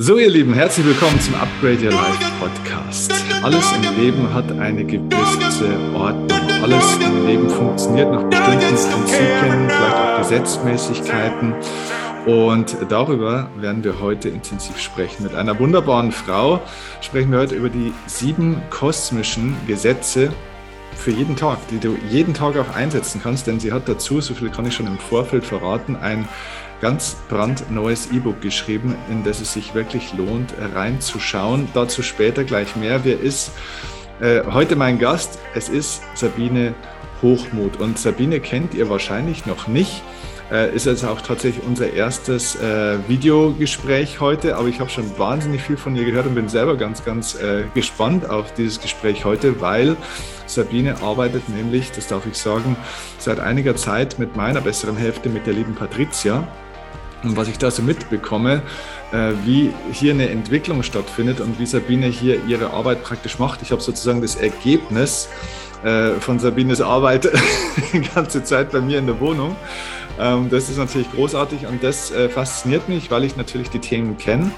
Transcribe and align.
So, 0.00 0.16
ihr 0.16 0.30
Lieben, 0.30 0.54
herzlich 0.54 0.86
willkommen 0.86 1.20
zum 1.20 1.34
Upgrade 1.34 1.84
Your 1.84 1.90
Life 1.90 2.24
Podcast. 2.38 3.12
Alles 3.42 3.64
im 3.72 4.00
Leben 4.00 4.32
hat 4.32 4.48
eine 4.52 4.84
gewisse 4.84 5.76
Ordnung. 5.92 6.40
Alles 6.62 6.98
im 7.04 7.26
Leben 7.26 7.50
funktioniert 7.50 8.08
nach 8.12 8.22
bestimmten 8.22 8.60
Prinzipien, 8.60 9.68
vielleicht 9.68 9.96
auch 9.96 10.18
Gesetzmäßigkeiten. 10.18 11.52
Und 12.26 12.76
darüber 12.88 13.50
werden 13.56 13.82
wir 13.82 13.98
heute 13.98 14.28
intensiv 14.28 14.78
sprechen. 14.78 15.24
Mit 15.24 15.34
einer 15.34 15.58
wunderbaren 15.58 16.12
Frau 16.12 16.60
sprechen 17.00 17.32
wir 17.32 17.40
heute 17.40 17.56
über 17.56 17.68
die 17.68 17.92
sieben 18.06 18.62
kosmischen 18.70 19.56
Gesetze 19.66 20.30
für 20.94 21.10
jeden 21.10 21.34
Tag, 21.34 21.58
die 21.72 21.78
du 21.80 21.96
jeden 22.08 22.34
Tag 22.34 22.56
auch 22.56 22.72
einsetzen 22.76 23.20
kannst, 23.20 23.48
denn 23.48 23.58
sie 23.58 23.72
hat 23.72 23.88
dazu, 23.88 24.20
so 24.20 24.34
viel 24.34 24.50
kann 24.50 24.64
ich 24.64 24.74
schon 24.74 24.86
im 24.86 24.98
Vorfeld 24.98 25.44
verraten, 25.44 25.96
ein 25.96 26.28
ganz 26.80 27.16
brandneues 27.28 28.10
E-Book 28.12 28.40
geschrieben, 28.40 28.94
in 29.10 29.24
das 29.24 29.40
es 29.40 29.52
sich 29.52 29.74
wirklich 29.74 30.14
lohnt, 30.14 30.54
reinzuschauen. 30.74 31.68
Dazu 31.74 32.02
später 32.02 32.44
gleich 32.44 32.76
mehr. 32.76 33.04
Wer 33.04 33.20
ist 33.20 33.52
äh, 34.20 34.42
heute 34.50 34.76
mein 34.76 34.98
Gast? 34.98 35.38
Es 35.54 35.68
ist 35.68 36.02
Sabine 36.14 36.74
Hochmut. 37.22 37.78
Und 37.78 37.98
Sabine 37.98 38.40
kennt 38.40 38.74
ihr 38.74 38.88
wahrscheinlich 38.88 39.46
noch 39.46 39.68
nicht. 39.68 40.02
Äh, 40.50 40.74
ist 40.74 40.88
also 40.88 41.08
auch 41.08 41.20
tatsächlich 41.20 41.62
unser 41.66 41.92
erstes 41.92 42.56
äh, 42.56 42.98
Videogespräch 43.06 44.20
heute, 44.20 44.56
aber 44.56 44.68
ich 44.68 44.80
habe 44.80 44.88
schon 44.88 45.18
wahnsinnig 45.18 45.60
viel 45.60 45.76
von 45.76 45.94
ihr 45.94 46.06
gehört 46.06 46.26
und 46.26 46.34
bin 46.34 46.48
selber 46.48 46.76
ganz, 46.76 47.04
ganz 47.04 47.34
äh, 47.34 47.64
gespannt 47.74 48.30
auf 48.30 48.54
dieses 48.54 48.80
Gespräch 48.80 49.26
heute, 49.26 49.60
weil 49.60 49.96
Sabine 50.46 51.02
arbeitet 51.02 51.50
nämlich, 51.50 51.92
das 51.92 52.06
darf 52.06 52.24
ich 52.26 52.38
sagen, 52.38 52.76
seit 53.18 53.40
einiger 53.40 53.76
Zeit 53.76 54.18
mit 54.18 54.36
meiner 54.36 54.62
besseren 54.62 54.96
Hälfte, 54.96 55.28
mit 55.28 55.46
der 55.46 55.52
lieben 55.52 55.74
Patricia. 55.74 56.48
Und 57.24 57.36
was 57.36 57.48
ich 57.48 57.58
da 57.58 57.70
so 57.70 57.82
mitbekomme, 57.82 58.62
äh, 59.12 59.32
wie 59.44 59.72
hier 59.92 60.12
eine 60.12 60.28
Entwicklung 60.28 60.82
stattfindet 60.82 61.40
und 61.40 61.58
wie 61.58 61.66
Sabine 61.66 62.06
hier 62.06 62.44
ihre 62.46 62.70
Arbeit 62.70 63.02
praktisch 63.02 63.38
macht. 63.38 63.62
Ich 63.62 63.72
habe 63.72 63.82
sozusagen 63.82 64.22
das 64.22 64.36
Ergebnis 64.36 65.28
äh, 65.84 66.12
von 66.20 66.38
Sabines 66.38 66.80
Arbeit 66.80 67.28
die 67.92 68.00
ganze 68.00 68.44
Zeit 68.44 68.70
bei 68.70 68.80
mir 68.80 68.98
in 68.98 69.06
der 69.06 69.20
Wohnung. 69.20 69.56
Ähm, 70.18 70.48
das 70.50 70.68
ist 70.68 70.78
natürlich 70.78 71.10
großartig 71.12 71.66
und 71.66 71.82
das 71.82 72.10
äh, 72.10 72.28
fasziniert 72.28 72.88
mich, 72.88 73.10
weil 73.10 73.24
ich 73.24 73.36
natürlich 73.36 73.70
die 73.70 73.78
Themen 73.78 74.18
kenne 74.18 74.50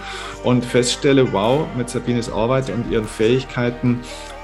und 0.43 0.65
feststelle, 0.65 1.33
wow, 1.33 1.67
mit 1.77 1.91
Sabines 1.91 2.33
Arbeit 2.33 2.71
und 2.71 2.91
ihren 2.91 3.07
Fähigkeiten 3.07 4.01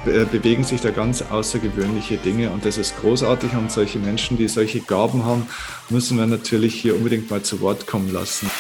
bewegen 0.07 0.65
sich 0.65 0.81
da 0.81 0.91
ganz 0.91 1.23
außergewöhnliche 1.23 2.17
Dinge 2.17 2.51
und 2.51 2.65
das 2.65 2.79
ist 2.79 2.97
großartig 3.01 3.53
und 3.53 3.71
solche 3.71 3.99
Menschen, 3.99 4.37
die 4.37 4.49
solche 4.49 4.81
Gaben 4.81 5.25
haben, 5.25 5.47
müssen 5.91 6.19
wir 6.19 6.27
natürlich 6.27 6.75
hier 6.75 6.97
unbedingt 6.97 7.31
mal 7.31 7.43
zu 7.43 7.61
Wort 7.61 7.87
kommen 7.87 8.13
lassen. 8.13 8.51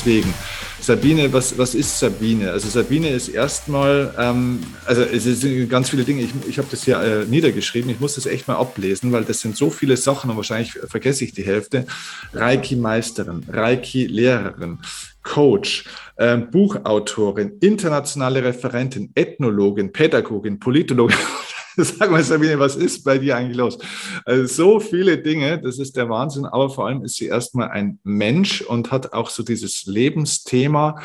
Deswegen. 0.00 0.32
Sabine, 0.80 1.30
was, 1.32 1.58
was 1.58 1.74
ist 1.74 1.98
Sabine? 1.98 2.52
Also 2.52 2.68
Sabine 2.68 3.10
ist 3.10 3.28
erstmal, 3.28 4.14
ähm, 4.18 4.60
also 4.86 5.02
es 5.02 5.24
sind 5.24 5.68
ganz 5.68 5.90
viele 5.90 6.04
Dinge, 6.04 6.22
ich, 6.22 6.30
ich 6.48 6.58
habe 6.58 6.68
das 6.70 6.84
hier 6.84 6.98
äh, 7.00 7.26
niedergeschrieben, 7.26 7.90
ich 7.90 8.00
muss 8.00 8.14
das 8.14 8.24
echt 8.24 8.48
mal 8.48 8.56
ablesen, 8.56 9.12
weil 9.12 9.24
das 9.24 9.40
sind 9.40 9.56
so 9.56 9.68
viele 9.68 9.98
Sachen 9.98 10.30
und 10.30 10.36
wahrscheinlich 10.36 10.72
vergesse 10.72 11.24
ich 11.24 11.32
die 11.32 11.42
Hälfte. 11.42 11.86
Reiki-Meisterin, 12.32 13.44
Reiki-Lehrerin, 13.48 14.78
Coach, 15.22 15.84
äh, 16.16 16.38
Buchautorin, 16.38 17.58
internationale 17.60 18.42
Referentin, 18.42 19.10
Ethnologin, 19.14 19.92
Pädagogin, 19.92 20.58
Politologin 20.58 21.18
Sag 21.76 22.10
mal, 22.10 22.22
Sabine, 22.22 22.58
was 22.58 22.76
ist 22.76 23.04
bei 23.04 23.18
dir 23.18 23.36
eigentlich 23.36 23.56
los? 23.56 23.78
Also 24.24 24.46
so 24.46 24.80
viele 24.80 25.18
Dinge, 25.18 25.60
das 25.60 25.78
ist 25.78 25.96
der 25.96 26.08
Wahnsinn, 26.08 26.46
aber 26.46 26.70
vor 26.70 26.86
allem 26.86 27.04
ist 27.04 27.16
sie 27.16 27.26
erstmal 27.26 27.68
ein 27.70 27.98
Mensch 28.02 28.60
und 28.62 28.90
hat 28.90 29.12
auch 29.12 29.30
so 29.30 29.42
dieses 29.42 29.86
Lebensthema 29.86 31.00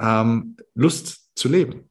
ähm, 0.00 0.56
Lust 0.74 1.30
zu 1.34 1.48
leben. 1.48 1.90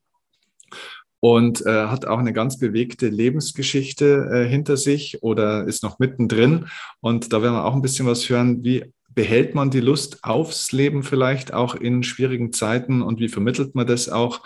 Und 1.20 1.66
äh, 1.66 1.88
hat 1.88 2.06
auch 2.06 2.20
eine 2.20 2.34
ganz 2.34 2.60
bewegte 2.60 3.08
Lebensgeschichte 3.08 4.30
äh, 4.32 4.48
hinter 4.48 4.78
sich 4.78 5.24
oder 5.24 5.66
ist 5.66 5.82
noch 5.82 5.98
mittendrin. 5.98 6.68
Und 7.02 7.34
da 7.34 7.42
werden 7.42 7.56
wir 7.56 7.66
auch 7.66 7.74
ein 7.74 7.82
bisschen 7.82 8.06
was 8.06 8.30
hören, 8.30 8.64
wie 8.64 8.94
behält 9.10 9.56
man 9.56 9.72
die 9.72 9.80
Lust 9.80 10.24
aufs 10.24 10.72
Leben 10.72 11.02
vielleicht 11.02 11.54
auch 11.54 11.74
in 11.74 12.04
schwierigen 12.04 12.54
Zeiten 12.54 13.02
und 13.02 13.20
wie 13.20 13.30
vermittelt 13.30 13.74
man 13.74 13.88
das 13.88 14.08
auch? 14.08 14.42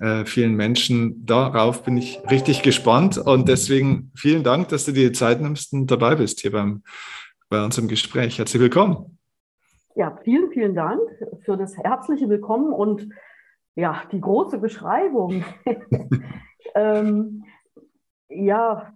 Äh, 0.00 0.24
vielen 0.24 0.54
Menschen. 0.54 1.24
Darauf 1.24 1.82
bin 1.82 1.96
ich 1.96 2.22
richtig 2.30 2.62
gespannt 2.62 3.18
und 3.18 3.48
deswegen 3.48 4.10
vielen 4.14 4.42
Dank, 4.42 4.68
dass 4.68 4.84
du 4.84 4.92
dir 4.92 5.08
die 5.08 5.12
Zeit 5.12 5.40
nimmst 5.40 5.72
und 5.72 5.90
dabei 5.90 6.16
bist 6.16 6.40
hier 6.40 6.52
beim, 6.52 6.82
bei 7.48 7.64
unserem 7.64 7.88
Gespräch. 7.88 8.38
Herzlich 8.38 8.60
willkommen. 8.60 9.18
Ja, 9.94 10.18
vielen, 10.22 10.50
vielen 10.50 10.74
Dank 10.74 11.00
für 11.44 11.56
das 11.56 11.76
herzliche 11.78 12.28
Willkommen 12.28 12.72
und 12.72 13.08
ja, 13.74 14.02
die 14.12 14.20
große 14.20 14.58
Beschreibung. 14.58 15.44
ähm, 16.74 17.44
ja, 18.28 18.92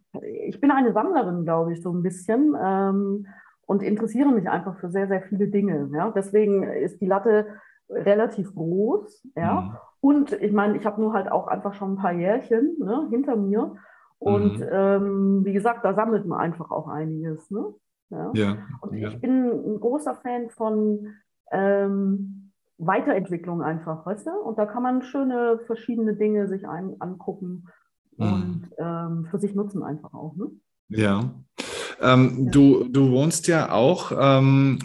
ich 0.46 0.60
bin 0.60 0.70
eine 0.70 0.92
Sammlerin, 0.92 1.44
glaube 1.44 1.72
ich, 1.72 1.82
so 1.82 1.90
ein 1.90 2.02
bisschen 2.02 2.54
ähm, 2.62 3.26
und 3.66 3.82
interessiere 3.82 4.32
mich 4.32 4.48
einfach 4.48 4.78
für 4.78 4.90
sehr, 4.90 5.08
sehr 5.08 5.22
viele 5.22 5.48
Dinge. 5.48 5.88
Ja? 5.94 6.10
Deswegen 6.10 6.64
ist 6.64 7.00
die 7.00 7.06
Latte 7.06 7.46
relativ 7.88 8.54
groß. 8.54 9.26
Ja? 9.36 9.80
Und 10.00 10.32
ich 10.32 10.52
meine, 10.52 10.76
ich 10.76 10.86
habe 10.86 11.00
nur 11.00 11.12
halt 11.12 11.30
auch 11.30 11.46
einfach 11.46 11.74
schon 11.74 11.92
ein 11.92 11.96
paar 11.96 12.12
Jährchen 12.12 12.76
ne, 12.78 13.08
hinter 13.10 13.36
mir. 13.36 13.76
Und 14.18 14.60
mhm. 14.60 14.66
ähm, 14.70 15.44
wie 15.44 15.52
gesagt, 15.52 15.84
da 15.84 15.94
sammelt 15.94 16.26
man 16.26 16.40
einfach 16.40 16.70
auch 16.70 16.88
einiges. 16.88 17.50
Ne? 17.50 17.74
Ja. 18.10 18.30
ja 18.34 18.56
und 18.80 18.94
ja. 18.94 19.08
ich 19.08 19.20
bin 19.20 19.50
ein 19.50 19.80
großer 19.80 20.14
Fan 20.16 20.50
von 20.50 21.08
ähm, 21.52 22.52
Weiterentwicklung 22.78 23.62
einfach, 23.62 24.06
weißt 24.06 24.26
du? 24.26 24.30
Und 24.30 24.58
da 24.58 24.66
kann 24.66 24.82
man 24.82 25.02
schöne 25.02 25.60
verschiedene 25.66 26.14
Dinge 26.14 26.48
sich 26.48 26.66
ein, 26.66 26.96
angucken 26.98 27.68
mhm. 28.16 28.26
und 28.26 28.70
ähm, 28.78 29.26
für 29.30 29.38
sich 29.38 29.54
nutzen 29.54 29.82
einfach 29.82 30.14
auch. 30.14 30.34
Ne? 30.36 30.50
Ja. 30.88 31.30
Ähm, 32.00 32.44
ja. 32.44 32.50
Du, 32.50 32.84
du 32.88 33.10
wohnst 33.10 33.48
ja 33.48 33.70
auch 33.72 34.12
ähm, 34.18 34.78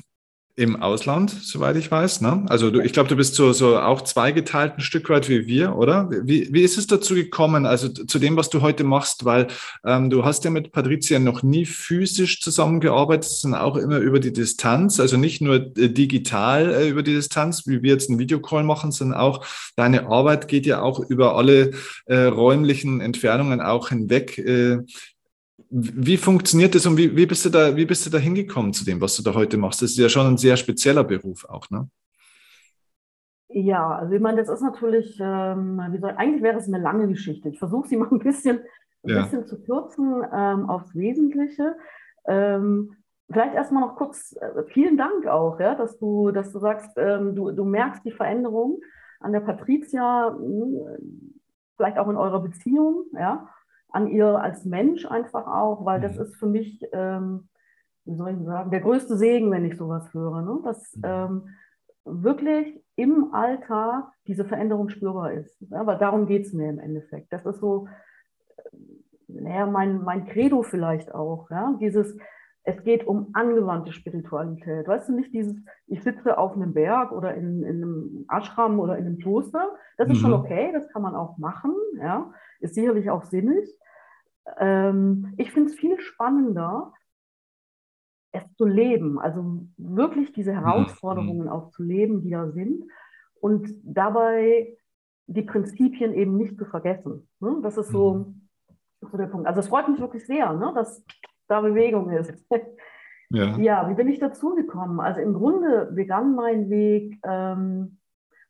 im 0.58 0.82
Ausland, 0.82 1.32
soweit 1.32 1.76
ich 1.76 1.92
weiß. 1.92 2.22
Ne? 2.22 2.46
Also 2.48 2.72
du, 2.72 2.80
ich 2.80 2.94
glaube, 2.94 3.10
du 3.10 3.18
bist 3.18 3.36
so, 3.36 3.52
so 3.52 3.78
auch 3.78 4.02
zweigeteilt 4.02 4.78
ein 4.78 4.82
Stück 4.82 5.10
weit 5.10 5.28
wie 5.28 5.48
wir, 5.48 5.76
oder? 5.76 6.10
Wie, 6.24 6.48
wie 6.54 6.62
ist 6.62 6.78
es 6.78 6.88
dazu 6.88 7.14
gekommen, 7.14 7.66
also 7.66 7.90
zu 7.90 8.20
dem, 8.20 8.38
was 8.38 8.50
du 8.50 8.62
heute 8.62 8.86
machst? 8.86 9.26
Weil 9.26 9.48
ähm, 9.86 10.10
du 10.10 10.24
hast 10.24 10.46
ja 10.46 10.52
mit 10.52 10.72
Patricia 10.72 11.20
noch 11.20 11.44
nie 11.44 11.66
physisch 11.66 12.40
zusammengearbeitet, 12.40 13.30
sondern 13.30 13.60
auch 13.60 13.76
immer 13.76 13.98
über 13.98 14.22
die 14.22 14.32
Distanz, 14.32 15.02
also 15.02 15.18
nicht 15.18 15.42
nur 15.42 15.56
äh, 15.56 15.90
digital 15.90 16.74
äh, 16.74 16.88
über 16.88 17.04
die 17.04 17.16
Distanz, 17.16 17.68
wie 17.68 17.84
wir 17.84 17.92
jetzt 17.92 18.10
einen 18.10 18.20
Videocall 18.20 18.64
machen, 18.64 18.94
sondern 18.94 19.20
auch 19.20 19.46
deine 19.76 20.08
Arbeit 20.08 20.48
geht 20.48 20.66
ja 20.66 20.82
auch 20.82 21.02
über 21.02 21.36
alle 21.36 21.72
äh, 22.06 22.16
räumlichen 22.16 23.02
Entfernungen 23.02 23.60
auch 23.60 23.90
hinweg. 23.90 24.38
Äh, 24.38 24.78
wie 25.70 26.18
funktioniert 26.18 26.76
das 26.76 26.86
und 26.86 26.98
wie, 26.98 27.16
wie, 27.16 27.26
bist 27.26 27.46
du 27.46 27.50
da, 27.50 27.76
wie 27.76 27.86
bist 27.86 28.06
du 28.06 28.10
da 28.10 28.18
hingekommen 28.18 28.74
zu 28.74 28.86
dem, 28.86 29.00
was 29.02 29.16
du 29.16 29.24
da 29.24 29.34
heute 29.34 29.58
machst? 29.58 29.82
Das 29.82 29.92
ist 29.92 29.98
ja 29.98 30.10
schon 30.10 30.28
ein 30.28 30.38
sehr 30.38 30.58
spezieller 30.58 31.04
Beruf 31.04 31.46
auch, 31.46 31.70
ne? 31.70 31.90
Ja, 33.48 33.90
also 33.96 34.14
ich 34.14 34.22
meine, 34.22 34.38
das 34.38 34.50
ist 34.50 34.62
natürlich, 34.62 35.18
ähm, 35.22 35.80
wie 35.92 35.98
soll, 36.00 36.12
eigentlich 36.12 36.44
wäre 36.44 36.58
es 36.58 36.68
eine 36.68 36.80
lange 36.80 37.08
Geschichte. 37.08 37.48
Ich 37.48 37.60
versuche 37.60 37.88
sie 37.88 37.96
mal 37.96 38.10
ein 38.12 38.20
bisschen, 38.20 38.60
ein 39.04 39.10
ja. 39.10 39.22
bisschen 39.22 39.46
zu 39.46 39.62
kürzen 39.62 40.24
ähm, 40.34 40.70
aufs 40.70 40.94
Wesentliche. 40.94 41.78
Ähm, 42.28 42.98
vielleicht 43.32 43.56
erstmal 43.56 43.88
noch 43.88 43.96
kurz, 43.96 44.36
äh, 44.42 44.64
vielen 44.74 44.98
Dank 44.98 45.26
auch, 45.28 45.58
ja, 45.60 45.76
dass 45.76 45.98
du, 46.00 46.32
dass 46.32 46.52
du 46.52 46.60
sagst, 46.60 46.92
ähm, 46.98 47.34
du, 47.34 47.52
du 47.52 47.64
merkst 47.64 48.04
die 48.04 48.12
Veränderung 48.12 48.82
an 49.22 49.32
der 49.32 49.40
Patricia, 49.40 50.36
hm, 50.38 51.40
vielleicht 51.78 51.98
auch 51.98 52.10
in 52.10 52.18
eurer 52.18 52.42
Beziehung, 52.42 53.06
ja 53.14 53.48
an 53.96 54.08
ihr 54.08 54.28
als 54.28 54.66
Mensch 54.66 55.06
einfach 55.06 55.48
auch, 55.48 55.86
weil 55.86 56.02
das 56.02 56.16
mhm. 56.16 56.22
ist 56.22 56.36
für 56.36 56.48
mich, 56.48 56.86
ähm, 56.92 57.48
wie 58.04 58.16
soll 58.16 58.32
ich 58.32 58.46
sagen, 58.46 58.70
der 58.70 58.82
größte 58.82 59.16
Segen, 59.16 59.50
wenn 59.52 59.64
ich 59.64 59.78
sowas 59.78 60.14
höre, 60.14 60.42
ne? 60.42 60.60
dass 60.64 60.96
mhm. 60.98 61.02
ähm, 61.06 61.48
wirklich 62.04 62.84
im 62.98 63.34
Alltag 63.34 64.12
diese 64.28 64.44
Veränderung 64.44 64.90
spürbar 64.90 65.32
ist. 65.32 65.56
Weil 65.70 65.98
darum 65.98 66.28
geht 66.28 66.46
es 66.46 66.54
mir 66.54 66.70
im 66.70 66.80
Endeffekt. 66.80 67.32
Das 67.32 67.46
ist 67.46 67.62
so, 67.62 67.88
naja, 69.28 69.66
mein, 69.66 70.04
mein 70.04 70.26
Credo 70.26 70.62
vielleicht 70.62 71.16
auch, 71.16 71.50
ja? 71.50 71.76
dieses 71.80 72.18
Es 72.64 72.84
geht 72.84 73.08
um 73.08 73.30
angewandte 73.34 73.94
Spiritualität. 73.94 74.88
Weißt 74.88 75.08
du, 75.08 75.14
nicht 75.16 75.34
dieses, 75.34 75.56
ich 75.88 76.04
sitze 76.04 76.38
auf 76.38 76.54
einem 76.54 76.74
Berg 76.74 77.14
oder 77.14 77.34
in, 77.34 77.64
in 77.64 77.78
einem 77.82 78.26
Ashram 78.30 78.78
oder 78.80 78.98
in 78.98 79.06
einem 79.06 79.20
Kloster. 79.20 79.74
Das 79.98 80.10
ist 80.10 80.18
mhm. 80.18 80.22
schon 80.22 80.34
okay, 80.34 80.72
das 80.74 80.90
kann 80.90 81.02
man 81.02 81.16
auch 81.16 81.38
machen. 81.38 81.74
Ja? 81.98 82.34
Ist 82.60 82.76
sicherlich 82.76 83.10
auch 83.10 83.24
sinnig. 83.24 83.66
Ähm, 84.58 85.34
ich 85.38 85.52
finde 85.52 85.72
es 85.72 85.76
viel 85.76 86.00
spannender, 86.00 86.94
es 88.32 88.44
zu 88.56 88.66
leben, 88.66 89.20
also 89.20 89.66
wirklich 89.78 90.34
diese 90.34 90.52
mhm. 90.52 90.60
Herausforderungen 90.60 91.50
auch 91.50 91.72
zu 91.72 91.84
leben, 91.84 92.22
die 92.22 92.32
da 92.32 92.52
sind 92.52 92.84
und 93.40 93.70
dabei 93.84 94.76
die 95.28 95.42
Prinzipien 95.42 96.14
eben 96.14 96.38
nicht 96.38 96.58
zu 96.58 96.66
vergessen. 96.66 97.28
Ne? 97.40 97.58
Das 97.64 97.78
ist 97.78 97.90
so, 97.90 98.14
mhm. 98.14 98.48
so, 99.02 99.18
der 99.18 99.28
Punkt. 99.28 99.48
Also 99.48 99.62
es 99.62 99.68
freut 99.68 99.88
mich 99.88 100.00
wirklich 100.00 100.26
sehr, 100.26 100.54
ne? 100.54 100.72
dass 100.76 101.04
da 101.48 101.62
Bewegung 101.62 102.10
ist. 102.10 102.34
Ja. 103.32 103.58
ja, 103.58 103.90
wie 103.90 103.96
bin 103.96 104.08
ich 104.08 104.20
dazu 104.20 104.54
gekommen? 104.54 105.00
Also 105.00 105.20
im 105.20 105.34
Grunde 105.34 105.92
begann 105.92 106.36
mein 106.36 106.70
Weg, 106.70 107.20
ähm, 107.24 107.98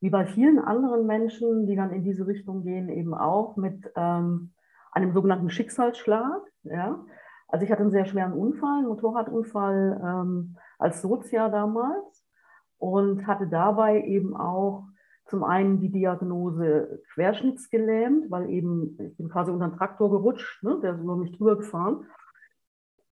wie 0.02 0.10
bei 0.10 0.26
vielen 0.26 0.60
anderen 0.60 1.08
Menschen, 1.08 1.66
die 1.66 1.78
dann 1.78 1.92
in 1.92 2.04
diese 2.04 2.28
Richtung 2.28 2.64
gehen, 2.64 2.90
eben 2.90 3.14
auch 3.14 3.56
mit 3.56 3.90
ähm, 3.96 4.52
einem 4.96 5.14
sogenannten 5.14 5.50
Schicksalsschlag. 5.50 6.42
Ja? 6.64 7.06
Also 7.48 7.66
ich 7.66 7.72
hatte 7.72 7.82
einen 7.82 7.92
sehr 7.92 8.06
schweren 8.06 8.34
Unfall, 8.34 8.80
einen 8.80 8.88
Motorradunfall 8.88 10.02
ähm, 10.04 10.58
als 10.80 11.02
Sozia 11.02 11.50
damals 11.50 12.26
und 12.78 13.28
hatte 13.28 13.48
dabei 13.48 14.04
eben 14.04 14.36
auch 14.36 14.88
zum 15.26 15.44
einen 15.44 15.80
die 15.80 15.92
Diagnose 15.92 17.02
querschnittsgelähmt, 17.14 18.30
weil 18.30 18.50
eben 18.50 18.98
ich 19.00 19.18
bin 19.18 19.30
quasi 19.30 19.52
unter 19.52 19.68
den 19.68 19.78
Traktor 19.78 20.10
gerutscht, 20.12 20.64
ne? 20.64 20.80
der 20.82 20.94
ist 20.94 21.02
über 21.02 21.16
mich 21.16 21.36
drüber 21.38 21.58
gefahren. 21.58 22.06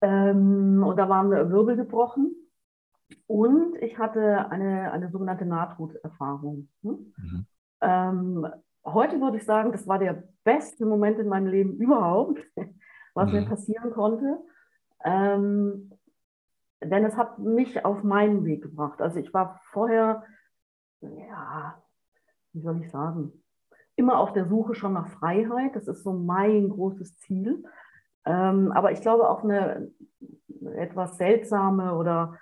Ähm, 0.02 0.84
und 0.84 0.98
da 0.98 1.08
waren 1.08 1.32
Wirbel 1.32 1.78
gebrochen. 1.78 2.36
Und 3.28 3.76
ich 3.78 3.98
hatte 3.98 4.50
eine, 4.52 4.92
eine 4.92 5.10
sogenannte 5.10 5.46
Nahtoderfahrung. 5.46 6.70
Ne? 6.82 6.92
Mhm. 7.18 7.46
Ähm, 7.82 8.48
heute 8.86 9.20
würde 9.22 9.38
ich 9.38 9.46
sagen, 9.46 9.72
das 9.72 9.88
war 9.88 10.00
der 10.00 10.24
beste 10.44 10.86
Moment 10.86 11.20
in 11.20 11.28
meinem 11.28 11.48
Leben 11.48 11.78
überhaupt, 11.78 12.40
was 13.14 13.28
mhm. 13.32 13.40
mir 13.40 13.46
passieren 13.46 13.92
konnte. 13.92 14.40
Ähm, 15.04 15.92
denn 16.84 17.06
es 17.06 17.16
hat 17.16 17.38
mich 17.40 17.86
auf 17.86 18.04
meinen 18.04 18.44
Weg 18.46 18.64
gebracht. 18.64 19.02
Also 19.02 19.20
ich 19.20 19.34
war 19.34 19.62
vorher, 19.72 20.24
ja, 21.02 21.82
wie 22.54 22.62
soll 22.62 22.82
ich 22.82 22.90
sagen, 22.90 23.32
immer 23.96 24.20
auf 24.20 24.34
der 24.34 24.48
Suche 24.48 24.74
schon 24.74 24.94
nach 24.94 25.10
Freiheit. 25.10 25.76
Das 25.76 25.88
ist 25.88 26.04
so 26.04 26.14
mein 26.14 26.70
großes 26.70 27.18
Ziel. 27.20 27.64
Ähm, 28.26 28.72
aber 28.72 28.92
ich 28.92 29.02
glaube 29.02 29.30
auch 29.30 29.44
eine 29.44 29.92
etwas 30.76 31.18
seltsame 31.18 31.96
oder 31.96 32.38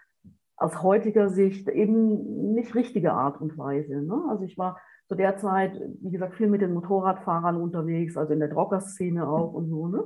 aus 0.56 0.83
heutiger 0.83 1.30
Sicht 1.30 1.69
eben 1.69 2.53
nicht 2.53 2.75
richtige 2.75 3.13
Art 3.13 3.39
und 3.39 3.57
Weise. 3.57 4.01
Ne? 4.01 4.25
Also 4.30 4.44
ich 4.44 4.57
war 4.57 4.80
zu 5.10 5.16
der 5.16 5.38
Zeit, 5.38 5.74
wie 6.02 6.12
gesagt, 6.12 6.36
viel 6.36 6.48
mit 6.48 6.62
den 6.62 6.74
Motorradfahrern 6.74 7.60
unterwegs, 7.60 8.16
also 8.16 8.32
in 8.32 8.40
der 8.40 8.50
Drogger-Szene 8.50 9.28
auch 9.28 9.54
und 9.54 9.68
so. 9.68 9.88
Ne? 9.88 10.04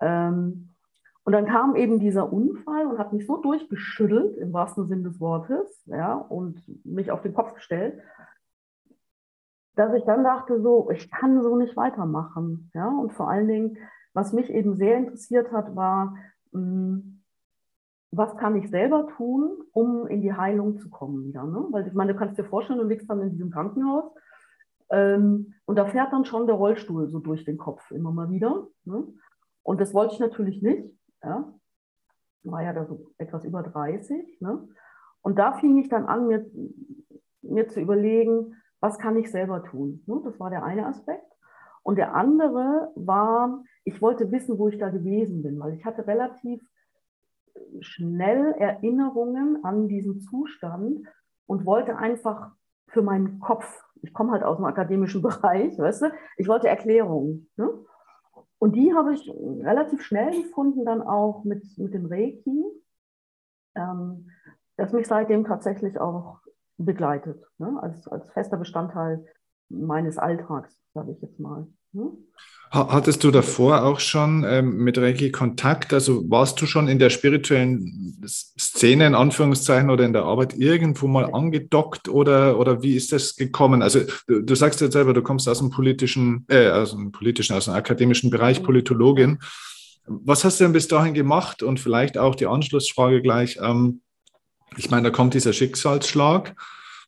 Ähm, 0.00 0.74
und 1.22 1.32
dann 1.32 1.46
kam 1.46 1.76
eben 1.76 2.00
dieser 2.00 2.32
Unfall 2.32 2.86
und 2.86 2.98
hat 2.98 3.12
mich 3.12 3.26
so 3.26 3.40
durchgeschüttelt, 3.40 4.36
im 4.36 4.52
wahrsten 4.52 4.88
Sinn 4.88 5.04
des 5.04 5.20
Wortes, 5.20 5.84
ja, 5.86 6.14
und 6.14 6.60
mich 6.84 7.12
auf 7.12 7.22
den 7.22 7.32
Kopf 7.32 7.54
gestellt, 7.54 8.02
dass 9.76 9.94
ich 9.94 10.04
dann 10.04 10.24
dachte, 10.24 10.60
so, 10.60 10.90
ich 10.90 11.10
kann 11.10 11.40
so 11.40 11.56
nicht 11.56 11.76
weitermachen. 11.76 12.70
Ja, 12.74 12.88
und 12.88 13.12
vor 13.12 13.30
allen 13.30 13.48
Dingen, 13.48 13.78
was 14.14 14.32
mich 14.32 14.50
eben 14.50 14.74
sehr 14.74 14.98
interessiert 14.98 15.52
hat, 15.52 15.76
war, 15.76 16.16
mh, 16.52 16.60
hm, 16.60 17.23
was 18.16 18.36
kann 18.36 18.56
ich 18.56 18.70
selber 18.70 19.06
tun, 19.16 19.62
um 19.72 20.06
in 20.06 20.20
die 20.20 20.32
Heilung 20.32 20.78
zu 20.78 20.90
kommen 20.90 21.24
wieder. 21.24 21.44
Ne? 21.44 21.66
Weil 21.70 21.86
ich 21.86 21.94
meine, 21.94 22.12
du 22.12 22.18
kannst 22.18 22.38
dir 22.38 22.44
vorstellen, 22.44 22.78
du 22.78 22.86
liegst 22.86 23.08
dann 23.08 23.20
in 23.20 23.30
diesem 23.30 23.50
Krankenhaus 23.50 24.12
ähm, 24.90 25.54
und 25.64 25.76
da 25.76 25.86
fährt 25.86 26.12
dann 26.12 26.24
schon 26.24 26.46
der 26.46 26.56
Rollstuhl 26.56 27.08
so 27.08 27.18
durch 27.18 27.44
den 27.44 27.58
Kopf 27.58 27.90
immer 27.90 28.12
mal 28.12 28.30
wieder. 28.30 28.66
Ne? 28.84 29.06
Und 29.62 29.80
das 29.80 29.94
wollte 29.94 30.14
ich 30.14 30.20
natürlich 30.20 30.62
nicht. 30.62 30.90
Ja? 31.22 31.52
War 32.42 32.62
ja 32.62 32.72
da 32.72 32.84
so 32.84 33.10
etwas 33.18 33.44
über 33.44 33.62
30. 33.62 34.40
Ne? 34.40 34.68
Und 35.22 35.38
da 35.38 35.52
fing 35.54 35.78
ich 35.78 35.88
dann 35.88 36.06
an, 36.06 36.28
mir, 36.28 36.46
mir 37.42 37.68
zu 37.68 37.80
überlegen, 37.80 38.56
was 38.80 38.98
kann 38.98 39.16
ich 39.16 39.30
selber 39.30 39.64
tun. 39.64 40.02
Ne? 40.06 40.20
Das 40.24 40.38
war 40.38 40.50
der 40.50 40.64
eine 40.64 40.86
Aspekt. 40.86 41.24
Und 41.82 41.96
der 41.96 42.14
andere 42.14 42.92
war, 42.94 43.62
ich 43.84 44.00
wollte 44.00 44.30
wissen, 44.30 44.58
wo 44.58 44.68
ich 44.68 44.78
da 44.78 44.90
gewesen 44.90 45.42
bin, 45.42 45.58
weil 45.58 45.74
ich 45.74 45.84
hatte 45.84 46.06
relativ 46.06 46.62
schnell 47.80 48.54
Erinnerungen 48.58 49.64
an 49.64 49.88
diesen 49.88 50.20
Zustand 50.20 51.06
und 51.46 51.66
wollte 51.66 51.96
einfach 51.96 52.52
für 52.88 53.02
meinen 53.02 53.40
Kopf, 53.40 53.66
ich 54.02 54.12
komme 54.12 54.32
halt 54.32 54.42
aus 54.42 54.56
dem 54.56 54.66
akademischen 54.66 55.22
Bereich, 55.22 55.78
weißt 55.78 56.02
du, 56.02 56.12
ich 56.36 56.48
wollte 56.48 56.68
Erklärungen. 56.68 57.50
Ne? 57.56 57.68
Und 58.58 58.76
die 58.76 58.94
habe 58.94 59.14
ich 59.14 59.28
relativ 59.30 60.02
schnell 60.02 60.42
gefunden, 60.42 60.84
dann 60.84 61.02
auch 61.02 61.44
mit, 61.44 61.66
mit 61.76 61.92
dem 61.92 62.06
Reiki, 62.06 62.64
ähm, 63.74 64.30
das 64.76 64.92
mich 64.92 65.06
seitdem 65.06 65.44
tatsächlich 65.44 66.00
auch 66.00 66.40
begleitet, 66.78 67.44
ne? 67.58 67.78
als, 67.80 68.08
als 68.08 68.30
fester 68.30 68.56
Bestandteil 68.56 69.24
meines 69.68 70.18
Alltags, 70.18 70.80
sage 70.92 71.12
ich 71.12 71.20
jetzt 71.20 71.38
mal. 71.38 71.66
Ne? 71.94 72.10
Hattest 72.74 73.22
du 73.22 73.30
davor 73.30 73.84
auch 73.84 74.00
schon 74.00 74.44
ähm, 74.44 74.78
mit 74.78 74.98
Reiki 74.98 75.30
Kontakt? 75.30 75.92
Also 75.92 76.28
warst 76.28 76.60
du 76.60 76.66
schon 76.66 76.88
in 76.88 76.98
der 76.98 77.08
spirituellen 77.08 78.20
Szene, 78.26 79.06
in 79.06 79.14
Anführungszeichen, 79.14 79.90
oder 79.90 80.04
in 80.04 80.12
der 80.12 80.24
Arbeit 80.24 80.54
irgendwo 80.54 81.06
mal 81.06 81.32
angedockt 81.32 82.08
oder, 82.08 82.58
oder 82.58 82.82
wie 82.82 82.96
ist 82.96 83.12
das 83.12 83.36
gekommen? 83.36 83.80
Also 83.80 84.00
du, 84.26 84.42
du 84.42 84.54
sagst 84.56 84.80
jetzt 84.80 84.94
selber, 84.94 85.12
du 85.14 85.22
kommst 85.22 85.48
aus 85.48 85.60
dem 85.60 85.70
politischen, 85.70 86.46
äh, 86.48 86.68
aus 86.68 86.90
dem 86.90 87.12
politischen, 87.12 87.54
aus 87.54 87.66
dem 87.66 87.74
akademischen 87.74 88.30
Bereich, 88.30 88.60
mhm. 88.60 88.64
Politologin. 88.64 89.38
Was 90.08 90.44
hast 90.44 90.58
du 90.58 90.64
denn 90.64 90.72
bis 90.72 90.88
dahin 90.88 91.14
gemacht? 91.14 91.62
Und 91.62 91.78
vielleicht 91.78 92.18
auch 92.18 92.34
die 92.34 92.46
Anschlussfrage 92.46 93.22
gleich. 93.22 93.56
Ähm, 93.62 94.00
ich 94.76 94.90
meine, 94.90 95.04
da 95.04 95.10
kommt 95.10 95.34
dieser 95.34 95.52
Schicksalsschlag, 95.52 96.56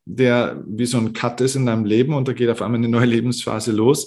der 0.05 0.63
wie 0.65 0.87
so 0.87 0.99
ein 0.99 1.13
Cut 1.13 1.41
ist 1.41 1.57
in 1.57 1.67
deinem 1.67 1.85
Leben 1.85 2.15
und 2.15 2.29
da 2.29 2.33
geht 2.33 2.51
auf 2.51 2.63
einmal 2.63 2.79
eine 2.79 2.89
neue 2.89 3.07
Lebensphase 3.07 3.73
los. 3.73 4.07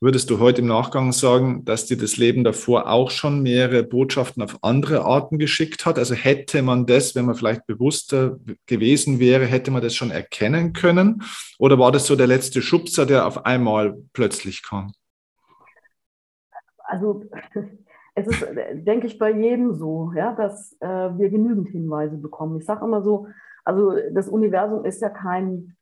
Würdest 0.00 0.30
du 0.30 0.38
heute 0.38 0.60
im 0.60 0.68
Nachgang 0.68 1.10
sagen, 1.10 1.64
dass 1.64 1.86
dir 1.86 1.96
das 1.96 2.16
Leben 2.18 2.44
davor 2.44 2.88
auch 2.88 3.10
schon 3.10 3.42
mehrere 3.42 3.82
Botschaften 3.82 4.44
auf 4.44 4.62
andere 4.62 5.04
Arten 5.04 5.38
geschickt 5.38 5.86
hat? 5.86 5.98
Also 5.98 6.14
hätte 6.14 6.62
man 6.62 6.86
das, 6.86 7.16
wenn 7.16 7.26
man 7.26 7.34
vielleicht 7.34 7.66
bewusster 7.66 8.38
gewesen 8.66 9.18
wäre, 9.18 9.44
hätte 9.44 9.72
man 9.72 9.82
das 9.82 9.96
schon 9.96 10.12
erkennen 10.12 10.72
können? 10.72 11.24
Oder 11.58 11.80
war 11.80 11.90
das 11.90 12.06
so 12.06 12.14
der 12.14 12.28
letzte 12.28 12.62
Schubser, 12.62 13.06
der 13.06 13.26
auf 13.26 13.44
einmal 13.44 13.96
plötzlich 14.12 14.62
kam? 14.62 14.92
Also 16.84 17.24
es 18.14 18.28
ist, 18.28 18.46
denke 18.74 19.08
ich, 19.08 19.18
bei 19.18 19.32
jedem 19.32 19.74
so, 19.74 20.12
ja, 20.14 20.32
dass 20.32 20.76
äh, 20.78 20.86
wir 20.86 21.28
genügend 21.28 21.70
Hinweise 21.70 22.18
bekommen. 22.18 22.58
Ich 22.58 22.66
sage 22.66 22.84
immer 22.84 23.02
so, 23.02 23.26
also 23.64 23.94
das 24.12 24.28
Universum 24.28 24.84
ist 24.84 25.02
ja 25.02 25.10
kein 25.10 25.76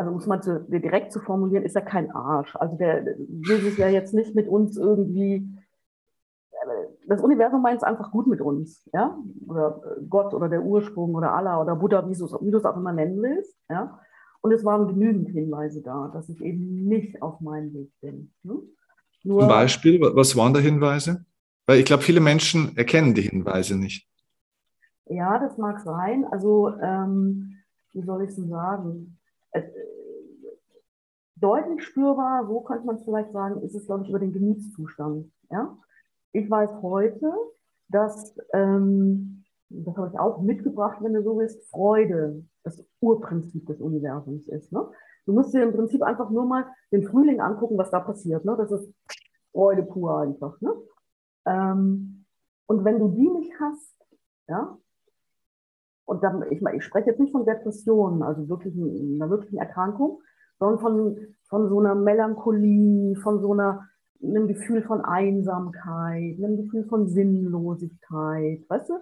also 0.00 0.12
um 0.12 0.16
es 0.18 0.26
mal 0.26 0.42
zu, 0.42 0.64
direkt 0.70 1.12
zu 1.12 1.20
formulieren, 1.20 1.62
ist 1.62 1.76
er 1.76 1.82
kein 1.82 2.10
Arsch. 2.10 2.56
Also 2.56 2.74
der 2.76 3.04
will 3.04 3.60
sich 3.60 3.76
ja 3.76 3.86
jetzt 3.86 4.14
nicht 4.14 4.34
mit 4.34 4.48
uns 4.48 4.78
irgendwie, 4.78 5.46
das 7.06 7.20
Universum 7.20 7.60
meint 7.60 7.76
es 7.76 7.82
einfach 7.82 8.10
gut 8.10 8.26
mit 8.26 8.40
uns, 8.40 8.88
ja, 8.94 9.18
oder 9.46 9.82
Gott 10.08 10.32
oder 10.32 10.48
der 10.48 10.62
Ursprung 10.62 11.14
oder 11.14 11.34
Allah 11.34 11.60
oder 11.60 11.76
Buddha, 11.76 12.08
wie 12.08 12.16
du 12.16 12.56
es 12.56 12.64
auch 12.64 12.76
immer 12.78 12.94
nennen 12.94 13.20
willst, 13.20 13.54
ja. 13.68 14.00
Und 14.40 14.52
es 14.52 14.64
waren 14.64 14.88
genügend 14.88 15.28
Hinweise 15.28 15.82
da, 15.82 16.10
dass 16.14 16.30
ich 16.30 16.40
eben 16.40 16.88
nicht 16.88 17.20
auf 17.20 17.42
meinem 17.42 17.74
Weg 17.74 17.90
bin. 18.00 18.32
Ne? 18.42 18.54
Nur, 19.22 19.40
Zum 19.40 19.48
Beispiel, 19.50 20.00
was 20.00 20.34
waren 20.34 20.54
da 20.54 20.60
Hinweise? 20.60 21.26
Weil 21.66 21.80
ich 21.80 21.84
glaube, 21.84 22.02
viele 22.02 22.20
Menschen 22.20 22.74
erkennen 22.74 23.12
die 23.12 23.20
Hinweise 23.20 23.76
nicht. 23.76 24.08
Ja, 25.04 25.38
das 25.38 25.58
mag 25.58 25.80
sein. 25.80 26.24
Also, 26.30 26.72
ähm, 26.80 27.58
wie 27.92 28.00
soll 28.00 28.22
ich 28.22 28.30
es 28.30 28.36
denn 28.36 28.48
sagen? 28.48 29.19
Äh, 29.52 29.62
deutlich 31.36 31.84
spürbar, 31.84 32.46
so 32.46 32.60
könnte 32.60 32.86
man 32.86 32.96
es 32.96 33.04
vielleicht 33.04 33.32
sagen, 33.32 33.62
ist 33.62 33.74
es, 33.74 33.86
glaube 33.86 34.04
ich, 34.04 34.10
über 34.10 34.18
den 34.18 34.32
Gemütszustand. 34.32 35.30
Ja? 35.50 35.76
Ich 36.32 36.50
weiß 36.50 36.70
heute, 36.82 37.32
dass, 37.88 38.36
ähm, 38.52 39.44
das 39.68 39.96
habe 39.96 40.10
ich 40.12 40.18
auch 40.18 40.42
mitgebracht, 40.42 40.98
wenn 41.00 41.14
du 41.14 41.22
so 41.22 41.38
willst, 41.38 41.68
Freude 41.70 42.44
das 42.62 42.84
Urprinzip 43.00 43.66
des 43.66 43.80
Universums 43.80 44.46
ist. 44.48 44.72
Ne? 44.72 44.86
Du 45.26 45.32
musst 45.32 45.54
dir 45.54 45.62
im 45.62 45.72
Prinzip 45.72 46.02
einfach 46.02 46.30
nur 46.30 46.44
mal 46.44 46.66
den 46.92 47.04
Frühling 47.04 47.40
angucken, 47.40 47.78
was 47.78 47.90
da 47.90 48.00
passiert. 48.00 48.44
Ne? 48.44 48.54
Das 48.56 48.70
ist 48.70 48.92
Freude 49.52 49.82
pur 49.82 50.20
einfach. 50.20 50.60
Ne? 50.60 50.74
Ähm, 51.46 52.24
und 52.66 52.84
wenn 52.84 52.98
du 52.98 53.08
die 53.08 53.28
nicht 53.30 53.52
hast, 53.58 53.96
ja, 54.48 54.78
und 56.10 56.24
dann, 56.24 56.44
ich, 56.50 56.60
ich 56.60 56.84
spreche 56.84 57.10
jetzt 57.10 57.20
nicht 57.20 57.32
von 57.32 57.46
Depressionen, 57.46 58.22
also 58.22 58.48
wirklich 58.48 58.74
einer 58.74 59.30
wirklichen 59.30 59.58
Erkrankung, 59.58 60.20
sondern 60.58 60.80
von, 60.80 61.16
von 61.48 61.68
so 61.68 61.78
einer 61.78 61.94
Melancholie, 61.94 63.14
von 63.16 63.40
so 63.40 63.52
einer, 63.52 63.86
einem 64.22 64.48
Gefühl 64.48 64.82
von 64.82 65.02
Einsamkeit, 65.02 66.36
einem 66.36 66.56
Gefühl 66.56 66.84
von 66.84 67.08
Sinnlosigkeit, 67.08 68.68
weißt 68.68 68.90
du? 68.90 68.94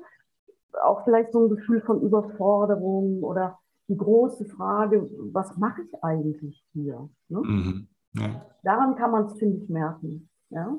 auch 0.82 1.04
vielleicht 1.04 1.32
so 1.32 1.46
ein 1.46 1.48
Gefühl 1.48 1.80
von 1.80 2.02
Überforderung 2.02 3.22
oder 3.22 3.58
die 3.88 3.96
große 3.96 4.44
Frage, 4.44 5.08
was 5.32 5.56
mache 5.56 5.82
ich 5.82 6.04
eigentlich 6.04 6.62
hier? 6.74 7.08
Ne? 7.28 7.40
Mhm. 7.40 7.88
Ja. 8.12 8.46
Daran 8.62 8.96
kann 8.96 9.10
man 9.10 9.26
es, 9.26 9.38
finde 9.38 9.56
ich, 9.56 9.68
merken. 9.68 10.28
Ja? 10.50 10.78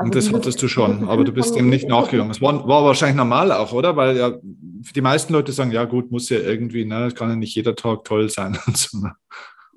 Also 0.00 0.06
und 0.06 0.14
das 0.14 0.32
hattest 0.32 0.62
du 0.62 0.68
schon, 0.68 1.10
aber 1.10 1.24
du 1.24 1.32
bist 1.32 1.54
dem 1.54 1.68
nicht 1.68 1.86
nachgegangen. 1.86 2.30
Es 2.30 2.40
war, 2.40 2.66
war, 2.66 2.84
wahrscheinlich 2.84 3.18
normal 3.18 3.52
auch, 3.52 3.74
oder? 3.74 3.96
Weil 3.96 4.16
ja 4.16 4.32
die 4.42 5.00
meisten 5.02 5.34
Leute 5.34 5.52
sagen, 5.52 5.72
ja 5.72 5.84
gut, 5.84 6.10
muss 6.10 6.30
ja 6.30 6.38
irgendwie, 6.38 6.86
ne, 6.86 7.10
kann 7.14 7.28
ja 7.28 7.36
nicht 7.36 7.54
jeder 7.54 7.76
Tag 7.76 8.04
toll 8.04 8.30
sein 8.30 8.56
und 8.66 8.78
so. 8.78 8.98
Ne? 8.98 9.12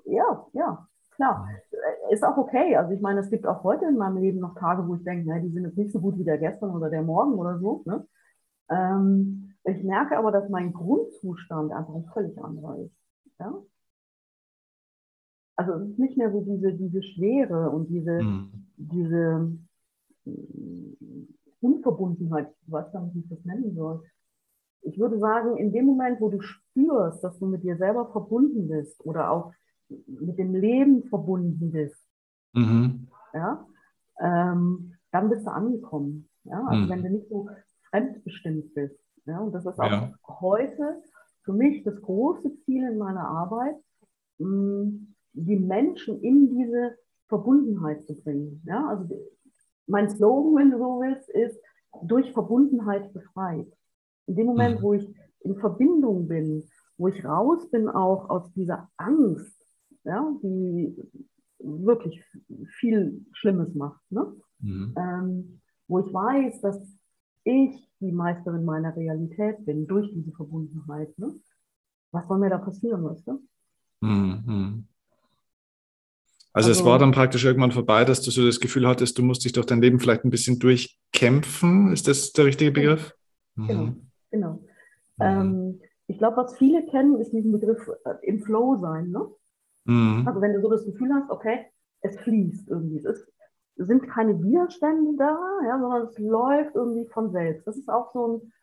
Ja, 0.05 0.45
ja, 0.53 0.87
klar. 1.11 1.49
Ist 2.09 2.23
auch 2.23 2.37
okay. 2.37 2.73
Also 2.77 2.93
ich 2.93 3.01
meine, 3.01 3.19
es 3.19 3.29
gibt 3.29 3.45
auch 3.45 3.65
heute 3.65 3.83
in 3.83 3.97
meinem 3.97 4.15
Leben 4.15 4.39
noch 4.39 4.55
Tage, 4.55 4.87
wo 4.87 4.95
ich 4.95 5.03
denke, 5.03 5.27
ne, 5.27 5.41
die 5.41 5.49
sind 5.49 5.65
jetzt 5.65 5.77
nicht 5.77 5.91
so 5.91 5.99
gut 5.99 6.17
wie 6.17 6.23
der 6.23 6.37
gestern 6.37 6.69
oder 6.69 6.89
der 6.89 7.01
morgen 7.01 7.33
oder 7.33 7.59
so. 7.59 7.83
Ne? 7.85 8.07
Ähm, 8.69 9.55
ich 9.65 9.83
merke 9.83 10.17
aber, 10.17 10.31
dass 10.31 10.47
mein 10.47 10.71
Grundzustand 10.71 11.73
einfach 11.73 11.95
ein 11.95 12.09
völlig 12.13 12.41
anderer 12.41 12.77
ist. 12.77 12.95
Ja? 13.41 13.53
Also 15.57 15.73
es 15.73 15.89
ist 15.89 15.99
nicht 15.99 16.17
mehr 16.17 16.31
so 16.31 16.39
diese, 16.39 16.71
diese 16.71 17.03
Schwere 17.03 17.71
und 17.71 17.89
diese, 17.89 18.23
mhm. 18.23 18.67
diese 18.77 19.51
Unverbundenheit, 21.61 22.53
ich 22.65 22.71
weiß 22.71 22.91
gar 22.91 23.03
nicht, 23.03 23.15
wie 23.15 23.19
ich 23.19 23.29
das 23.29 23.45
nennen 23.45 23.75
soll. 23.75 24.03
Ich 24.81 24.99
würde 24.99 25.17
sagen, 25.17 25.57
in 25.57 25.71
dem 25.71 25.85
Moment, 25.85 26.19
wo 26.19 26.29
du 26.29 26.41
spürst, 26.41 27.23
dass 27.23 27.39
du 27.39 27.45
mit 27.45 27.63
dir 27.63 27.77
selber 27.77 28.11
verbunden 28.11 28.67
bist 28.67 29.03
oder 29.05 29.31
auch 29.31 29.53
mit 29.87 30.37
dem 30.37 30.55
Leben 30.55 31.03
verbunden 31.05 31.71
bist, 31.71 32.05
mhm. 32.53 33.07
ja, 33.33 33.65
ähm, 34.19 34.93
dann 35.11 35.29
bist 35.29 35.45
du 35.45 35.51
angekommen. 35.51 36.27
Ja? 36.43 36.65
Also 36.67 36.83
mhm. 36.83 36.89
wenn 36.89 37.03
du 37.03 37.09
nicht 37.11 37.29
so 37.29 37.47
fremdbestimmt 37.89 38.73
bist. 38.73 38.99
Ja? 39.25 39.39
Und 39.39 39.53
das 39.53 39.65
ist 39.65 39.79
auch 39.79 39.89
ja. 39.89 40.13
heute 40.27 41.01
für 41.43 41.53
mich 41.53 41.83
das 41.83 42.01
große 42.01 42.57
Ziel 42.65 42.87
in 42.89 42.97
meiner 42.97 43.27
Arbeit, 43.27 43.75
die 44.39 45.59
Menschen 45.59 46.21
in 46.21 46.49
diese 46.49 46.97
Verbundenheit 47.27 48.03
zu 48.05 48.15
bringen. 48.15 48.61
Ja? 48.65 48.87
Also 48.87 49.07
mein 49.87 50.09
Slogan, 50.09 50.55
wenn 50.55 50.71
du 50.71 50.77
so 50.77 51.01
willst, 51.01 51.29
ist 51.29 51.59
durch 52.03 52.31
Verbundenheit 52.31 53.13
befreit. 53.13 53.67
In 54.27 54.35
dem 54.35 54.47
Moment, 54.47 54.79
mhm. 54.79 54.83
wo 54.83 54.93
ich 54.93 55.07
in 55.41 55.55
Verbindung 55.57 56.27
bin, 56.27 56.63
wo 56.97 57.07
ich 57.07 57.23
raus 57.25 57.69
bin 57.69 57.89
auch 57.89 58.29
aus 58.29 58.51
dieser 58.53 58.89
Angst, 58.97 59.59
ja, 60.03 60.33
die 60.41 60.95
wirklich 61.59 62.23
viel 62.79 63.25
Schlimmes 63.33 63.73
macht, 63.73 64.01
ne? 64.09 64.33
Mhm. 64.59 64.95
Ähm, 64.97 65.61
wo 65.87 65.99
ich 65.99 66.13
weiß, 66.13 66.61
dass 66.61 66.79
ich 67.43 67.89
die 67.99 68.11
Meisterin 68.11 68.65
meiner 68.65 68.95
Realität 68.95 69.65
bin 69.65 69.85
durch 69.87 70.11
diese 70.13 70.31
Verbundenheit. 70.31 71.17
Ne? 71.17 71.35
Was 72.11 72.27
soll 72.27 72.39
mir 72.39 72.49
da 72.49 72.57
passieren, 72.57 73.03
weißt 73.03 73.27
du? 73.27 73.41
Mhm. 74.01 74.87
Also, 76.55 76.69
also, 76.69 76.81
es 76.81 76.85
war 76.85 76.99
dann 76.99 77.11
praktisch 77.11 77.45
irgendwann 77.45 77.71
vorbei, 77.71 78.05
dass 78.05 78.21
du 78.21 78.29
so 78.29 78.45
das 78.45 78.59
Gefühl 78.59 78.87
hattest, 78.87 79.17
du 79.17 79.23
musst 79.23 79.43
dich 79.43 79.53
durch 79.53 79.65
dein 79.65 79.81
Leben 79.81 79.99
vielleicht 79.99 80.23
ein 80.23 80.29
bisschen 80.29 80.59
durchkämpfen. 80.59 81.91
Ist 81.91 82.07
das 82.07 82.31
der 82.31 82.45
richtige. 82.45 82.71
Begriff? 82.71 83.15
Genau, 83.55 83.85
mhm. 83.85 84.11
genau. 84.29 84.51
Mhm. 85.17 85.21
Ähm, 85.21 85.81
ich 86.07 86.19
glaube, 86.19 86.37
was 86.37 86.55
viele 86.57 86.85
kennen, 86.85 87.19
ist 87.19 87.31
diesen 87.31 87.51
Begriff 87.51 87.89
äh, 88.05 88.13
im 88.21 88.43
Flow 88.43 88.77
sein. 88.77 89.09
Ne? 89.09 89.27
Mhm. 89.85 90.27
Also 90.27 90.41
wenn 90.41 90.53
du 90.53 90.61
so 90.61 90.69
das 90.69 90.85
Gefühl 90.85 91.11
hast, 91.13 91.31
okay, 91.31 91.65
es 92.01 92.19
fließt 92.19 92.69
irgendwie. 92.69 92.97
Es 92.97 93.05
ist, 93.05 93.27
sind 93.75 94.07
keine 94.07 94.39
Widerstände 94.43 95.15
da, 95.17 95.35
ja, 95.65 95.79
sondern 95.79 96.07
es 96.07 96.19
läuft 96.19 96.75
irgendwie 96.75 97.07
von 97.09 97.31
selbst. 97.31 97.65
Das 97.65 97.77
ist 97.77 97.89
auch 97.89 98.11
so 98.13 98.27
ein, 98.27 98.53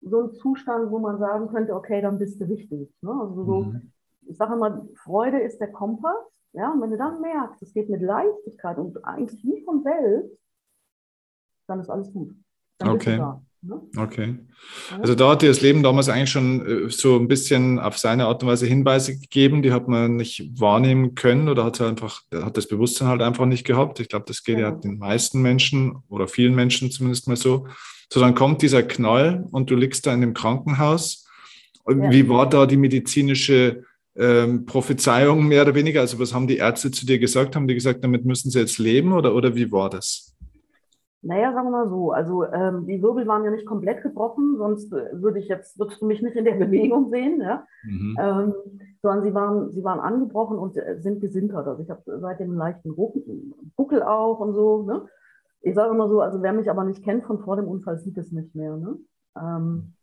so 0.00 0.22
ein 0.22 0.32
Zustand, 0.32 0.90
wo 0.90 0.98
man 0.98 1.18
sagen 1.18 1.48
könnte, 1.48 1.74
okay, 1.74 2.00
dann 2.00 2.18
bist 2.18 2.40
du 2.40 2.44
richtig. 2.44 2.90
Ne? 3.02 3.10
Also 3.10 3.44
so, 3.44 3.60
mhm. 3.64 3.92
ich 4.26 4.36
sage 4.38 4.54
immer, 4.54 4.86
Freude 5.02 5.40
ist 5.40 5.58
der 5.58 5.70
Kompass 5.70 6.16
ja, 6.52 6.72
und 6.72 6.80
wenn 6.80 6.90
du 6.90 6.96
dann 6.96 7.20
merkst, 7.20 7.62
es 7.62 7.72
geht 7.72 7.88
mit 7.88 8.02
Leichtigkeit 8.02 8.78
und 8.78 9.04
eigentlich 9.04 9.42
wie 9.44 9.62
von 9.64 9.82
selbst, 9.82 10.38
dann 11.66 11.80
ist 11.80 11.90
alles 11.90 12.12
gut. 12.12 12.34
Dann 12.78 12.90
okay. 12.90 13.20
Ne? 13.60 13.80
Okay. 13.96 14.38
Also 15.00 15.16
da 15.16 15.30
hat 15.30 15.42
dir 15.42 15.48
das 15.48 15.60
Leben 15.60 15.82
damals 15.82 16.08
eigentlich 16.08 16.30
schon 16.30 16.86
äh, 16.86 16.90
so 16.90 17.16
ein 17.16 17.26
bisschen 17.26 17.80
auf 17.80 17.98
seine 17.98 18.26
Art 18.26 18.42
und 18.42 18.48
Weise 18.48 18.66
Hinweise 18.66 19.18
gegeben, 19.18 19.62
die 19.62 19.72
hat 19.72 19.88
man 19.88 20.16
nicht 20.16 20.60
wahrnehmen 20.60 21.16
können 21.16 21.48
oder 21.48 21.64
hat 21.64 21.80
einfach, 21.80 22.22
hat 22.32 22.56
das 22.56 22.68
Bewusstsein 22.68 23.08
halt 23.08 23.20
einfach 23.20 23.46
nicht 23.46 23.66
gehabt. 23.66 23.98
Ich 23.98 24.08
glaube, 24.08 24.26
das 24.28 24.44
geht 24.44 24.58
ja. 24.58 24.68
ja 24.68 24.70
den 24.70 24.98
meisten 24.98 25.42
Menschen 25.42 25.96
oder 26.08 26.28
vielen 26.28 26.54
Menschen 26.54 26.92
zumindest 26.92 27.26
mal 27.26 27.36
so. 27.36 27.66
So, 28.10 28.20
dann 28.20 28.36
kommt 28.36 28.62
dieser 28.62 28.84
Knall 28.84 29.44
und 29.50 29.70
du 29.70 29.74
liegst 29.74 30.06
da 30.06 30.14
in 30.14 30.20
dem 30.20 30.34
Krankenhaus. 30.34 31.26
Ja. 31.88 32.10
Wie 32.10 32.28
war 32.28 32.48
da 32.48 32.64
die 32.64 32.76
medizinische 32.76 33.84
ähm, 34.18 34.66
Prophezeiung 34.66 35.46
mehr 35.46 35.62
oder 35.62 35.74
weniger? 35.74 36.00
Also 36.00 36.18
was 36.18 36.34
haben 36.34 36.46
die 36.46 36.58
Ärzte 36.58 36.90
zu 36.90 37.06
dir 37.06 37.18
gesagt? 37.18 37.56
Haben 37.56 37.68
die 37.68 37.74
gesagt, 37.74 38.02
damit 38.02 38.24
müssen 38.24 38.50
sie 38.50 38.60
jetzt 38.60 38.78
leben 38.78 39.12
oder, 39.12 39.34
oder 39.34 39.54
wie 39.54 39.70
war 39.70 39.90
das? 39.90 40.34
Naja, 41.20 41.52
sagen 41.52 41.66
wir 41.66 41.84
mal 41.84 41.88
so. 41.88 42.12
Also 42.12 42.44
ähm, 42.44 42.86
die 42.86 43.02
Wirbel 43.02 43.26
waren 43.26 43.44
ja 43.44 43.50
nicht 43.50 43.66
komplett 43.66 44.02
gebrochen, 44.02 44.56
sonst 44.56 44.92
äh, 44.92 45.10
würde 45.12 45.40
ich 45.40 45.48
jetzt, 45.48 45.78
würdest 45.78 46.00
du 46.00 46.06
mich 46.06 46.22
nicht 46.22 46.36
in 46.36 46.44
der 46.44 46.54
Bewegung 46.64 47.10
sehen. 47.10 47.40
Ja? 47.40 47.64
Mhm. 47.84 48.16
Ähm, 48.20 48.54
sondern 49.02 49.22
sie 49.22 49.34
waren, 49.34 49.72
sie 49.72 49.84
waren 49.84 50.00
angebrochen 50.00 50.58
und 50.58 50.76
äh, 50.76 51.00
sind 51.00 51.20
gesintert. 51.20 51.66
Also 51.66 51.82
ich 51.82 51.90
habe 51.90 52.02
seitdem 52.20 52.50
einen 52.50 52.58
leichten 52.58 52.94
Buckel 52.94 54.02
auch 54.02 54.40
und 54.40 54.54
so. 54.54 54.82
Ne? 54.82 55.06
Ich 55.60 55.74
sage 55.74 55.92
immer 55.92 56.08
so, 56.08 56.20
also 56.20 56.42
wer 56.42 56.52
mich 56.52 56.70
aber 56.70 56.84
nicht 56.84 57.04
kennt 57.04 57.24
von 57.24 57.40
vor 57.40 57.56
dem 57.56 57.66
Unfall, 57.66 57.98
sieht 57.98 58.16
es 58.16 58.30
nicht 58.30 58.54
mehr. 58.54 58.76
Ne? 58.76 58.96
Ähm, 59.36 59.94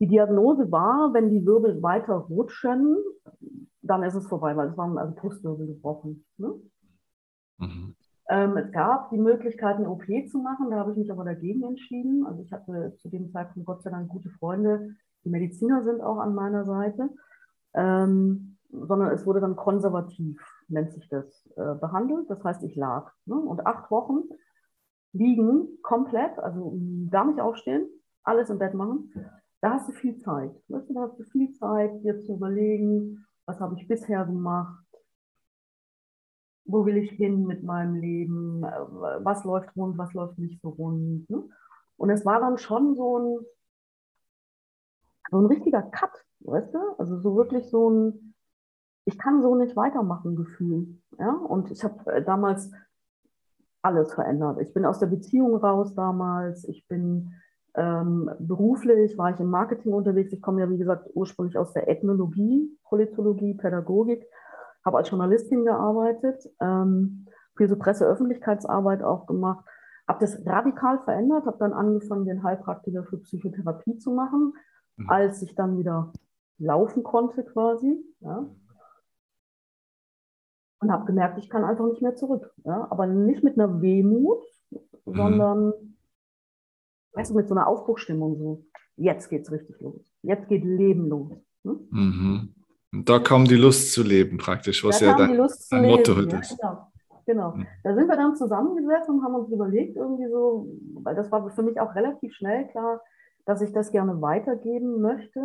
die 0.00 0.06
Diagnose 0.06 0.70
war, 0.70 1.12
wenn 1.12 1.30
die 1.30 1.44
Wirbel 1.44 1.82
weiter 1.82 2.14
rutschen, 2.14 2.96
dann 3.82 4.02
ist 4.02 4.14
es 4.14 4.26
vorbei, 4.26 4.56
weil 4.56 4.68
es 4.68 4.76
waren 4.76 4.98
also 4.98 5.14
Brustwirbel 5.14 5.66
gebrochen. 5.66 6.24
Ne? 6.36 6.54
Mhm. 7.58 7.94
Ähm, 8.30 8.56
es 8.58 8.70
gab 8.72 9.10
die 9.10 9.18
Möglichkeit, 9.18 9.76
eine 9.76 9.88
OP 9.88 10.04
zu 10.30 10.38
machen, 10.38 10.70
da 10.70 10.76
habe 10.76 10.92
ich 10.92 10.98
mich 10.98 11.10
aber 11.10 11.24
dagegen 11.24 11.64
entschieden. 11.64 12.26
Also 12.26 12.42
ich 12.42 12.52
hatte 12.52 12.94
zu 12.98 13.08
dem 13.08 13.30
Zeitpunkt 13.30 13.66
Gott 13.66 13.82
sei 13.82 13.90
Dank 13.90 14.08
gute 14.08 14.30
Freunde, 14.30 14.94
die 15.24 15.30
Mediziner 15.30 15.82
sind 15.82 16.00
auch 16.00 16.18
an 16.18 16.34
meiner 16.34 16.64
Seite, 16.64 17.10
ähm, 17.74 18.58
sondern 18.70 19.10
es 19.12 19.26
wurde 19.26 19.40
dann 19.40 19.56
konservativ, 19.56 20.40
nennt 20.68 20.92
sich 20.92 21.08
das, 21.08 21.48
äh, 21.56 21.74
behandelt. 21.74 22.28
Das 22.28 22.44
heißt, 22.44 22.62
ich 22.62 22.76
lag. 22.76 23.10
Ne? 23.24 23.34
Und 23.34 23.66
acht 23.66 23.90
Wochen 23.90 24.24
liegen 25.12 25.80
komplett, 25.82 26.38
also 26.38 26.78
gar 27.10 27.24
nicht 27.24 27.40
aufstehen, 27.40 27.88
alles 28.22 28.50
im 28.50 28.58
Bett 28.58 28.74
machen 28.74 29.10
da 29.60 29.72
hast 29.74 29.88
du 29.88 29.92
viel 29.92 30.16
Zeit. 30.18 30.52
Weißt 30.68 30.88
du, 30.88 30.94
da 30.94 31.02
hast 31.02 31.18
du 31.18 31.24
viel 31.24 31.52
Zeit, 31.54 32.02
dir 32.02 32.20
zu 32.20 32.34
überlegen, 32.34 33.26
was 33.46 33.60
habe 33.60 33.76
ich 33.78 33.88
bisher 33.88 34.24
gemacht, 34.24 34.84
wo 36.64 36.84
will 36.84 36.98
ich 36.98 37.10
hin 37.12 37.46
mit 37.46 37.62
meinem 37.62 37.94
Leben, 37.94 38.62
was 38.62 39.44
läuft 39.44 39.74
rund, 39.74 39.96
was 39.96 40.12
läuft 40.12 40.38
nicht 40.38 40.60
so 40.60 40.68
rund. 40.68 41.28
Ne? 41.30 41.48
Und 41.96 42.10
es 42.10 42.24
war 42.26 42.40
dann 42.40 42.58
schon 42.58 42.94
so 42.94 43.18
ein, 43.18 43.46
so 45.30 45.40
ein 45.40 45.46
richtiger 45.46 45.82
Cut, 45.82 46.12
weißt 46.40 46.74
du? 46.74 46.78
Also 46.98 47.18
so 47.20 47.36
wirklich 47.36 47.68
so 47.70 47.90
ein, 47.90 48.34
ich 49.06 49.18
kann 49.18 49.42
so 49.42 49.54
nicht 49.54 49.76
weitermachen 49.76 50.36
Gefühl. 50.36 51.00
Ja? 51.18 51.32
Und 51.32 51.70
ich 51.70 51.82
habe 51.82 52.12
äh, 52.12 52.22
damals 52.22 52.70
alles 53.80 54.12
verändert. 54.12 54.60
Ich 54.60 54.74
bin 54.74 54.84
aus 54.84 54.98
der 54.98 55.06
Beziehung 55.06 55.56
raus 55.56 55.94
damals, 55.94 56.68
ich 56.68 56.86
bin 56.86 57.32
ähm, 57.74 58.30
beruflich 58.38 59.16
war 59.18 59.32
ich 59.32 59.40
im 59.40 59.50
Marketing 59.50 59.92
unterwegs. 59.92 60.32
Ich 60.32 60.42
komme 60.42 60.60
ja, 60.60 60.70
wie 60.70 60.78
gesagt, 60.78 61.08
ursprünglich 61.14 61.56
aus 61.56 61.72
der 61.72 61.88
Ethnologie, 61.88 62.76
Politologie, 62.84 63.54
Pädagogik, 63.54 64.26
habe 64.84 64.98
als 64.98 65.10
Journalistin 65.10 65.64
gearbeitet, 65.64 66.42
ähm, 66.60 67.26
viel 67.56 67.68
so 67.68 67.76
Presseöffentlichkeitsarbeit 67.76 69.02
auch 69.02 69.26
gemacht, 69.26 69.64
habe 70.06 70.20
das 70.20 70.44
radikal 70.46 71.00
verändert, 71.00 71.44
habe 71.46 71.58
dann 71.58 71.72
angefangen, 71.72 72.24
den 72.24 72.42
Heilpraktiker 72.42 73.04
für 73.04 73.18
Psychotherapie 73.18 73.98
zu 73.98 74.12
machen, 74.12 74.54
mhm. 74.96 75.10
als 75.10 75.42
ich 75.42 75.54
dann 75.54 75.78
wieder 75.78 76.12
laufen 76.58 77.02
konnte 77.02 77.44
quasi. 77.44 78.02
Ja. 78.20 78.48
Und 80.80 80.92
habe 80.92 81.06
gemerkt, 81.06 81.38
ich 81.38 81.50
kann 81.50 81.64
einfach 81.64 81.86
nicht 81.86 82.02
mehr 82.02 82.14
zurück. 82.14 82.52
Ja. 82.64 82.86
Aber 82.90 83.06
nicht 83.06 83.44
mit 83.44 83.58
einer 83.58 83.82
Wehmut, 83.82 84.42
mhm. 84.70 85.14
sondern 85.14 85.87
weißt 87.12 87.30
du, 87.30 87.34
mit 87.34 87.48
so 87.48 87.54
einer 87.54 87.66
Aufbruchstimmung 87.66 88.36
so, 88.36 88.66
jetzt 88.96 89.28
geht's 89.28 89.50
richtig 89.50 89.80
los. 89.80 90.12
Jetzt 90.22 90.48
geht 90.48 90.64
Leben 90.64 91.08
los. 91.08 91.32
Hm? 91.64 91.88
Mhm. 91.90 92.54
Und 92.92 93.08
da 93.08 93.18
kam 93.18 93.44
die 93.44 93.56
Lust 93.56 93.92
zu 93.92 94.02
leben 94.02 94.38
praktisch, 94.38 94.84
was 94.84 95.00
da 95.00 95.06
ja 95.06 95.16
dein, 95.16 95.48
dein 95.70 95.86
Motto 95.86 96.16
heute 96.16 96.36
ja, 96.36 96.40
ist. 96.40 96.58
Genau. 96.58 96.88
Genau. 97.26 97.50
Mhm. 97.50 97.66
Da 97.84 97.94
sind 97.94 98.08
wir 98.08 98.16
dann 98.16 98.36
zusammengesetzt 98.36 99.10
und 99.10 99.22
haben 99.22 99.34
uns 99.34 99.52
überlegt, 99.52 99.96
irgendwie 99.96 100.30
so, 100.30 100.66
weil 101.02 101.14
das 101.14 101.30
war 101.30 101.48
für 101.50 101.62
mich 101.62 101.78
auch 101.78 101.94
relativ 101.94 102.32
schnell 102.32 102.66
klar, 102.68 103.02
dass 103.44 103.60
ich 103.60 103.70
das 103.72 103.92
gerne 103.92 104.22
weitergeben 104.22 105.02
möchte. 105.02 105.40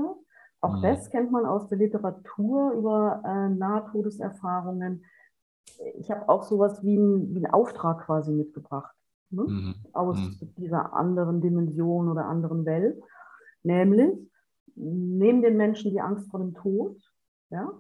Auch 0.62 0.78
mhm. 0.78 0.82
das 0.82 1.10
kennt 1.10 1.32
man 1.32 1.46
aus 1.46 1.68
der 1.68 1.80
Literatur 1.80 2.72
über 2.72 3.22
äh, 3.26 3.50
Nahtodeserfahrungen. 3.50 5.04
Ich 5.96 6.10
habe 6.10 6.30
auch 6.30 6.44
sowas 6.44 6.82
wie, 6.84 6.96
ein, 6.96 7.34
wie 7.34 7.44
einen 7.44 7.54
Auftrag 7.54 8.06
quasi 8.06 8.32
mitgebracht 8.32 8.96
ne? 9.34 9.44
mhm. 9.44 9.76
aus 9.94 10.18
mhm. 10.18 10.54
dieser 10.58 10.94
anderen 10.94 11.42
Dimension 11.42 12.10
oder 12.10 12.26
anderen 12.26 12.66
Welt. 12.66 13.02
Nämlich, 13.64 14.12
neben 14.76 15.42
den 15.42 15.58
Menschen 15.58 15.92
die 15.92 16.02
Angst 16.02 16.30
vor 16.30 16.40
dem 16.40 16.54
Tod, 16.54 16.98
ja, 17.50 17.72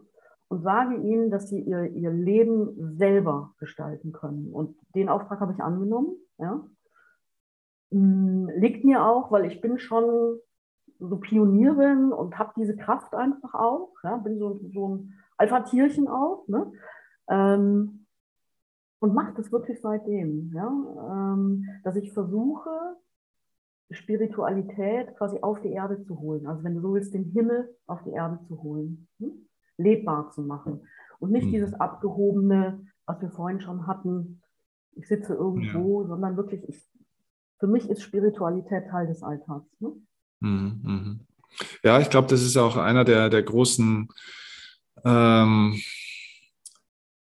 und 0.53 0.61
sage 0.61 0.95
ihnen, 0.97 1.31
dass 1.31 1.49
sie 1.49 1.59
ihr, 1.61 1.85
ihr 1.85 2.11
Leben 2.11 2.95
selber 2.95 3.55
gestalten 3.57 4.11
können. 4.11 4.53
Und 4.53 4.77
den 4.93 5.09
Auftrag 5.09 5.39
habe 5.39 5.53
ich 5.53 5.63
angenommen. 5.63 6.15
Ja. 6.37 6.63
Hm, 7.91 8.51
liegt 8.57 8.85
mir 8.85 9.03
auch, 9.03 9.31
weil 9.31 9.45
ich 9.45 9.61
bin 9.61 9.79
schon 9.79 10.37
so 10.99 11.17
Pionierin 11.17 12.13
und 12.13 12.37
habe 12.37 12.53
diese 12.55 12.75
Kraft 12.75 13.15
einfach 13.15 13.55
auch. 13.55 13.93
Ja. 14.03 14.17
Bin 14.17 14.37
so, 14.37 14.59
so 14.71 14.89
ein 14.89 15.13
Alpha-Tierchen 15.37 16.07
auch. 16.07 16.47
Ne. 16.47 16.71
Ähm, 17.29 18.02
und 19.03 19.13
mache 19.13 19.33
das 19.35 19.51
wirklich 19.51 19.81
seitdem, 19.81 20.51
ja, 20.53 20.67
ähm, 20.67 21.67
dass 21.83 21.95
ich 21.95 22.13
versuche, 22.13 22.69
Spiritualität 23.91 25.15
quasi 25.17 25.37
auf 25.41 25.61
die 25.61 25.71
Erde 25.71 26.01
zu 26.03 26.19
holen. 26.19 26.47
Also 26.47 26.63
wenn 26.63 26.75
du 26.75 26.81
so 26.81 26.93
willst, 26.93 27.13
den 27.13 27.25
Himmel 27.25 27.75
auf 27.85 28.01
die 28.03 28.11
Erde 28.11 28.39
zu 28.47 28.63
holen. 28.63 29.07
Hm? 29.19 29.45
lebbar 29.77 30.31
zu 30.31 30.41
machen. 30.41 30.87
Und 31.19 31.31
nicht 31.31 31.47
mhm. 31.47 31.51
dieses 31.51 31.73
abgehobene, 31.73 32.85
was 33.05 33.21
wir 33.21 33.29
vorhin 33.29 33.61
schon 33.61 33.87
hatten, 33.87 34.41
ich 34.95 35.07
sitze 35.07 35.33
irgendwo, 35.33 36.01
ja. 36.01 36.07
sondern 36.07 36.37
wirklich, 36.37 36.67
ich, 36.67 36.81
für 37.59 37.67
mich 37.67 37.89
ist 37.89 38.01
Spiritualität 38.01 38.87
Teil 38.89 39.07
des 39.07 39.23
Alltags. 39.23 39.67
Ne? 39.79 39.91
Mhm. 40.39 40.81
mhm. 40.83 41.19
Ja, 41.83 41.99
ich 41.99 42.09
glaube, 42.09 42.27
das 42.27 42.41
ist 42.41 42.57
auch 42.57 42.77
einer 42.77 43.03
der, 43.05 43.29
der 43.29 43.43
großen 43.43 44.07
ähm, 45.05 45.79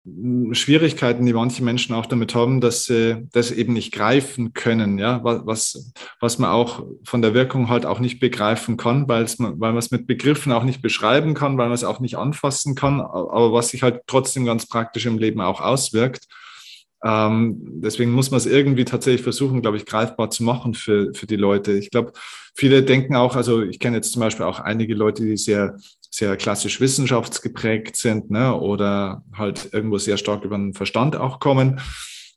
Schwierigkeiten, 0.03 1.27
die 1.27 1.33
manche 1.33 1.63
Menschen 1.63 1.93
auch 1.93 2.07
damit 2.07 2.33
haben, 2.33 2.59
dass 2.59 2.85
sie 2.85 3.27
das 3.33 3.51
eben 3.51 3.73
nicht 3.73 3.93
greifen 3.93 4.53
können, 4.53 4.97
ja, 4.97 5.23
was, 5.23 5.93
was 6.19 6.39
man 6.39 6.49
auch 6.49 6.83
von 7.03 7.21
der 7.21 7.35
Wirkung 7.35 7.69
halt 7.69 7.85
auch 7.85 7.99
nicht 7.99 8.19
begreifen 8.19 8.77
kann, 8.77 9.07
weil 9.07 9.27
man, 9.37 9.77
es 9.77 9.91
mit 9.91 10.07
Begriffen 10.07 10.53
auch 10.53 10.63
nicht 10.63 10.81
beschreiben 10.81 11.35
kann, 11.35 11.55
weil 11.59 11.67
man 11.67 11.75
es 11.75 11.83
auch 11.83 11.99
nicht 11.99 12.17
anfassen 12.17 12.73
kann, 12.73 12.99
aber 12.99 13.53
was 13.53 13.69
sich 13.69 13.83
halt 13.83 14.01
trotzdem 14.07 14.43
ganz 14.43 14.65
praktisch 14.65 15.05
im 15.05 15.19
Leben 15.19 15.39
auch 15.39 15.61
auswirkt. 15.61 16.27
Ähm, 17.03 17.57
deswegen 17.81 18.11
muss 18.11 18.31
man 18.31 18.37
es 18.37 18.45
irgendwie 18.45 18.85
tatsächlich 18.85 19.23
versuchen, 19.23 19.61
glaube 19.61 19.77
ich, 19.77 19.85
greifbar 19.85 20.29
zu 20.29 20.43
machen 20.43 20.73
für, 20.73 21.13
für 21.13 21.25
die 21.25 21.35
Leute. 21.35 21.73
Ich 21.73 21.89
glaube, 21.89 22.13
viele 22.53 22.83
denken 22.83 23.15
auch, 23.15 23.35
also 23.35 23.63
ich 23.63 23.79
kenne 23.79 23.97
jetzt 23.97 24.11
zum 24.11 24.19
Beispiel 24.19 24.45
auch 24.45 24.59
einige 24.59 24.93
Leute, 24.93 25.23
die 25.23 25.37
sehr 25.37 25.77
sehr 26.13 26.35
klassisch 26.35 26.81
wissenschaftsgeprägt 26.81 27.95
sind 27.95 28.29
ne, 28.29 28.53
oder 28.53 29.23
halt 29.33 29.69
irgendwo 29.71 29.97
sehr 29.97 30.17
stark 30.17 30.43
über 30.43 30.57
den 30.57 30.73
Verstand 30.73 31.15
auch 31.15 31.39
kommen, 31.39 31.79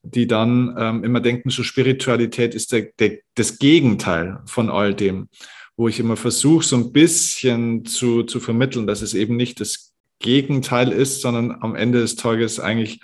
die 0.05 0.29
dann 0.29 0.77
ähm, 0.79 1.03
immer 1.03 1.21
denken, 1.21 1.51
so 1.51 1.65
Spiritualität 1.65 2.55
ist 2.55 2.71
der, 2.73 2.91
der, 3.01 3.19
das 3.35 3.59
Gegenteil 3.59 4.39
von 4.47 4.71
all 4.71 4.95
dem, 4.95 5.29
wo 5.77 5.89
ich 5.89 5.99
immer 5.99 6.17
versuche, 6.17 6.65
so 6.65 6.77
ein 6.77 6.93
bisschen 6.93 7.85
zu, 7.85 8.23
zu 8.23 8.39
vermitteln, 8.39 8.87
dass 8.87 9.03
es 9.03 9.13
eben 9.13 9.37
nicht 9.37 9.61
das 9.61 9.93
Gegenteil 10.21 10.93
ist, 10.93 11.21
sondern 11.21 11.57
am 11.61 11.75
Ende 11.75 12.01
des 12.01 12.15
Tages 12.15 12.61
eigentlich 12.61 13.01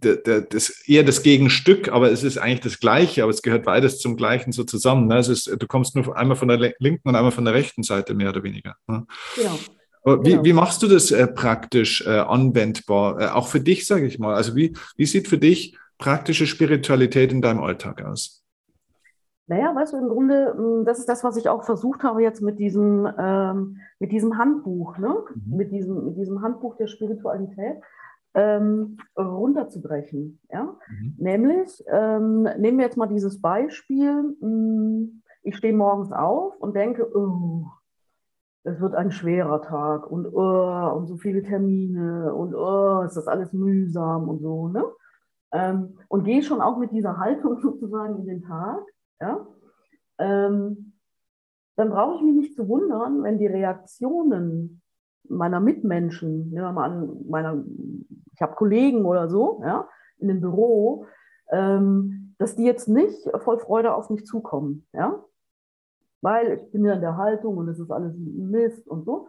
das, 0.00 0.70
eher 0.86 1.02
das 1.02 1.22
Gegenstück, 1.22 1.90
aber 1.90 2.10
es 2.10 2.22
ist 2.22 2.38
eigentlich 2.38 2.60
das 2.60 2.80
Gleiche, 2.80 3.22
aber 3.22 3.30
es 3.30 3.42
gehört 3.42 3.64
beides 3.64 3.98
zum 3.98 4.16
Gleichen 4.16 4.52
so 4.52 4.64
zusammen. 4.64 5.06
Ne? 5.06 5.18
Es 5.18 5.28
ist, 5.28 5.46
du 5.46 5.66
kommst 5.66 5.94
nur 5.96 6.16
einmal 6.16 6.36
von 6.36 6.48
der 6.48 6.74
linken 6.78 7.08
und 7.08 7.16
einmal 7.16 7.32
von 7.32 7.44
der 7.44 7.54
rechten 7.54 7.82
Seite, 7.82 8.14
mehr 8.14 8.30
oder 8.30 8.42
weniger. 8.42 8.76
Ne? 8.86 9.06
Genau. 9.36 9.58
Wie, 10.22 10.30
genau. 10.30 10.44
wie 10.44 10.52
machst 10.52 10.82
du 10.82 10.88
das 10.88 11.10
äh, 11.10 11.26
praktisch 11.26 12.06
äh, 12.06 12.18
anwendbar? 12.18 13.20
Äh, 13.20 13.26
auch 13.28 13.48
für 13.48 13.60
dich, 13.60 13.86
sage 13.86 14.06
ich 14.06 14.18
mal. 14.18 14.34
Also 14.34 14.56
wie, 14.56 14.74
wie 14.96 15.06
sieht 15.06 15.28
für 15.28 15.38
dich 15.38 15.76
praktische 15.98 16.46
Spiritualität 16.46 17.32
in 17.32 17.42
deinem 17.42 17.60
Alltag 17.60 18.02
aus? 18.02 18.42
Naja, 19.46 19.74
weißt 19.74 19.92
du, 19.92 19.96
im 19.98 20.08
Grunde, 20.08 20.54
hm, 20.56 20.84
das 20.84 21.00
ist 21.00 21.08
das, 21.08 21.24
was 21.24 21.36
ich 21.36 21.48
auch 21.48 21.64
versucht 21.64 22.04
habe 22.04 22.22
jetzt 22.22 22.40
mit 22.40 22.58
diesem, 22.60 23.06
ähm, 23.18 23.78
mit 23.98 24.12
diesem 24.12 24.38
Handbuch, 24.38 24.96
ne? 24.96 25.12
Mhm. 25.34 25.56
mit, 25.56 25.72
diesem, 25.72 26.04
mit 26.04 26.16
diesem 26.16 26.40
Handbuch 26.40 26.76
der 26.76 26.86
Spiritualität 26.86 27.82
ähm, 28.34 28.98
runterzubrechen. 29.16 30.40
Ja? 30.50 30.76
Mhm. 30.88 31.14
Nämlich, 31.18 31.82
ähm, 31.88 32.42
nehmen 32.58 32.78
wir 32.78 32.84
jetzt 32.84 32.96
mal 32.96 33.08
dieses 33.08 33.40
Beispiel, 33.40 34.36
hm, 34.40 35.22
ich 35.42 35.56
stehe 35.56 35.74
morgens 35.74 36.12
auf 36.12 36.56
und 36.60 36.76
denke, 36.76 37.10
oh, 37.16 37.66
es 38.62 38.80
wird 38.80 38.94
ein 38.94 39.10
schwerer 39.10 39.62
Tag 39.62 40.10
und, 40.10 40.26
oh, 40.26 40.92
und 40.94 41.06
so 41.06 41.16
viele 41.16 41.42
Termine 41.42 42.34
und 42.34 42.54
oh, 42.54 43.02
ist 43.02 43.16
das 43.16 43.26
alles 43.26 43.52
mühsam 43.52 44.28
und 44.28 44.40
so. 44.40 44.68
Ne? 44.68 44.84
Ähm, 45.52 45.98
und 46.08 46.24
gehe 46.24 46.42
schon 46.42 46.60
auch 46.60 46.76
mit 46.76 46.92
dieser 46.92 47.18
Haltung 47.18 47.58
sozusagen 47.62 48.18
in 48.20 48.26
den 48.26 48.42
Tag. 48.42 48.82
Ja? 49.20 49.46
Ähm, 50.18 50.92
dann 51.76 51.90
brauche 51.90 52.16
ich 52.16 52.22
mich 52.22 52.34
nicht 52.34 52.54
zu 52.54 52.68
wundern, 52.68 53.22
wenn 53.22 53.38
die 53.38 53.46
Reaktionen 53.46 54.79
meiner 55.30 55.60
Mitmenschen, 55.60 56.50
nehmen 56.50 56.64
wir 56.64 56.72
mal 56.72 56.90
an, 56.90 57.24
meiner, 57.28 57.64
ich 58.34 58.42
habe 58.42 58.56
Kollegen 58.56 59.04
oder 59.04 59.28
so, 59.28 59.62
ja, 59.64 59.88
in 60.18 60.28
dem 60.28 60.40
Büro, 60.40 61.06
ähm, 61.50 62.34
dass 62.38 62.56
die 62.56 62.64
jetzt 62.64 62.88
nicht 62.88 63.28
voll 63.38 63.58
Freude 63.58 63.94
auf 63.94 64.10
mich 64.10 64.24
zukommen, 64.26 64.86
ja, 64.92 65.22
weil 66.22 66.52
ich 66.52 66.72
bin 66.72 66.84
ja 66.84 66.94
in 66.94 67.00
der 67.00 67.16
Haltung 67.16 67.56
und 67.56 67.68
es 67.68 67.78
ist 67.78 67.90
alles 67.90 68.14
Mist 68.16 68.88
und 68.88 69.04
so. 69.04 69.28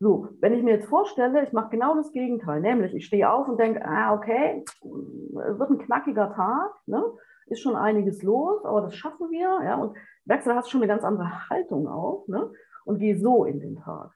So, 0.00 0.28
wenn 0.40 0.52
ich 0.52 0.62
mir 0.62 0.72
jetzt 0.72 0.88
vorstelle, 0.88 1.44
ich 1.44 1.52
mache 1.52 1.70
genau 1.70 1.94
das 1.94 2.10
Gegenteil, 2.12 2.60
nämlich 2.60 2.94
ich 2.94 3.06
stehe 3.06 3.30
auf 3.30 3.48
und 3.48 3.58
denke, 3.58 3.84
ah, 3.84 4.12
okay, 4.12 4.64
es 4.66 5.58
wird 5.58 5.70
ein 5.70 5.78
knackiger 5.78 6.34
Tag, 6.34 6.72
ne? 6.86 7.02
ist 7.46 7.60
schon 7.60 7.76
einiges 7.76 8.22
los, 8.22 8.64
aber 8.64 8.82
das 8.82 8.94
schaffen 8.96 9.30
wir, 9.30 9.60
ja, 9.64 9.76
und 9.76 9.96
merkst 10.24 10.46
du, 10.46 10.50
da 10.50 10.56
hast 10.56 10.66
du 10.66 10.72
schon 10.72 10.82
eine 10.82 10.88
ganz 10.88 11.04
andere 11.04 11.48
Haltung 11.48 11.86
auch, 11.86 12.26
ne? 12.26 12.50
und 12.84 12.98
gehe 12.98 13.18
so 13.18 13.44
in 13.44 13.60
den 13.60 13.76
Tag. 13.76 14.12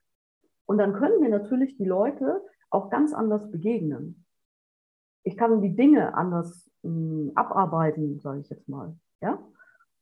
Und 0.69 0.77
dann 0.77 0.93
können 0.93 1.21
mir 1.21 1.31
natürlich 1.31 1.79
die 1.79 1.87
Leute 1.87 2.43
auch 2.69 2.91
ganz 2.91 3.15
anders 3.15 3.51
begegnen. 3.51 4.27
Ich 5.25 5.39
kann 5.39 5.63
die 5.63 5.75
Dinge 5.75 6.15
anders 6.15 6.71
mh, 6.83 6.91
hm, 6.91 7.33
abarbeiten, 7.35 8.21
sage 8.21 8.41
ich 8.41 8.51
jetzt 8.51 8.69
mal. 8.69 8.95
Ja? 9.23 9.43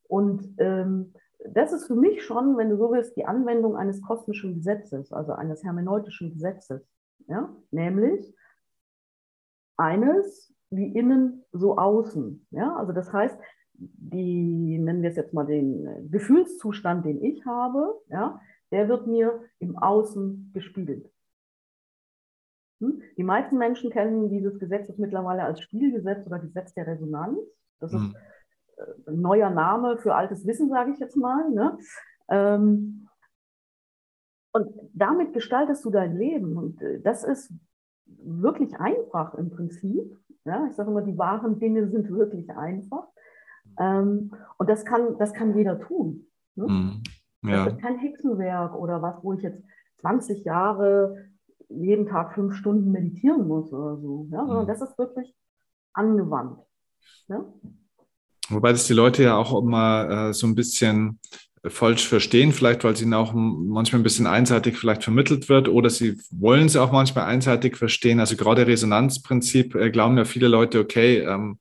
Und 0.09 0.55
ähm, 0.59 1.15
das 1.49 1.73
ist 1.73 1.87
für 1.87 1.95
mich 1.95 2.25
schon, 2.25 2.57
wenn 2.57 2.71
du 2.71 2.77
so 2.77 2.91
willst, 2.91 3.17
die 3.17 3.27
Anwendung 3.27 3.77
eines 3.77 4.03
kosmischen 4.03 4.57
Gesetzes, 4.57 5.13
also 5.13 5.33
eines 5.33 5.63
hermeneutischen 5.63 6.33
Gesetzes. 6.33 6.83
Ja? 7.29 7.55
Nämlich 7.71 8.35
eines 9.77 10.53
wie 10.71 10.89
innen, 10.89 11.45
so 11.53 11.79
außen. 11.79 12.45
Ja? 12.51 12.75
Also 12.75 12.91
das 12.93 13.13
heißt, 13.13 13.39
die, 13.75 14.79
nennen 14.79 15.03
wir 15.03 15.11
es 15.11 15.17
jetzt 15.17 15.33
mal 15.33 15.47
den 15.47 16.11
Gefühlszustand, 16.11 17.05
den 17.05 17.23
ich 17.23 17.47
habe, 17.47 17.95
ja, 18.09 18.41
der 18.71 18.89
wird 18.89 19.07
mir 19.07 19.41
im 19.59 19.77
Außen 19.77 20.51
gespiegelt. 20.53 21.11
Hm? 22.81 23.03
Die 23.17 23.25
meisten 23.25 23.57
Menschen 23.57 23.91
kennen 23.91 24.29
dieses 24.29 24.59
Gesetz 24.59 24.89
mittlerweile 24.99 25.45
als 25.45 25.61
Spielgesetz 25.61 26.27
oder 26.27 26.39
Gesetz 26.39 26.75
der 26.75 26.87
Resonanz. 26.87 27.39
Das 27.81 27.93
ist 27.93 28.01
mhm. 28.01 28.17
Äh, 28.77 29.11
ein 29.11 29.21
neuer 29.21 29.51
Name 29.51 29.97
für 29.99 30.15
altes 30.15 30.47
Wissen, 30.47 30.69
sage 30.69 30.93
ich 30.93 30.99
jetzt 30.99 31.17
mal. 31.17 31.49
Ne? 31.51 31.79
Ähm, 32.29 33.09
und 34.53 34.75
damit 34.93 35.33
gestaltest 35.33 35.85
du 35.85 35.91
dein 35.91 36.17
Leben. 36.17 36.57
Und 36.57 36.83
äh, 36.83 37.01
das 37.01 37.25
ist 37.25 37.53
wirklich 38.07 38.79
einfach 38.79 39.35
im 39.35 39.51
Prinzip. 39.51 40.19
Ja? 40.45 40.67
Ich 40.67 40.75
sage 40.77 40.91
immer, 40.91 41.03
die 41.03 41.17
wahren 41.17 41.59
Dinge 41.59 41.89
sind 41.89 42.11
wirklich 42.11 42.51
einfach. 42.51 43.09
Ähm, 43.79 44.35
und 44.59 44.69
das 44.69 44.85
kann, 44.85 45.19
das 45.19 45.33
kann 45.33 45.57
jeder 45.57 45.81
tun. 45.81 46.27
Ne? 46.55 46.67
Mhm. 46.67 47.03
Ja. 47.43 47.65
Das 47.65 47.75
ist 47.75 47.83
kein 47.83 47.99
Hexenwerk 47.99 48.75
oder 48.75 49.03
was, 49.03 49.23
wo 49.23 49.33
ich 49.33 49.43
jetzt 49.43 49.63
20 50.01 50.45
Jahre 50.45 51.29
jeden 51.69 52.07
Tag 52.07 52.35
fünf 52.35 52.55
Stunden 52.55 52.93
meditieren 52.93 53.47
muss 53.47 53.73
oder 53.73 53.97
so. 53.97 54.29
Ja? 54.31 54.47
Sondern 54.47 54.65
mhm. 54.65 54.69
das 54.69 54.83
ist 54.83 54.99
wirklich 54.99 55.35
angewandt. 55.93 56.61
Ja? 57.29 57.45
Wobei 58.49 58.73
das 58.73 58.87
die 58.87 58.93
Leute 58.93 59.25
ja 59.25 59.37
auch 59.37 59.61
immer 59.61 60.29
äh, 60.29 60.33
so 60.33 60.47
ein 60.47 60.55
bisschen 60.55 61.19
falsch 61.69 62.07
verstehen, 62.07 62.53
vielleicht 62.53 62.85
weil 62.85 62.93
es 62.93 63.03
ihnen 63.03 63.15
auch 63.15 63.33
manchmal 63.35 64.01
ein 64.01 64.05
bisschen 64.05 64.29
einseitig 64.29 64.79
vielleicht 64.79 65.03
vermittelt 65.03 65.49
wird 65.49 65.69
oder 65.69 65.91
sie 65.91 66.17
wollen 66.31 66.67
es 66.67 66.77
auch 66.77 66.93
manchmal 66.93 67.25
einseitig 67.25 67.77
verstehen. 67.77 68.21
Also 68.21 68.37
gerade 68.37 68.69
Resonanzprinzip 68.69 69.75
äh, 69.75 69.91
glauben 69.91 70.17
ja 70.17 70.25
viele 70.25 70.47
Leute, 70.47 70.79
okay, 70.79 71.19
ähm, 71.19 71.59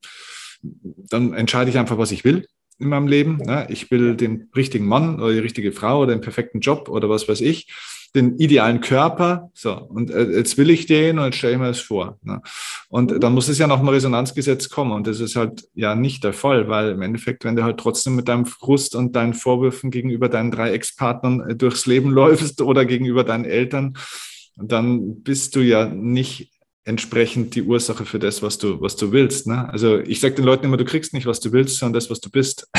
dann 0.62 1.34
entscheide 1.34 1.72
ich 1.72 1.78
einfach, 1.78 1.98
was 1.98 2.12
ich 2.12 2.24
will 2.24 2.46
in 2.80 2.90
meinem 2.90 3.08
Leben. 3.08 3.38
Ne? 3.38 3.68
Ich 3.70 3.90
will 3.92 4.16
den 4.16 4.50
richtigen 4.56 4.86
Mann 4.86 5.20
oder 5.22 5.34
die 5.34 5.40
richtige 5.40 5.72
Frau 5.72 6.02
oder 6.02 6.14
den 6.14 6.22
perfekten 6.22 6.60
Job 6.60 6.90
oder 6.90 7.10
was 7.10 7.28
weiß 7.28 7.42
ich, 7.42 7.68
den 8.16 8.38
idealen 8.38 8.82
Körper. 8.82 9.52
So, 9.54 9.74
und 9.74 10.10
äh, 10.10 10.24
jetzt 10.32 10.58
will 10.58 10.70
ich 10.70 10.86
den 10.86 11.20
und 11.20 11.26
jetzt 11.26 11.38
stelle 11.38 11.54
ich 11.54 11.60
mir 11.60 11.68
das 11.68 11.80
vor. 11.80 12.18
Ne? 12.24 12.42
Und 12.88 13.12
mhm. 13.12 13.20
dann 13.20 13.34
muss 13.34 13.50
es 13.50 13.58
ja 13.58 13.68
noch 13.68 13.80
ein 13.80 13.88
Resonanzgesetz 13.88 14.70
kommen. 14.70 14.94
Und 14.94 15.08
das 15.08 15.20
ist 15.20 15.36
halt 15.36 15.68
ja 15.74 15.96
nicht 15.96 16.24
der 16.24 16.34
Fall, 16.34 16.68
weil 16.70 16.92
im 16.92 17.02
Endeffekt, 17.02 17.44
wenn 17.44 17.56
du 17.56 17.64
halt 17.64 17.78
trotzdem 17.78 18.16
mit 18.16 18.28
deinem 18.28 18.46
Frust 18.46 18.96
und 18.96 19.16
deinen 19.16 19.34
Vorwürfen 19.34 19.92
gegenüber 19.92 20.30
deinen 20.30 20.52
drei 20.52 20.72
Ex-Partnern 20.72 21.50
äh, 21.50 21.56
durchs 21.56 21.86
Leben 21.86 22.12
läufst 22.12 22.62
oder 22.62 22.86
gegenüber 22.86 23.24
deinen 23.24 23.46
Eltern, 23.46 23.98
dann 24.58 25.22
bist 25.22 25.56
du 25.56 25.60
ja 25.60 25.86
nicht 25.86 26.55
entsprechend 26.86 27.56
die 27.56 27.64
Ursache 27.64 28.06
für 28.06 28.20
das, 28.20 28.44
was 28.44 28.58
du, 28.60 28.80
was 28.80 28.96
du 28.96 29.12
willst. 29.12 29.48
Ne? 29.48 29.68
Also 29.70 29.98
ich 29.98 30.22
sage 30.22 30.36
den 30.36 30.46
Leuten 30.46 30.66
immer, 30.66 30.78
du 30.78 30.86
kriegst 30.86 31.14
nicht, 31.14 31.26
was 31.26 31.40
du 31.40 31.52
willst, 31.52 31.78
sondern 31.78 31.94
das, 31.94 32.10
was 32.12 32.22
du 32.22 32.30
bist. 32.30 32.70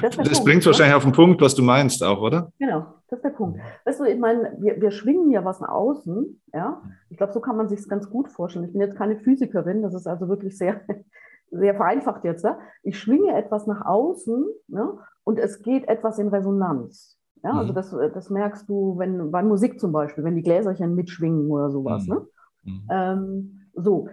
Das, 0.00 0.16
das 0.16 0.42
bringt 0.42 0.64
wahrscheinlich 0.64 0.96
auf 0.96 1.04
den 1.04 1.12
Punkt, 1.12 1.40
was 1.42 1.54
du 1.54 1.62
meinst 1.62 2.02
auch, 2.02 2.20
oder? 2.22 2.50
Genau, 2.58 2.86
das 3.08 3.18
ist 3.18 3.24
der 3.24 3.30
Punkt. 3.30 3.60
Weißt 3.84 4.00
du, 4.00 4.04
ich 4.04 4.18
meine, 4.18 4.56
wir, 4.58 4.80
wir 4.80 4.90
schwingen 4.90 5.30
ja 5.30 5.44
was 5.44 5.60
nach 5.60 5.68
außen, 5.68 6.42
ja. 6.54 6.82
Ich 7.10 7.18
glaube, 7.18 7.34
so 7.34 7.40
kann 7.40 7.56
man 7.56 7.68
sich 7.68 7.80
es 7.80 7.88
ganz 7.88 8.08
gut 8.08 8.30
vorstellen. 8.30 8.64
Ich 8.64 8.72
bin 8.72 8.80
jetzt 8.80 8.96
keine 8.96 9.18
Physikerin, 9.18 9.82
das 9.82 9.94
ist 9.94 10.06
also 10.06 10.28
wirklich 10.28 10.56
sehr, 10.56 10.80
sehr 11.50 11.74
vereinfacht 11.74 12.24
jetzt. 12.24 12.42
Ja? 12.42 12.58
Ich 12.82 12.98
schwinge 12.98 13.36
etwas 13.36 13.66
nach 13.66 13.84
außen 13.84 14.46
ne? 14.68 14.98
und 15.24 15.38
es 15.38 15.62
geht 15.62 15.86
etwas 15.88 16.18
in 16.18 16.28
Resonanz. 16.28 17.18
Ja, 17.42 17.52
also 17.52 17.72
mhm. 17.72 17.76
das, 17.76 17.96
das 18.14 18.28
merkst 18.28 18.68
du, 18.68 18.98
wenn 18.98 19.30
bei 19.30 19.42
Musik 19.42 19.80
zum 19.80 19.92
Beispiel, 19.92 20.24
wenn 20.24 20.36
die 20.36 20.42
Gläserchen 20.42 20.94
mitschwingen 20.94 21.50
oder 21.50 21.70
sowas. 21.70 22.06
Mhm. 22.06 22.14
Ne? 22.14 22.26
Mhm. 22.62 22.88
Ähm, 22.90 23.60
so, 23.74 24.08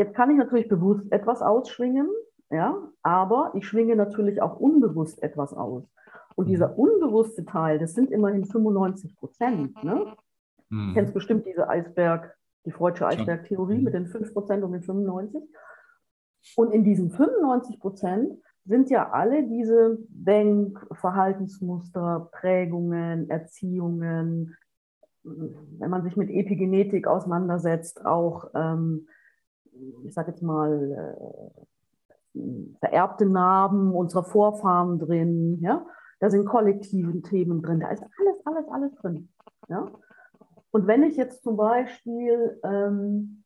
Jetzt 0.00 0.14
kann 0.14 0.30
ich 0.30 0.38
natürlich 0.38 0.66
bewusst 0.66 1.12
etwas 1.12 1.42
ausschwingen, 1.42 2.08
ja, 2.48 2.74
aber 3.02 3.52
ich 3.54 3.66
schwinge 3.66 3.96
natürlich 3.96 4.40
auch 4.40 4.58
unbewusst 4.58 5.22
etwas 5.22 5.52
aus. 5.52 5.84
Und 6.36 6.48
dieser 6.48 6.68
mhm. 6.68 6.76
unbewusste 6.76 7.44
Teil, 7.44 7.78
das 7.78 7.92
sind 7.92 8.10
immerhin 8.10 8.46
95 8.46 9.14
Prozent. 9.14 9.84
Ne? 9.84 10.16
Mhm. 10.70 10.88
Du 10.88 10.94
kennst 10.94 11.12
bestimmt 11.12 11.44
diese 11.44 11.68
Eisberg, 11.68 12.34
die 12.64 12.70
Freudsche 12.70 13.06
Eisberg-Theorie 13.06 13.76
mhm. 13.76 13.84
mit 13.84 13.92
den 13.92 14.06
5 14.06 14.32
Prozent 14.32 14.64
und 14.64 14.72
den 14.72 14.82
95. 14.82 15.42
Und 16.56 16.72
in 16.72 16.82
diesen 16.82 17.10
95 17.10 17.78
Prozent 17.78 18.38
sind 18.64 18.88
ja 18.88 19.10
alle 19.10 19.46
diese 19.46 19.98
Denk-, 20.08 20.78
Verhaltensmuster, 20.92 22.30
Prägungen, 22.32 23.28
Erziehungen, 23.28 24.56
wenn 25.22 25.90
man 25.90 26.02
sich 26.02 26.16
mit 26.16 26.30
Epigenetik 26.30 27.06
auseinandersetzt, 27.06 28.04
auch 28.04 28.50
ähm, 28.54 29.06
ich 30.04 30.14
sage 30.14 30.30
jetzt 30.30 30.42
mal, 30.42 31.16
äh, 32.34 32.38
vererbte 32.78 33.26
Narben 33.26 33.92
unserer 33.92 34.24
Vorfahren 34.24 34.98
drin, 34.98 35.58
ja, 35.60 35.84
da 36.20 36.30
sind 36.30 36.46
kollektive 36.46 37.22
Themen 37.22 37.62
drin, 37.62 37.80
da 37.80 37.90
ist 37.90 38.02
alles, 38.02 38.46
alles, 38.46 38.68
alles 38.68 38.94
drin. 38.96 39.28
Ja? 39.68 39.90
Und 40.70 40.86
wenn 40.86 41.02
ich 41.02 41.16
jetzt 41.16 41.42
zum 41.42 41.56
Beispiel 41.56 42.60
ähm, 42.62 43.44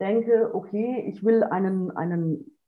denke, 0.00 0.54
okay, 0.54 1.04
ich 1.08 1.24
will 1.24 1.42
einen, 1.44 1.90
einen 1.92 2.58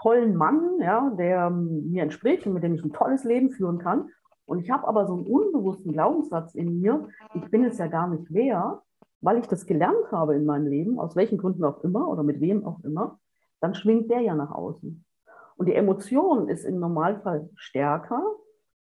tollen 0.00 0.36
Mann, 0.36 0.78
ja, 0.80 1.10
der 1.18 1.50
mir 1.50 2.02
entspricht 2.02 2.46
und 2.46 2.52
mit 2.52 2.62
dem 2.62 2.74
ich 2.74 2.84
ein 2.84 2.92
tolles 2.92 3.24
Leben 3.24 3.50
führen 3.50 3.78
kann, 3.78 4.10
und 4.46 4.60
ich 4.60 4.70
habe 4.70 4.86
aber 4.86 5.06
so 5.06 5.14
einen 5.14 5.26
unbewussten 5.26 5.92
Glaubenssatz 5.92 6.54
in 6.54 6.80
mir, 6.80 7.08
ich 7.34 7.50
bin 7.50 7.64
es 7.64 7.78
ja 7.78 7.88
gar 7.88 8.08
nicht 8.08 8.32
wert, 8.32 8.80
weil 9.20 9.38
ich 9.38 9.46
das 9.46 9.66
gelernt 9.66 10.10
habe 10.12 10.36
in 10.36 10.44
meinem 10.44 10.68
Leben, 10.68 10.98
aus 10.98 11.16
welchen 11.16 11.38
Gründen 11.38 11.64
auch 11.64 11.82
immer 11.82 12.08
oder 12.08 12.22
mit 12.22 12.40
wem 12.40 12.64
auch 12.64 12.82
immer, 12.84 13.18
dann 13.60 13.74
schwingt 13.74 14.10
der 14.10 14.20
ja 14.20 14.34
nach 14.34 14.52
außen. 14.52 15.04
Und 15.56 15.66
die 15.66 15.74
Emotion 15.74 16.48
ist 16.48 16.64
im 16.64 16.78
Normalfall 16.78 17.48
stärker. 17.56 18.22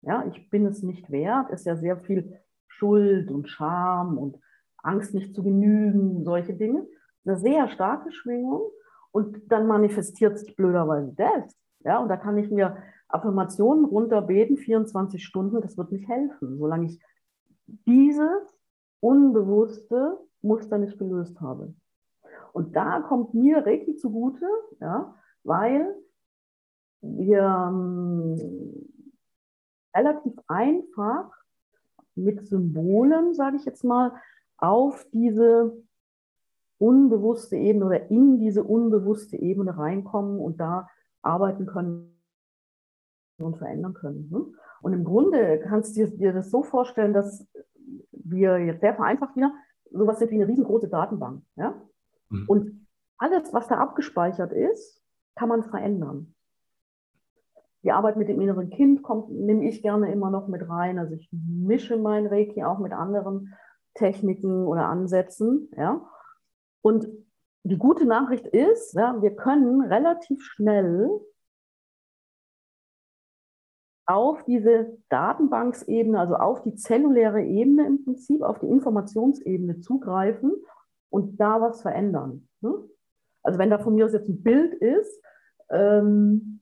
Ja, 0.01 0.25
ich 0.27 0.49
bin 0.49 0.65
es 0.65 0.83
nicht 0.83 1.09
wert, 1.09 1.49
ist 1.49 1.65
ja 1.65 1.75
sehr 1.75 1.97
viel 1.97 2.39
Schuld 2.67 3.31
und 3.31 3.49
Scham 3.49 4.17
und 4.17 4.37
Angst 4.83 5.13
nicht 5.13 5.33
zu 5.33 5.41
genügen, 5.41 6.23
solche 6.23 6.53
Dinge. 6.53 6.85
Eine 7.25 7.37
sehr 7.37 7.69
starke 7.69 8.11
Schwingung. 8.11 8.61
Und 9.11 9.49
dann 9.51 9.65
manifestiert 9.65 10.37
sich 10.37 10.55
blöderweise 10.55 11.13
das. 11.15 11.57
Ja, 11.79 11.99
und 11.99 12.09
da 12.09 12.17
kann 12.17 12.37
ich 12.37 12.51
mir 12.51 12.77
Affirmationen 13.07 13.85
runterbeten, 13.85 14.57
24 14.57 15.23
Stunden, 15.23 15.61
das 15.61 15.77
wird 15.77 15.91
nicht 15.91 16.07
helfen, 16.07 16.57
solange 16.57 16.87
ich 16.87 16.99
dieses 17.85 18.57
unbewusste 18.99 20.17
Muster 20.41 20.77
nicht 20.77 20.97
gelöst 20.97 21.39
habe. 21.41 21.73
Und 22.53 22.75
da 22.75 23.01
kommt 23.01 23.33
mir 23.33 23.65
Reiki 23.65 23.95
zugute, 23.95 24.47
ja, 24.79 25.13
weil 25.43 25.95
wir 27.01 27.67
ähm, 27.69 28.89
relativ 29.95 30.33
einfach 30.47 31.31
mit 32.15 32.47
Symbolen, 32.47 33.33
sage 33.33 33.57
ich 33.57 33.65
jetzt 33.65 33.83
mal, 33.83 34.13
auf 34.57 35.05
diese 35.11 35.75
unbewusste 36.77 37.57
Ebene 37.57 37.85
oder 37.85 38.09
in 38.09 38.39
diese 38.39 38.63
unbewusste 38.63 39.37
Ebene 39.37 39.77
reinkommen 39.77 40.39
und 40.39 40.59
da 40.59 40.89
arbeiten 41.21 41.65
können 41.65 42.14
verändern 43.57 43.93
können. 43.93 44.29
Ne? 44.31 44.45
Und 44.81 44.93
im 44.93 45.03
Grunde 45.03 45.59
kannst 45.59 45.97
du 45.97 46.07
dir 46.07 46.33
das 46.33 46.51
so 46.51 46.63
vorstellen, 46.63 47.13
dass 47.13 47.47
wir 48.11 48.57
jetzt 48.59 48.81
sehr 48.81 48.95
vereinfacht 48.95 49.35
wieder 49.35 49.51
sowas 49.91 50.19
sind 50.19 50.31
wie 50.31 50.35
eine 50.35 50.47
riesengroße 50.47 50.89
Datenbank. 50.89 51.43
Ja? 51.55 51.81
Mhm. 52.29 52.45
Und 52.47 52.87
alles, 53.17 53.53
was 53.53 53.67
da 53.67 53.77
abgespeichert 53.77 54.51
ist, 54.51 55.01
kann 55.35 55.49
man 55.49 55.63
verändern. 55.63 56.33
Die 57.83 57.91
Arbeit 57.91 58.17
mit 58.17 58.29
dem 58.29 58.41
inneren 58.41 58.69
Kind 58.69 59.03
kommt, 59.03 59.29
nehme 59.29 59.67
ich 59.67 59.81
gerne 59.81 60.11
immer 60.11 60.31
noch 60.31 60.47
mit 60.47 60.67
rein. 60.67 60.97
Also 60.97 61.13
ich 61.13 61.29
mische 61.31 61.97
mein 61.97 62.25
Reiki 62.25 62.63
auch 62.63 62.79
mit 62.79 62.93
anderen 62.93 63.53
Techniken 63.93 64.65
oder 64.65 64.87
Ansätzen. 64.87 65.69
Ja? 65.77 66.01
Und 66.81 67.07
die 67.63 67.77
gute 67.77 68.05
Nachricht 68.05 68.47
ist, 68.47 68.93
ja, 68.93 69.21
wir 69.21 69.35
können 69.35 69.81
relativ 69.81 70.43
schnell 70.43 71.09
auf 74.05 74.43
diese 74.45 74.97
Datenbanksebene, 75.09 76.19
also 76.19 76.35
auf 76.35 76.61
die 76.61 76.75
zelluläre 76.75 77.43
Ebene 77.43 77.87
im 77.87 78.03
Prinzip, 78.03 78.43
auf 78.43 78.59
die 78.59 78.67
Informationsebene 78.67 79.79
zugreifen 79.79 80.53
und 81.09 81.39
da 81.39 81.61
was 81.61 81.81
verändern. 81.81 82.47
Ne? 82.61 82.73
Also 83.43 83.59
wenn 83.59 83.69
da 83.69 83.79
von 83.79 83.95
mir 83.95 84.05
aus 84.05 84.13
jetzt 84.13 84.29
ein 84.29 84.43
Bild 84.43 84.73
ist, 84.75 85.21
ähm, 85.69 86.61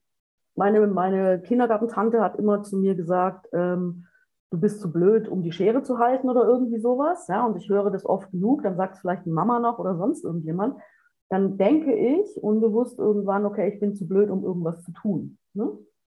meine, 0.56 0.86
meine 0.88 1.42
Kindergartentante 1.42 2.22
hat 2.22 2.38
immer 2.38 2.64
zu 2.64 2.78
mir 2.78 2.96
gesagt, 2.96 3.48
ähm, 3.54 4.06
du 4.52 4.60
bist 4.60 4.80
zu 4.80 4.92
blöd, 4.92 5.28
um 5.28 5.42
die 5.42 5.52
Schere 5.52 5.82
zu 5.82 5.98
halten 5.98 6.30
oder 6.30 6.46
irgendwie 6.46 6.80
sowas. 6.80 7.28
Ja, 7.28 7.46
und 7.46 7.58
ich 7.58 7.70
höre 7.70 7.90
das 7.90 8.06
oft 8.06 8.32
genug, 8.32 8.62
dann 8.64 8.78
sagt 8.78 8.96
es 8.96 9.02
vielleicht 9.02 9.26
die 9.26 9.32
Mama 9.32 9.60
noch 9.60 9.80
oder 9.80 9.98
sonst 9.98 10.24
irgendjemand. 10.24 10.80
Dann 11.30 11.58
denke 11.58 11.96
ich 11.96 12.42
unbewusst 12.42 13.00
irgendwann, 13.00 13.46
okay, 13.46 13.74
ich 13.74 13.80
bin 13.80 13.96
zu 13.96 14.08
blöd, 14.08 14.30
um 14.30 14.44
irgendwas 14.44 14.84
zu 14.84 14.92
tun. 14.92 15.40
Ne? 15.54 15.72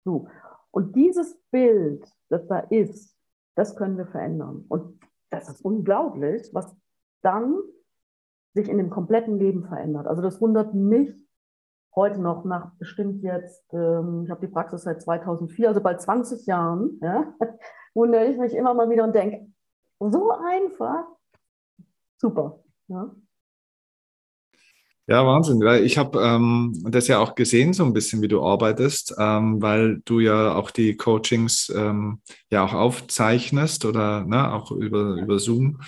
So. 0.04 0.26
Und 0.74 0.96
dieses 0.96 1.40
Bild, 1.52 2.04
das 2.30 2.48
da 2.48 2.58
ist, 2.58 3.16
das 3.54 3.76
können 3.76 3.96
wir 3.96 4.06
verändern. 4.06 4.64
Und 4.68 4.98
das 5.30 5.48
ist 5.48 5.64
unglaublich, 5.64 6.50
was 6.52 6.76
dann 7.22 7.60
sich 8.54 8.68
in 8.68 8.78
dem 8.78 8.90
kompletten 8.90 9.38
Leben 9.38 9.64
verändert. 9.64 10.08
Also 10.08 10.20
das 10.20 10.40
wundert 10.40 10.74
mich 10.74 11.14
heute 11.94 12.20
noch 12.20 12.44
nach 12.44 12.74
bestimmt 12.74 13.22
jetzt, 13.22 13.72
ähm, 13.72 14.24
ich 14.24 14.30
habe 14.32 14.44
die 14.44 14.52
Praxis 14.52 14.82
seit 14.82 15.00
2004, 15.00 15.68
also 15.68 15.80
bald 15.80 16.02
20 16.02 16.44
Jahren, 16.44 16.98
ja, 17.00 17.32
wundere 17.94 18.26
ich 18.26 18.36
mich 18.36 18.52
immer 18.52 18.74
mal 18.74 18.90
wieder 18.90 19.04
und 19.04 19.14
denke, 19.14 19.46
so 20.00 20.32
einfach, 20.32 21.06
super. 22.16 22.64
Ja. 22.88 23.14
Ja, 25.06 25.26
Wahnsinn. 25.26 25.60
Weil 25.60 25.84
ich 25.84 25.98
habe 25.98 26.18
ähm, 26.18 26.82
das 26.88 27.08
ja 27.08 27.18
auch 27.18 27.34
gesehen, 27.34 27.74
so 27.74 27.84
ein 27.84 27.92
bisschen, 27.92 28.22
wie 28.22 28.28
du 28.28 28.42
arbeitest, 28.42 29.14
ähm, 29.18 29.60
weil 29.60 30.00
du 30.06 30.20
ja 30.20 30.54
auch 30.54 30.70
die 30.70 30.96
Coachings 30.96 31.70
ähm, 31.74 32.20
ja 32.50 32.64
auch 32.64 32.72
aufzeichnest 32.72 33.84
oder 33.84 34.24
ne, 34.24 34.52
auch 34.52 34.70
über, 34.70 35.16
über 35.16 35.38
Zoom. 35.38 35.80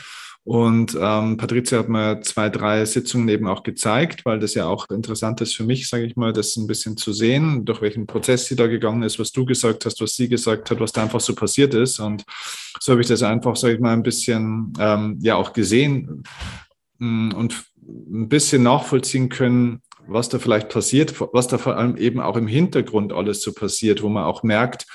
Und 0.47 0.97
ähm, 1.01 1.39
Patricia 1.39 1.79
hat 1.81 1.89
mir 1.89 2.21
zwei, 2.21 2.51
drei 2.51 2.85
Sitzungen 2.85 3.29
eben 3.29 3.49
auch 3.49 3.65
gezeigt, 3.65 4.25
weil 4.25 4.39
das 4.39 4.55
ja 4.55 4.67
auch 4.67 4.89
interessant 4.91 5.41
ist 5.41 5.57
für 5.57 5.65
mich, 5.65 5.89
sage 5.89 6.05
ich 6.05 6.15
mal, 6.15 6.33
das 6.33 6.57
ein 6.57 6.69
bisschen 6.69 6.97
zu 6.97 7.13
sehen, 7.13 7.65
durch 7.65 7.83
welchen 7.83 8.07
Prozess 8.07 8.47
sie 8.47 8.55
da 8.55 8.69
gegangen 8.69 9.03
ist, 9.03 9.19
was 9.19 9.33
du 9.33 9.45
gesagt 9.45 9.87
hast, 9.87 10.01
was 10.01 10.15
sie 10.15 10.29
gesagt 10.29 10.71
hat, 10.71 10.79
was 10.79 10.93
da 10.93 11.03
einfach 11.03 11.21
so 11.21 11.35
passiert 11.35 11.75
ist. 11.75 11.99
Und 11.99 12.25
so 12.81 12.93
habe 12.93 13.01
ich 13.01 13.09
das 13.09 13.25
einfach, 13.25 13.57
sage 13.57 13.75
ich 13.75 13.81
mal, 13.81 13.93
ein 13.93 14.05
bisschen 14.05 14.73
ähm, 14.79 15.19
ja 15.21 15.35
auch 15.35 15.53
gesehen 15.53 16.23
mm, 16.99 17.33
und 17.33 17.65
ein 17.89 18.29
bisschen 18.29 18.63
nachvollziehen 18.63 19.29
können, 19.29 19.83
was 20.07 20.29
da 20.29 20.39
vielleicht 20.39 20.69
passiert, 20.69 21.15
was 21.33 21.49
da 21.49 21.59
vor 21.59 21.77
allem 21.77 21.97
eben 21.97 22.21
auch 22.21 22.37
im 22.37 22.47
Hintergrund 22.47 23.13
alles 23.13 23.43
so 23.43 23.53
passiert, 23.53 24.03
wo 24.03 24.09
man 24.09 24.25
auch 24.25 24.43
merkt, 24.43 24.87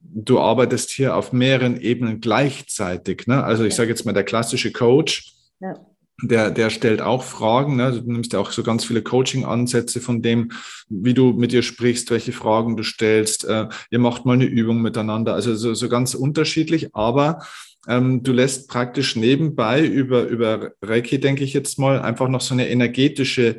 du 0.00 0.40
arbeitest 0.40 0.90
hier 0.90 1.16
auf 1.16 1.32
mehreren 1.32 1.80
Ebenen 1.80 2.20
gleichzeitig. 2.20 3.26
Ne? 3.26 3.42
Also 3.42 3.64
ich 3.64 3.74
sage 3.74 3.90
jetzt 3.90 4.04
mal, 4.04 4.12
der 4.12 4.24
klassische 4.24 4.72
Coach, 4.72 5.32
ja. 5.60 5.74
der, 6.22 6.50
der 6.50 6.70
stellt 6.70 7.00
auch 7.00 7.22
Fragen. 7.22 7.76
Ne? 7.76 7.92
Du 7.92 8.12
nimmst 8.12 8.32
ja 8.32 8.40
auch 8.40 8.50
so 8.50 8.62
ganz 8.62 8.84
viele 8.84 9.02
Coaching-Ansätze 9.02 10.00
von 10.00 10.20
dem, 10.20 10.52
wie 10.88 11.14
du 11.14 11.32
mit 11.32 11.52
dir 11.52 11.62
sprichst, 11.62 12.10
welche 12.10 12.32
Fragen 12.32 12.76
du 12.76 12.82
stellst. 12.82 13.44
Äh, 13.44 13.68
ihr 13.90 13.98
macht 13.98 14.26
mal 14.26 14.34
eine 14.34 14.44
Übung 14.44 14.82
miteinander. 14.82 15.34
Also 15.34 15.54
so, 15.54 15.72
so 15.74 15.88
ganz 15.88 16.14
unterschiedlich, 16.14 16.94
aber 16.94 17.40
ähm, 17.88 18.22
du 18.22 18.32
lässt 18.32 18.68
praktisch 18.68 19.16
nebenbei 19.16 19.84
über, 19.84 20.24
über 20.24 20.72
Reiki, 20.82 21.18
denke 21.18 21.44
ich 21.44 21.52
jetzt 21.52 21.78
mal, 21.78 22.00
einfach 22.00 22.28
noch 22.28 22.40
so 22.40 22.54
eine 22.54 22.68
energetische 22.68 23.58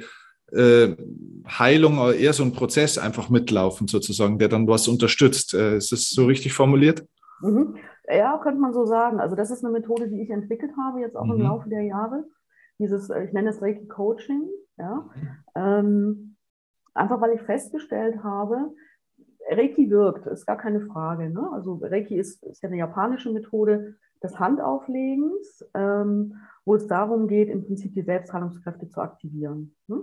äh, 0.52 0.96
Heilung 1.48 1.98
oder 1.98 2.16
eher 2.16 2.34
so 2.34 2.44
ein 2.44 2.54
Prozess 2.54 2.98
einfach 2.98 3.30
mitlaufen, 3.30 3.88
sozusagen, 3.88 4.40
der 4.40 4.48
dann 4.48 4.68
was 4.68 4.88
unterstützt. 4.88 5.54
Äh, 5.54 5.78
ist 5.78 5.92
das 5.92 6.10
so 6.10 6.26
richtig 6.26 6.54
formuliert? 6.54 7.06
Mhm. 7.42 7.76
Ja, 8.08 8.38
könnte 8.42 8.60
man 8.60 8.74
so 8.74 8.86
sagen. 8.86 9.20
Also, 9.20 9.36
das 9.36 9.52
ist 9.52 9.64
eine 9.64 9.74
Methode, 9.74 10.10
die 10.10 10.22
ich 10.22 10.30
entwickelt 10.30 10.72
habe, 10.78 11.02
jetzt 11.02 11.16
auch 11.16 11.26
mhm. 11.26 11.34
im 11.34 11.42
Laufe 11.42 11.70
der 11.70 11.82
Jahre. 11.82 12.24
Dieses, 12.80 13.10
äh, 13.10 13.26
ich 13.26 13.34
nenne 13.34 13.50
es 13.50 13.62
Reiki 13.62 13.88
Coaching. 13.88 14.48
Ja? 14.78 15.10
Ähm, 15.56 16.36
einfach 16.94 17.20
weil 17.22 17.34
ich 17.34 17.42
festgestellt 17.42 18.24
habe, 18.24 18.74
Reiki 19.50 19.90
wirkt, 19.90 20.28
ist 20.28 20.46
gar 20.46 20.58
keine 20.58 20.82
Frage. 20.82 21.30
Ne? 21.30 21.50
Also 21.54 21.80
Reiki 21.82 22.18
ist, 22.18 22.44
ist 22.44 22.62
ja 22.64 22.70
eine 22.70 22.78
japanische 22.78 23.32
Methode 23.32 23.96
des 24.24 24.40
Handauflegens, 24.40 25.66
ähm, 25.74 26.36
wo 26.66 26.76
es 26.76 26.88
darum 26.88 27.28
geht, 27.28 27.50
im 27.50 27.66
Prinzip 27.66 27.94
die 27.94 28.02
Selbstheilungskräfte 28.02 28.88
zu 28.88 29.02
aktivieren. 29.02 29.76
Ne? 29.88 30.02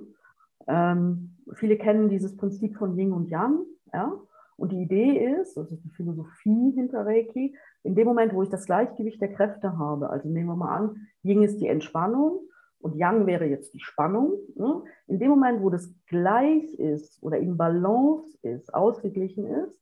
Ähm, 0.66 1.36
viele 1.54 1.78
kennen 1.78 2.08
dieses 2.08 2.36
Prinzip 2.36 2.76
von 2.76 2.96
Yin 2.98 3.12
und 3.12 3.28
Yang. 3.30 3.64
Ja? 3.92 4.12
Und 4.56 4.72
die 4.72 4.82
Idee 4.82 5.40
ist, 5.40 5.56
das 5.56 5.72
ist 5.72 5.82
die 5.84 5.90
Philosophie 5.90 6.72
hinter 6.72 7.06
Reiki, 7.06 7.56
in 7.82 7.94
dem 7.94 8.06
Moment, 8.06 8.34
wo 8.34 8.42
ich 8.42 8.50
das 8.50 8.66
Gleichgewicht 8.66 9.20
der 9.20 9.32
Kräfte 9.32 9.78
habe, 9.78 10.10
also 10.10 10.28
nehmen 10.28 10.48
wir 10.48 10.56
mal 10.56 10.76
an, 10.76 11.06
Yin 11.22 11.42
ist 11.42 11.60
die 11.60 11.66
Entspannung 11.66 12.40
und 12.80 12.94
Yang 12.94 13.26
wäre 13.26 13.46
jetzt 13.46 13.72
die 13.72 13.80
Spannung. 13.80 14.34
Ne? 14.54 14.82
In 15.06 15.18
dem 15.18 15.30
Moment, 15.30 15.62
wo 15.62 15.70
das 15.70 15.94
gleich 16.06 16.74
ist 16.74 17.22
oder 17.22 17.38
in 17.38 17.56
Balance 17.56 18.36
ist, 18.42 18.74
ausgeglichen 18.74 19.46
ist, 19.46 19.74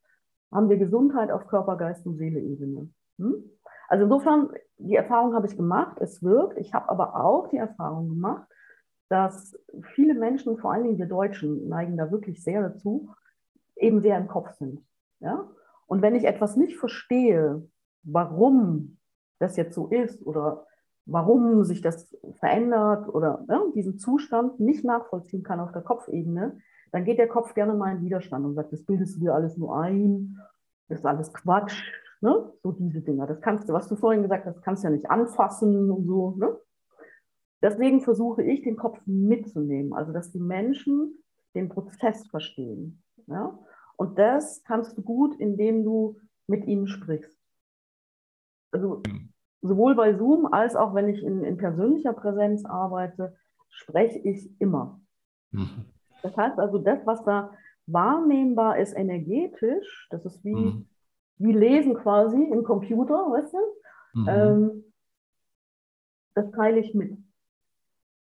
haben 0.52 0.68
wir 0.68 0.76
Gesundheit 0.76 1.32
auf 1.32 1.48
Körper, 1.48 1.76
Geist 1.76 2.06
und 2.06 2.16
Seele-Ebene. 2.16 2.88
Hm? 3.18 3.44
Also 3.88 4.04
insofern, 4.04 4.50
die 4.76 4.94
Erfahrung 4.94 5.34
habe 5.34 5.46
ich 5.46 5.56
gemacht, 5.56 5.96
es 6.00 6.22
wirkt. 6.22 6.58
Ich 6.58 6.74
habe 6.74 6.88
aber 6.90 7.16
auch 7.16 7.48
die 7.48 7.56
Erfahrung 7.56 8.10
gemacht, 8.10 8.46
dass 9.08 9.58
viele 9.94 10.14
Menschen, 10.14 10.58
vor 10.58 10.72
allen 10.72 10.84
Dingen 10.84 10.98
wir 10.98 11.06
Deutschen, 11.06 11.68
neigen 11.68 11.96
da 11.96 12.10
wirklich 12.10 12.44
sehr 12.44 12.62
dazu, 12.62 13.08
eben 13.76 14.00
sehr 14.00 14.18
im 14.18 14.28
Kopf 14.28 14.52
sind. 14.52 14.84
Ja? 15.20 15.48
Und 15.86 16.02
wenn 16.02 16.14
ich 16.14 16.24
etwas 16.24 16.56
nicht 16.56 16.76
verstehe, 16.76 17.66
warum 18.02 18.98
das 19.38 19.56
jetzt 19.56 19.74
so 19.74 19.88
ist 19.88 20.24
oder 20.26 20.66
warum 21.06 21.64
sich 21.64 21.80
das 21.80 22.14
verändert 22.38 23.08
oder 23.08 23.44
ja, 23.48 23.62
diesen 23.74 23.98
Zustand 23.98 24.60
nicht 24.60 24.84
nachvollziehen 24.84 25.42
kann 25.42 25.60
auf 25.60 25.72
der 25.72 25.80
Kopfebene, 25.80 26.58
dann 26.92 27.04
geht 27.04 27.18
der 27.18 27.28
Kopf 27.28 27.54
gerne 27.54 27.72
mal 27.72 27.96
in 27.96 28.02
Widerstand 28.02 28.44
und 28.44 28.54
sagt, 28.54 28.72
das 28.72 28.84
bildest 28.84 29.16
du 29.16 29.20
dir 29.20 29.34
alles 29.34 29.56
nur 29.56 29.78
ein, 29.80 30.38
das 30.88 31.00
ist 31.00 31.06
alles 31.06 31.32
Quatsch, 31.32 31.82
ne? 32.20 32.52
so 32.62 32.72
diese 32.72 33.00
Dinger. 33.00 33.26
Das 33.26 33.40
kannst 33.40 33.68
du, 33.68 33.72
was 33.72 33.88
du 33.88 33.96
vorhin 33.96 34.22
gesagt 34.22 34.46
hast, 34.46 34.62
kannst 34.62 34.82
du 34.82 34.88
ja 34.88 34.94
nicht 34.94 35.10
anfassen 35.10 35.90
und 35.90 36.06
so. 36.06 36.32
Ne? 36.32 36.56
Deswegen 37.62 38.00
versuche 38.00 38.42
ich, 38.42 38.62
den 38.62 38.76
Kopf 38.76 39.00
mitzunehmen, 39.06 39.92
also 39.92 40.12
dass 40.12 40.30
die 40.30 40.40
Menschen 40.40 41.22
den 41.54 41.68
Prozess 41.68 42.26
verstehen. 42.28 43.02
Ja? 43.26 43.58
Und 43.96 44.18
das 44.18 44.62
kannst 44.64 44.96
du 44.96 45.02
gut, 45.02 45.38
indem 45.40 45.84
du 45.84 46.20
mit 46.46 46.66
ihnen 46.66 46.86
sprichst. 46.86 47.38
Also 48.70 49.02
sowohl 49.60 49.94
bei 49.94 50.16
Zoom 50.16 50.46
als 50.46 50.76
auch 50.76 50.94
wenn 50.94 51.08
ich 51.08 51.22
in, 51.22 51.42
in 51.42 51.56
persönlicher 51.56 52.12
Präsenz 52.12 52.64
arbeite, 52.64 53.36
spreche 53.68 54.18
ich 54.20 54.50
immer. 54.60 55.00
Mhm. 55.50 55.86
Das 56.22 56.36
heißt 56.36 56.58
also, 56.58 56.78
das, 56.78 57.04
was 57.06 57.24
da 57.24 57.52
wahrnehmbar 57.86 58.78
ist 58.78 58.94
energetisch, 58.94 60.08
das 60.10 60.24
ist 60.24 60.44
wie, 60.44 60.54
mhm. 60.54 60.88
Wie 61.38 61.52
Lesen 61.52 61.94
quasi 61.94 62.42
im 62.42 62.64
Computer, 62.64 63.14
weißt 63.14 63.54
du? 63.54 64.20
Mhm. 64.20 64.28
Ähm, 64.28 64.84
das 66.34 66.50
teile 66.52 66.78
ich 66.78 66.94
mit. 66.94 67.16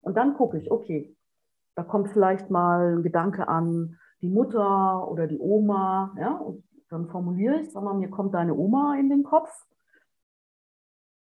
Und 0.03 0.17
dann 0.17 0.35
gucke 0.35 0.59
ich, 0.59 0.71
okay, 0.71 1.17
da 1.75 1.83
kommt 1.83 2.11
vielleicht 2.11 2.51
mal 2.51 2.97
ein 2.97 3.03
Gedanke 3.03 3.49
an 3.49 3.99
die 4.21 4.29
Mutter 4.29 5.11
oder 5.11 5.27
die 5.27 5.39
Oma, 5.39 6.15
ja, 6.19 6.35
und 6.37 6.65
dann 6.89 7.09
formuliere 7.09 7.61
ich, 7.61 7.73
sag 7.73 7.83
mal, 7.83 7.95
mir 7.95 8.11
kommt 8.11 8.35
deine 8.35 8.55
Oma 8.55 8.97
in 8.99 9.09
den 9.09 9.25
Kopf. 9.25 9.51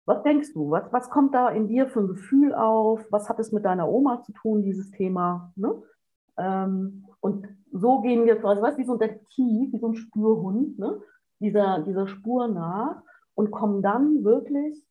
Was 0.06 0.22
denkst 0.24 0.54
du? 0.54 0.70
Was, 0.70 0.92
was 0.92 1.10
kommt 1.10 1.34
da 1.34 1.50
in 1.50 1.68
dir 1.68 1.88
für 1.88 2.02
ein 2.02 2.08
Gefühl 2.08 2.54
auf? 2.54 3.06
Was 3.10 3.30
hat 3.30 3.40
es 3.40 3.52
mit 3.52 3.66
deiner 3.66 3.90
Oma 3.90 4.22
zu 4.22 4.34
tun, 4.34 4.62
dieses 4.62 4.92
Thema? 4.92 5.52
Ne? 5.56 5.82
Ähm, 6.38 7.06
und 7.22 7.48
so 7.72 8.02
gehen 8.02 8.26
wir, 8.26 8.44
also 8.46 8.62
weißt, 8.62 8.78
wie 8.78 8.84
so 8.84 8.94
ein 8.94 9.00
Detektiv, 9.00 9.74
wie 9.74 9.80
so 9.80 9.88
ein 9.88 9.96
Spürhund, 9.96 10.78
ne? 10.78 11.02
Dieser, 11.40 11.80
dieser 11.80 12.08
Spur 12.08 12.48
nach 12.48 13.02
und 13.34 13.52
kommen 13.52 13.82
dann 13.82 14.24
wirklich 14.24 14.86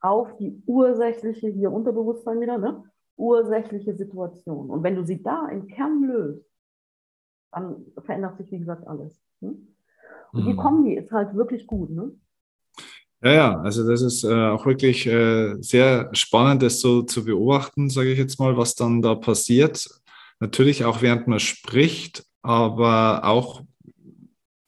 auf 0.00 0.36
die 0.36 0.62
ursächliche, 0.66 1.48
hier 1.48 1.72
Unterbewusstsein 1.72 2.40
wieder, 2.40 2.58
ne? 2.58 2.84
ursächliche 3.16 3.94
Situation. 3.94 4.70
Und 4.70 4.82
wenn 4.82 4.96
du 4.96 5.04
sie 5.04 5.22
da 5.22 5.48
im 5.48 5.66
Kern 5.68 6.02
löst, 6.02 6.44
dann 7.52 7.86
verändert 8.04 8.36
sich, 8.38 8.50
wie 8.50 8.58
gesagt, 8.58 8.86
alles. 8.86 9.22
Ne? 9.40 9.54
Und 10.32 10.44
mhm. 10.44 10.46
die 10.46 10.56
Kombi 10.56 10.94
ist 10.94 11.12
halt 11.12 11.34
wirklich 11.34 11.66
gut. 11.66 11.90
Ne? 11.90 12.12
Ja, 13.22 13.32
ja, 13.32 13.60
also 13.60 13.86
das 13.88 14.02
ist 14.02 14.24
äh, 14.24 14.48
auch 14.48 14.66
wirklich 14.66 15.06
äh, 15.06 15.54
sehr 15.60 16.08
spannend, 16.12 16.62
das 16.62 16.80
so 16.80 17.02
zu 17.02 17.24
beobachten, 17.24 17.88
sage 17.88 18.10
ich 18.10 18.18
jetzt 18.18 18.40
mal, 18.40 18.56
was 18.56 18.74
dann 18.74 19.02
da 19.02 19.14
passiert. 19.14 19.88
Natürlich 20.40 20.84
auch 20.84 21.02
während 21.02 21.28
man 21.28 21.38
spricht, 21.38 22.24
aber 22.42 23.20
auch 23.24 23.62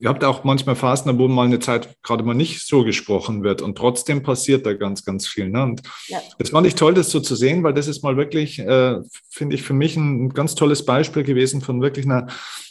Ihr 0.05 0.11
habt 0.11 0.23
auch 0.23 0.45
manchmal 0.45 0.77
Phasen, 0.77 1.19
wo 1.19 1.29
mal 1.29 1.47
eine 1.47 1.61
Zeit 1.61 1.97
gerade 2.03 2.25
mal 2.25 2.35
nicht 2.35 2.67
so 2.67 2.85
gesprochen 2.85 3.43
wird 3.43 3.63
und 3.63 3.79
trotzdem 3.79 4.23
passiert 4.23 4.67
da 4.67 4.75
ganz, 4.75 5.03
ganz 5.07 5.27
viel. 5.27 5.49
Ne? 5.49 5.63
Und 5.63 5.81
ja. 6.09 6.21
das 6.39 6.51
fand 6.51 6.67
ich 6.67 6.75
toll, 6.75 6.93
das 6.93 7.09
so 7.09 7.21
zu 7.21 7.35
sehen, 7.35 7.63
weil 7.63 7.73
das 7.73 7.89
ist 7.89 8.03
mal 8.03 8.19
wirklich, 8.19 8.59
äh, 8.59 8.99
finde 9.31 9.55
ich, 9.55 9.63
für 9.63 9.73
mich 9.73 9.97
ein, 9.97 10.29
ganz 10.29 10.57
tolles 10.57 10.85
Beispiel 10.85 11.23
gewesen 11.23 11.63
von 11.63 11.81
wirklich 11.81 12.05
einer, 12.05 12.27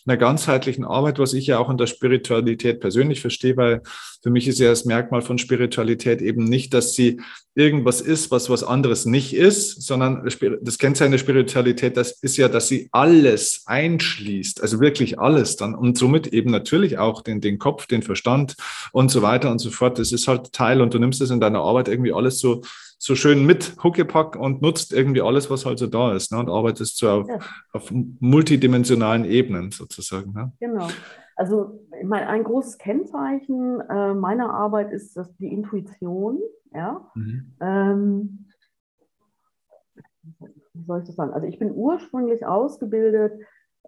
einer 0.05 0.17
ganzheitlichen 0.17 0.85
Arbeit, 0.85 1.17
was 1.17 1.33
ich 1.33 1.47
ja 1.47 1.57
auch 1.57 1.71
in 1.71 1.77
der 1.77 1.87
Spiritualität 1.87 2.79
persönlich 2.79 3.19
verstehe, 3.19 3.57
weil 3.57 3.81
für 4.21 4.29
mich 4.29 4.47
ist 4.47 4.59
ja 4.59 4.69
das 4.69 4.85
Merkmal 4.85 5.23
von 5.23 5.39
Spiritualität 5.39 6.21
eben 6.21 6.43
nicht, 6.43 6.73
dass 6.73 6.93
sie 6.93 7.19
irgendwas 7.55 8.01
ist, 8.01 8.31
was 8.31 8.49
was 8.49 8.63
anderes 8.63 9.05
nicht 9.05 9.33
ist, 9.33 9.81
sondern 9.83 10.27
das 10.61 10.77
Kennzeichen 10.77 11.11
der 11.11 11.19
Spiritualität, 11.19 11.97
das 11.97 12.11
ist 12.21 12.37
ja, 12.37 12.47
dass 12.47 12.67
sie 12.67 12.89
alles 12.91 13.63
einschließt, 13.65 14.61
also 14.61 14.79
wirklich 14.79 15.19
alles 15.19 15.55
dann 15.55 15.75
und 15.75 15.97
somit 15.97 16.27
eben 16.27 16.51
natürlich 16.51 16.97
auch 16.97 17.22
den, 17.23 17.41
den 17.41 17.59
Kopf, 17.59 17.87
den 17.87 18.03
Verstand 18.03 18.55
und 18.91 19.09
so 19.09 19.21
weiter 19.21 19.51
und 19.51 19.59
so 19.59 19.71
fort. 19.71 19.99
Das 19.99 20.11
ist 20.11 20.27
halt 20.27 20.53
Teil 20.53 20.81
und 20.81 20.93
du 20.93 20.99
nimmst 20.99 21.21
es 21.21 21.31
in 21.31 21.39
deiner 21.39 21.61
Arbeit 21.61 21.87
irgendwie 21.87 22.13
alles 22.13 22.39
so, 22.39 22.61
so 22.97 23.15
schön 23.15 23.45
mit 23.45 23.75
Huckepack 23.83 24.35
und 24.35 24.61
nutzt 24.61 24.93
irgendwie 24.93 25.21
alles, 25.21 25.49
was 25.49 25.65
halt 25.65 25.79
so 25.79 25.87
da 25.87 26.13
ist 26.15 26.31
ne? 26.31 26.39
und 26.39 26.49
arbeitest 26.49 26.97
so 26.97 27.09
auf, 27.09 27.27
ja. 27.27 27.39
auf 27.73 27.91
multidimensionalen 27.91 29.25
Ebenen 29.25 29.71
sozusagen. 29.71 30.31
Ne? 30.33 30.53
Genau. 30.59 30.87
Also 31.35 31.79
mein, 32.03 32.27
ein 32.27 32.43
großes 32.43 32.77
Kennzeichen 32.77 33.81
äh, 33.89 34.13
meiner 34.13 34.53
Arbeit 34.53 34.91
ist 34.91 35.17
dass 35.17 35.35
die 35.37 35.51
Intuition. 35.51 36.39
Ja? 36.73 37.09
Mhm. 37.15 37.55
Ähm, 37.59 38.45
wie 40.73 40.85
soll 40.85 40.99
ich 40.99 41.07
das 41.07 41.15
sagen? 41.15 41.33
Also 41.33 41.47
ich 41.47 41.59
bin 41.59 41.71
ursprünglich 41.73 42.45
ausgebildet 42.45 43.33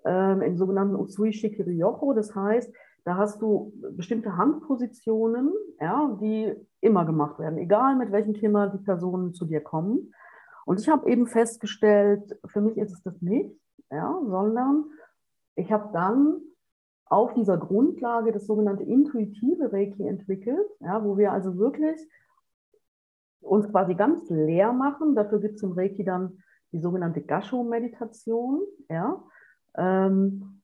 ähm, 0.05 0.41
im 0.41 0.57
sogenannten 0.57 0.95
Usui 0.95 1.33
Shikiri 1.33 1.77
Yocho. 1.77 2.13
Das 2.13 2.35
heißt, 2.35 2.73
da 3.05 3.17
hast 3.17 3.41
du 3.41 3.71
bestimmte 3.91 4.35
Handpositionen, 4.35 5.53
ja, 5.79 6.17
die 6.19 6.53
immer 6.81 7.05
gemacht 7.05 7.39
werden, 7.39 7.59
egal 7.59 7.95
mit 7.95 8.11
welchem 8.11 8.33
Thema 8.33 8.67
die 8.67 8.83
Personen 8.83 9.33
zu 9.33 9.45
dir 9.45 9.61
kommen. 9.61 10.13
Und 10.65 10.79
ich 10.79 10.89
habe 10.89 11.09
eben 11.09 11.27
festgestellt, 11.27 12.37
für 12.47 12.61
mich 12.61 12.77
ist 12.77 12.91
es 12.91 13.03
das 13.03 13.21
nicht, 13.21 13.51
ja, 13.91 14.19
sondern 14.25 14.85
ich 15.55 15.71
habe 15.71 15.93
dann 15.93 16.41
auf 17.05 17.35
dieser 17.35 17.57
Grundlage 17.57 18.31
das 18.31 18.47
sogenannte 18.47 18.83
intuitive 18.83 19.71
Reiki 19.71 20.07
entwickelt, 20.07 20.67
ja, 20.79 21.03
wo 21.03 21.15
wir 21.17 21.31
also 21.31 21.57
wirklich 21.57 21.99
uns 23.41 23.69
quasi 23.69 23.93
ganz 23.93 24.27
leer 24.31 24.73
machen. 24.73 25.13
Dafür 25.13 25.39
gibt 25.39 25.57
es 25.57 25.63
im 25.63 25.73
Reiki 25.73 26.03
dann 26.03 26.39
die 26.71 26.79
sogenannte 26.79 27.21
Gasho-Meditation. 27.21 28.61
Ja. 28.89 29.23
Ähm, 29.77 30.54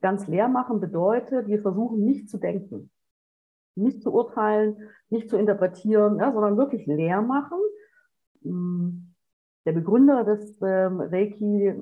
ganz 0.00 0.26
leer 0.26 0.48
machen 0.48 0.80
bedeutet, 0.80 1.48
wir 1.48 1.60
versuchen 1.60 2.04
nicht 2.04 2.28
zu 2.28 2.38
denken, 2.38 2.90
nicht 3.74 4.02
zu 4.02 4.12
urteilen, 4.12 4.76
nicht 5.10 5.28
zu 5.28 5.36
interpretieren, 5.36 6.18
ja, 6.18 6.32
sondern 6.32 6.56
wirklich 6.56 6.86
leer 6.86 7.22
machen. 7.22 7.58
Hm, 8.42 9.14
der 9.66 9.72
Begründer 9.72 10.24
des 10.24 10.56
ähm, 10.62 11.00
Reiki, 11.00 11.74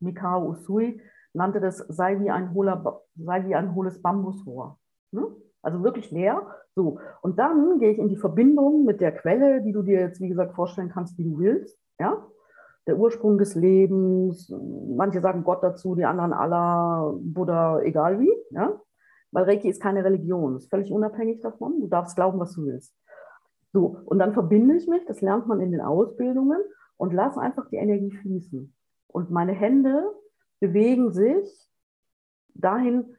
Mikao 0.00 0.48
Usui, 0.48 1.00
nannte 1.34 1.60
das 1.60 1.78
sei 1.78 2.20
wie 2.20 2.30
ein, 2.30 2.54
hohler, 2.54 3.02
sei 3.16 3.46
wie 3.46 3.54
ein 3.54 3.74
hohles 3.74 4.00
Bambusrohr. 4.00 4.78
Ne? 5.10 5.26
Also 5.62 5.82
wirklich 5.82 6.10
leer. 6.10 6.46
So. 6.74 6.98
Und 7.22 7.38
dann 7.38 7.78
gehe 7.78 7.92
ich 7.92 7.98
in 7.98 8.08
die 8.08 8.16
Verbindung 8.16 8.84
mit 8.84 9.00
der 9.00 9.12
Quelle, 9.12 9.62
die 9.62 9.72
du 9.72 9.82
dir 9.82 10.00
jetzt, 10.00 10.20
wie 10.20 10.28
gesagt, 10.28 10.54
vorstellen 10.54 10.90
kannst, 10.90 11.18
wie 11.18 11.24
du 11.24 11.38
willst. 11.38 11.78
Ja? 11.98 12.26
Der 12.86 12.98
Ursprung 12.98 13.38
des 13.38 13.54
Lebens. 13.54 14.52
Manche 14.96 15.20
sagen 15.20 15.44
Gott 15.44 15.62
dazu, 15.62 15.94
die 15.94 16.04
anderen 16.04 16.32
Allah, 16.32 17.14
Buddha, 17.18 17.80
egal 17.80 18.20
wie. 18.20 18.32
Ja? 18.50 18.80
Weil 19.30 19.44
Reiki 19.44 19.68
ist 19.68 19.82
keine 19.82 20.04
Religion. 20.04 20.56
Ist 20.56 20.70
völlig 20.70 20.92
unabhängig 20.92 21.40
davon. 21.40 21.80
Du 21.80 21.86
darfst 21.86 22.16
glauben, 22.16 22.38
was 22.38 22.54
du 22.54 22.66
willst. 22.66 22.94
So. 23.72 23.96
Und 24.04 24.18
dann 24.18 24.34
verbinde 24.34 24.76
ich 24.76 24.86
mich, 24.86 25.04
das 25.06 25.20
lernt 25.20 25.46
man 25.46 25.60
in 25.60 25.72
den 25.72 25.80
Ausbildungen, 25.80 26.58
und 26.96 27.12
lass 27.12 27.36
einfach 27.36 27.68
die 27.70 27.76
Energie 27.76 28.10
fließen. 28.10 28.74
Und 29.08 29.30
meine 29.30 29.52
Hände 29.52 30.10
bewegen 30.60 31.12
sich 31.12 31.70
dahin, 32.54 33.16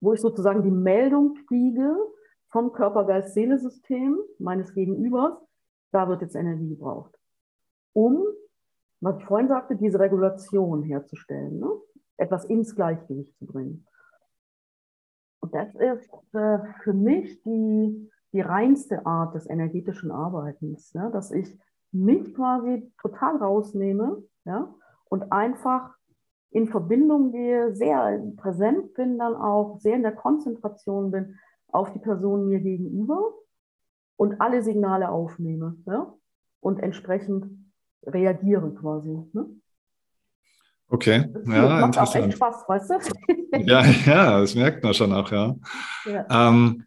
wo 0.00 0.12
ich 0.12 0.20
sozusagen 0.20 0.62
die 0.62 0.70
Meldung 0.70 1.34
kriege 1.46 1.96
vom 2.50 2.72
Körper-Geist-Seele-System 2.72 4.18
meines 4.38 4.74
Gegenübers, 4.74 5.34
da 5.92 6.08
wird 6.08 6.22
jetzt 6.22 6.34
Energie 6.34 6.68
gebraucht, 6.68 7.16
um, 7.92 8.24
was 9.02 9.18
ich 9.18 9.24
vorhin 9.24 9.48
sagte, 9.48 9.74
diese 9.76 9.98
Regulation 9.98 10.84
herzustellen, 10.84 11.58
ne? 11.58 11.68
etwas 12.16 12.44
ins 12.44 12.74
Gleichgewicht 12.74 13.36
zu 13.36 13.46
bringen. 13.46 13.84
Und 15.40 15.52
das 15.54 15.74
ist 15.74 16.08
äh, 16.34 16.58
für 16.84 16.92
mich 16.92 17.42
die, 17.42 18.08
die 18.32 18.40
reinste 18.40 19.04
Art 19.04 19.34
des 19.34 19.50
energetischen 19.50 20.12
Arbeitens, 20.12 20.92
ja? 20.92 21.10
dass 21.10 21.32
ich 21.32 21.58
mich 21.90 22.32
quasi 22.34 22.92
total 23.00 23.38
rausnehme 23.38 24.22
ja? 24.44 24.72
und 25.06 25.32
einfach 25.32 25.96
in 26.50 26.68
Verbindung 26.68 27.32
gehe, 27.32 27.74
sehr 27.74 28.22
präsent 28.36 28.94
bin, 28.94 29.18
dann 29.18 29.34
auch 29.34 29.80
sehr 29.80 29.96
in 29.96 30.02
der 30.02 30.14
Konzentration 30.14 31.10
bin 31.10 31.38
auf 31.68 31.92
die 31.92 31.98
Person 31.98 32.48
mir 32.48 32.60
gegenüber 32.60 33.32
und 34.16 34.40
alle 34.40 34.62
Signale 34.62 35.10
aufnehme 35.10 35.76
ja? 35.86 36.14
und 36.60 36.78
entsprechend 36.78 37.61
reagiere 38.06 38.74
quasi. 38.74 39.18
Ne? 39.32 39.46
Okay, 40.88 41.24
das 41.32 41.46
ja, 41.46 41.80
macht 41.80 41.98
auch 41.98 42.14
echt 42.14 42.34
Spaß, 42.34 42.56
weißt 42.68 42.90
du? 42.90 43.58
ja, 43.66 43.82
ja, 44.06 44.40
das 44.40 44.54
merkt 44.54 44.84
man 44.84 44.92
schon 44.92 45.12
auch, 45.12 45.32
ja. 45.32 45.56
ja. 46.04 46.50
Ähm, 46.50 46.84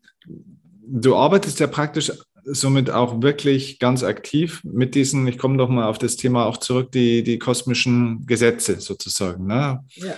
du 0.87 1.15
arbeitest 1.15 1.59
ja 1.59 1.67
praktisch 1.67 2.11
somit 2.45 2.91
auch 2.91 3.21
wirklich 3.23 3.79
ganz 3.79 4.03
aktiv 4.03 4.61
mit 4.63 4.93
diesen, 4.93 5.27
ich 5.27 5.39
komme 5.39 5.57
doch 5.57 5.69
mal 5.69 5.87
auf 5.87 5.97
das 5.97 6.15
Thema 6.15 6.45
auch 6.45 6.57
zurück, 6.57 6.91
die, 6.91 7.23
die 7.23 7.39
kosmischen 7.39 8.25
Gesetze 8.27 8.79
sozusagen. 8.79 9.47
Ne? 9.47 9.83
Ja. 9.95 10.13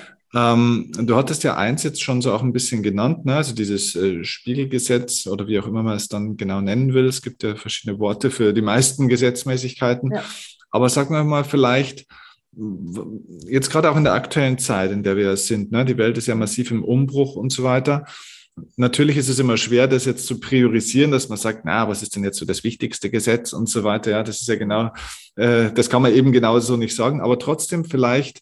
Ähm, 0.54 0.92
du 0.94 1.16
hattest 1.16 1.44
ja 1.46 1.56
eins 1.56 1.84
jetzt 1.84 2.04
schon 2.04 2.22
so 2.22 2.34
auch 2.34 2.44
ein 2.44 2.52
bisschen 2.52 2.84
genannt, 2.84 3.26
ne? 3.26 3.38
also 3.38 3.56
dieses 3.56 3.96
äh, 3.96 4.26
Spiegelgesetz 4.26 5.26
oder 5.28 5.48
wie 5.48 5.58
auch 5.58 5.68
immer 5.68 5.84
man 5.84 5.96
es 5.96 6.10
dann 6.10 6.36
genau 6.36 6.60
nennen 6.60 6.94
will. 6.94 7.06
Es 7.06 7.22
gibt 7.22 7.44
ja 7.44 7.56
verschiedene 7.56 7.98
Worte 8.00 8.30
für 8.30 8.54
die 8.54 8.62
meisten 8.62 9.08
Gesetzmäßigkeiten. 9.08 10.12
Ja. 10.12 10.24
Aber 10.72 10.90
sagen 10.90 11.14
wir 11.14 11.24
mal 11.24 11.44
vielleicht, 11.44 12.06
jetzt 13.46 13.70
gerade 13.70 13.92
auch 13.92 13.98
in 13.98 14.04
der 14.04 14.14
aktuellen 14.14 14.58
Zeit, 14.58 14.92
in 14.92 15.04
der 15.04 15.16
wir 15.16 15.38
sind, 15.38 15.72
ne? 15.72 15.86
die 15.86 15.98
Welt 15.98 16.18
ist 16.18 16.28
ja 16.28 16.36
massiv 16.36 16.72
im 16.72 16.84
Umbruch 16.84 17.36
und 17.36 17.52
so 17.52 17.64
weiter. 17.64 18.06
Natürlich 18.76 19.18
ist 19.18 19.30
es 19.30 19.38
immer 19.38 19.58
schwer, 19.58 19.88
das 19.88 20.06
jetzt 20.06 20.26
zu 20.26 20.40
priorisieren, 20.40 21.12
dass 21.12 21.30
man 21.30 21.38
sagt, 21.38 21.62
na, 21.64 21.88
was 21.88 22.02
ist 22.02 22.16
denn 22.16 22.24
jetzt 22.24 22.40
so 22.40 22.46
das 22.46 22.64
wichtigste 22.64 23.12
Gesetz 23.12 23.54
und 23.54 23.70
so 23.70 23.84
weiter. 23.84 24.10
Ja, 24.10 24.24
das 24.24 24.42
ist 24.42 24.48
ja 24.48 24.56
genau, 24.56 24.92
äh, 25.36 25.72
das 25.72 25.90
kann 25.90 26.02
man 26.02 26.14
eben 26.14 26.32
genauso 26.32 26.76
nicht 26.76 26.96
sagen. 26.96 27.22
Aber 27.22 27.38
trotzdem 27.38 27.86
vielleicht 27.86 28.42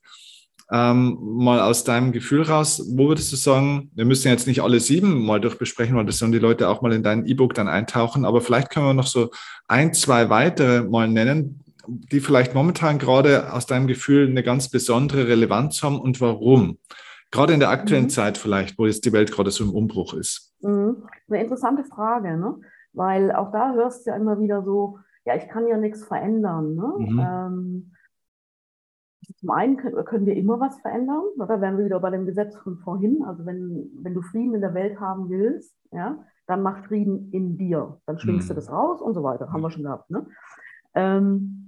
ähm, 0.71 1.17
mal 1.19 1.59
aus 1.59 1.83
deinem 1.83 2.11
Gefühl 2.13 2.43
raus, 2.43 2.81
wo 2.95 3.09
würdest 3.09 3.31
du 3.33 3.35
sagen, 3.35 3.91
wir 3.93 4.05
müssen 4.05 4.29
jetzt 4.29 4.47
nicht 4.47 4.61
alle 4.61 4.79
sieben 4.79 5.25
mal 5.25 5.41
durchbesprechen, 5.41 5.95
weil 5.95 6.05
das 6.05 6.17
sollen 6.17 6.31
die 6.31 6.39
Leute 6.39 6.69
auch 6.69 6.81
mal 6.81 6.93
in 6.93 7.03
dein 7.03 7.27
E-Book 7.27 7.53
dann 7.53 7.67
eintauchen, 7.67 8.25
aber 8.25 8.41
vielleicht 8.41 8.69
können 8.71 8.87
wir 8.87 8.93
noch 8.93 9.07
so 9.07 9.29
ein, 9.67 9.93
zwei 9.93 10.29
weitere 10.29 10.83
mal 10.83 11.07
nennen, 11.07 11.64
die 11.87 12.19
vielleicht 12.19 12.53
momentan 12.53 12.99
gerade 12.99 13.53
aus 13.53 13.65
deinem 13.65 13.87
Gefühl 13.87 14.27
eine 14.29 14.43
ganz 14.43 14.69
besondere 14.69 15.27
Relevanz 15.27 15.81
haben 15.83 15.99
und 15.99 16.21
warum? 16.21 16.77
Gerade 17.31 17.53
in 17.53 17.59
der 17.59 17.69
aktuellen 17.69 18.05
mhm. 18.05 18.09
Zeit 18.09 18.37
vielleicht, 18.37 18.77
wo 18.77 18.85
jetzt 18.85 19.05
die 19.05 19.13
Welt 19.13 19.31
gerade 19.31 19.51
so 19.51 19.63
im 19.63 19.73
Umbruch 19.73 20.13
ist. 20.13 20.53
Mhm. 20.61 21.03
Eine 21.27 21.41
interessante 21.41 21.83
Frage, 21.83 22.37
ne? 22.37 22.59
weil 22.93 23.31
auch 23.31 23.51
da 23.51 23.73
hörst 23.73 24.05
du 24.05 24.11
ja 24.11 24.15
immer 24.15 24.39
wieder 24.39 24.63
so, 24.63 24.99
ja, 25.25 25.35
ich 25.35 25.47
kann 25.49 25.67
ja 25.67 25.77
nichts 25.77 26.05
verändern. 26.05 26.75
Ne? 26.75 26.93
Mhm. 26.97 27.19
Ähm, 27.19 27.91
zum 29.37 29.49
einen 29.49 29.77
können, 29.77 30.05
können, 30.05 30.25
wir 30.25 30.35
immer 30.35 30.59
was 30.59 30.79
verändern, 30.81 31.23
da 31.37 31.59
wären 31.59 31.77
wir 31.77 31.85
wieder 31.85 31.99
bei 31.99 32.11
dem 32.11 32.25
Gesetz 32.25 32.55
von 32.57 32.77
vorhin. 32.77 33.23
Also 33.25 33.45
wenn, 33.45 33.89
wenn 34.01 34.13
du 34.13 34.21
Frieden 34.21 34.53
in 34.53 34.61
der 34.61 34.73
Welt 34.73 34.99
haben 34.99 35.29
willst, 35.29 35.75
ja, 35.91 36.23
dann 36.47 36.61
mach 36.61 36.85
Frieden 36.85 37.31
in 37.31 37.57
dir. 37.57 37.99
Dann 38.05 38.19
schwingst 38.19 38.47
mhm. 38.47 38.49
du 38.49 38.55
das 38.55 38.71
raus 38.71 39.01
und 39.01 39.13
so 39.13 39.23
weiter. 39.23 39.51
Haben 39.51 39.61
wir 39.61 39.71
schon 39.71 39.83
gehabt. 39.83 40.09
Ne? 40.11 40.27
Ähm, 40.93 41.64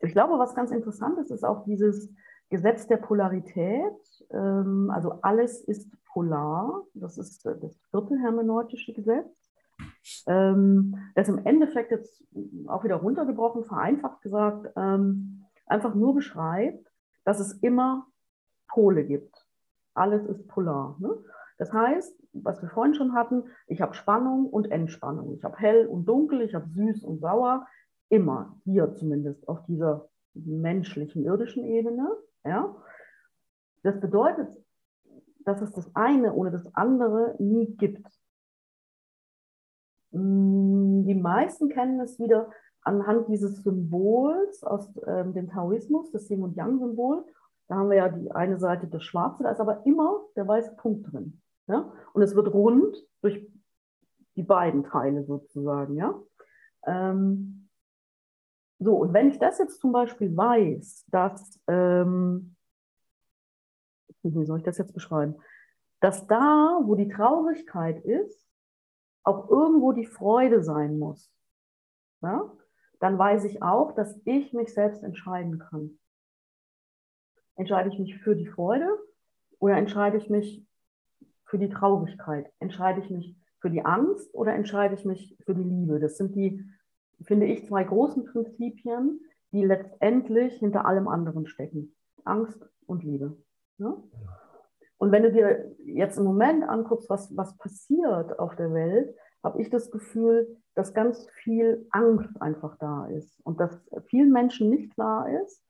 ich 0.00 0.12
glaube, 0.12 0.38
was 0.38 0.54
ganz 0.54 0.70
interessant 0.70 1.18
ist, 1.18 1.30
ist 1.30 1.44
auch 1.44 1.64
dieses 1.64 2.12
Gesetz 2.48 2.86
der 2.86 2.96
Polarität. 2.96 3.92
Ähm, 4.30 4.90
also 4.92 5.20
alles 5.22 5.60
ist 5.62 5.90
polar. 6.12 6.82
Das 6.94 7.18
ist 7.18 7.44
das 7.44 7.78
vierte 7.90 8.18
hermeneutische 8.18 8.92
Gesetz. 8.92 9.50
Ähm, 10.26 10.96
das 11.14 11.28
im 11.28 11.38
Endeffekt 11.46 11.90
jetzt 11.90 12.24
auch 12.66 12.84
wieder 12.84 12.96
runtergebrochen, 12.96 13.64
vereinfacht 13.64 14.20
gesagt, 14.22 14.72
ähm, 14.76 15.44
einfach 15.66 15.94
nur 15.94 16.14
beschreibt, 16.14 16.90
dass 17.24 17.40
es 17.40 17.52
immer 17.62 18.06
Pole 18.68 19.04
gibt. 19.04 19.46
Alles 19.94 20.26
ist 20.26 20.46
polar. 20.48 20.96
Ne? 20.98 21.10
Das 21.58 21.72
heißt, 21.72 22.18
was 22.32 22.62
wir 22.62 22.68
vorhin 22.68 22.94
schon 22.94 23.14
hatten, 23.14 23.44
ich 23.66 23.80
habe 23.80 23.94
Spannung 23.94 24.46
und 24.46 24.70
Entspannung. 24.70 25.34
Ich 25.34 25.44
habe 25.44 25.58
hell 25.58 25.86
und 25.86 26.06
dunkel, 26.06 26.42
ich 26.42 26.54
habe 26.54 26.68
süß 26.68 27.04
und 27.04 27.20
sauer. 27.20 27.66
Immer 28.10 28.60
hier 28.64 28.94
zumindest 28.94 29.48
auf 29.48 29.64
dieser 29.64 30.08
menschlichen, 30.34 31.24
irdischen 31.24 31.64
Ebene. 31.64 32.08
Ja? 32.44 32.76
Das 33.82 33.98
bedeutet, 33.98 34.62
dass 35.44 35.62
es 35.62 35.72
das 35.72 35.90
eine 35.94 36.34
oder 36.34 36.50
das 36.50 36.74
andere 36.74 37.34
nie 37.38 37.66
gibt. 37.76 38.06
Mm, 40.10 41.04
die 41.04 41.14
meisten 41.14 41.68
kennen 41.68 42.00
es 42.00 42.18
wieder 42.18 42.50
anhand 42.82 43.28
dieses 43.28 43.62
Symbols 43.62 44.62
aus 44.64 44.90
ähm, 45.06 45.32
dem 45.32 45.48
Taoismus, 45.48 46.10
das 46.10 46.28
Yin 46.28 46.42
und 46.42 46.56
Yang-Symbol. 46.56 47.24
Da 47.68 47.76
haben 47.76 47.90
wir 47.90 47.96
ja 47.96 48.08
die 48.08 48.30
eine 48.32 48.58
Seite 48.58 48.88
das 48.88 49.04
Schwarze, 49.04 49.44
da 49.44 49.50
ist 49.50 49.60
aber 49.60 49.86
immer 49.86 50.20
der 50.34 50.48
weiße 50.48 50.74
Punkt 50.76 51.12
drin. 51.12 51.40
Ja? 51.68 51.92
Und 52.12 52.22
es 52.22 52.34
wird 52.34 52.52
rund 52.52 52.96
durch 53.22 53.46
die 54.36 54.42
beiden 54.42 54.82
Teile 54.84 55.24
sozusagen. 55.24 55.94
Ja? 55.94 56.20
Ähm, 56.84 57.59
so, 58.82 58.96
und 58.96 59.12
wenn 59.12 59.28
ich 59.28 59.38
das 59.38 59.58
jetzt 59.58 59.78
zum 59.78 59.92
Beispiel 59.92 60.34
weiß, 60.34 61.04
dass, 61.08 61.60
ähm, 61.68 62.56
wie 64.22 64.46
soll 64.46 64.58
ich 64.58 64.64
das 64.64 64.78
jetzt 64.78 64.94
beschreiben, 64.94 65.36
dass 66.00 66.26
da, 66.26 66.80
wo 66.82 66.94
die 66.94 67.08
Traurigkeit 67.08 68.02
ist, 68.06 68.48
auch 69.22 69.50
irgendwo 69.50 69.92
die 69.92 70.06
Freude 70.06 70.62
sein 70.62 70.98
muss, 70.98 71.30
ja, 72.22 72.50
dann 73.00 73.18
weiß 73.18 73.44
ich 73.44 73.62
auch, 73.62 73.92
dass 73.92 74.18
ich 74.24 74.54
mich 74.54 74.72
selbst 74.72 75.02
entscheiden 75.02 75.58
kann. 75.58 75.98
Entscheide 77.56 77.90
ich 77.90 77.98
mich 77.98 78.16
für 78.18 78.34
die 78.34 78.46
Freude 78.46 78.88
oder 79.58 79.76
entscheide 79.76 80.16
ich 80.16 80.30
mich 80.30 80.66
für 81.44 81.58
die 81.58 81.68
Traurigkeit? 81.68 82.50
Entscheide 82.60 83.00
ich 83.00 83.10
mich 83.10 83.36
für 83.60 83.68
die 83.68 83.84
Angst 83.84 84.34
oder 84.34 84.54
entscheide 84.54 84.94
ich 84.94 85.04
mich 85.04 85.36
für 85.44 85.54
die 85.54 85.64
Liebe? 85.64 86.00
Das 86.00 86.16
sind 86.16 86.34
die 86.34 86.64
finde 87.22 87.46
ich, 87.46 87.66
zwei 87.66 87.84
großen 87.84 88.24
Prinzipien, 88.24 89.20
die 89.52 89.64
letztendlich 89.64 90.54
hinter 90.58 90.86
allem 90.86 91.08
anderen 91.08 91.46
stecken. 91.46 91.94
Angst 92.24 92.64
und 92.86 93.04
Liebe. 93.04 93.36
Ne? 93.78 93.96
Und 94.98 95.12
wenn 95.12 95.22
du 95.22 95.32
dir 95.32 95.74
jetzt 95.84 96.18
im 96.18 96.24
Moment 96.24 96.62
anguckst, 96.62 97.08
was, 97.08 97.34
was 97.36 97.56
passiert 97.56 98.38
auf 98.38 98.54
der 98.56 98.72
Welt, 98.72 99.14
habe 99.42 99.60
ich 99.62 99.70
das 99.70 99.90
Gefühl, 99.90 100.58
dass 100.74 100.92
ganz 100.92 101.26
viel 101.42 101.86
Angst 101.90 102.40
einfach 102.40 102.76
da 102.78 103.06
ist 103.06 103.40
und 103.44 103.58
dass 103.60 103.80
vielen 104.06 104.30
Menschen 104.30 104.68
nicht 104.68 104.92
klar 104.94 105.28
ist, 105.42 105.64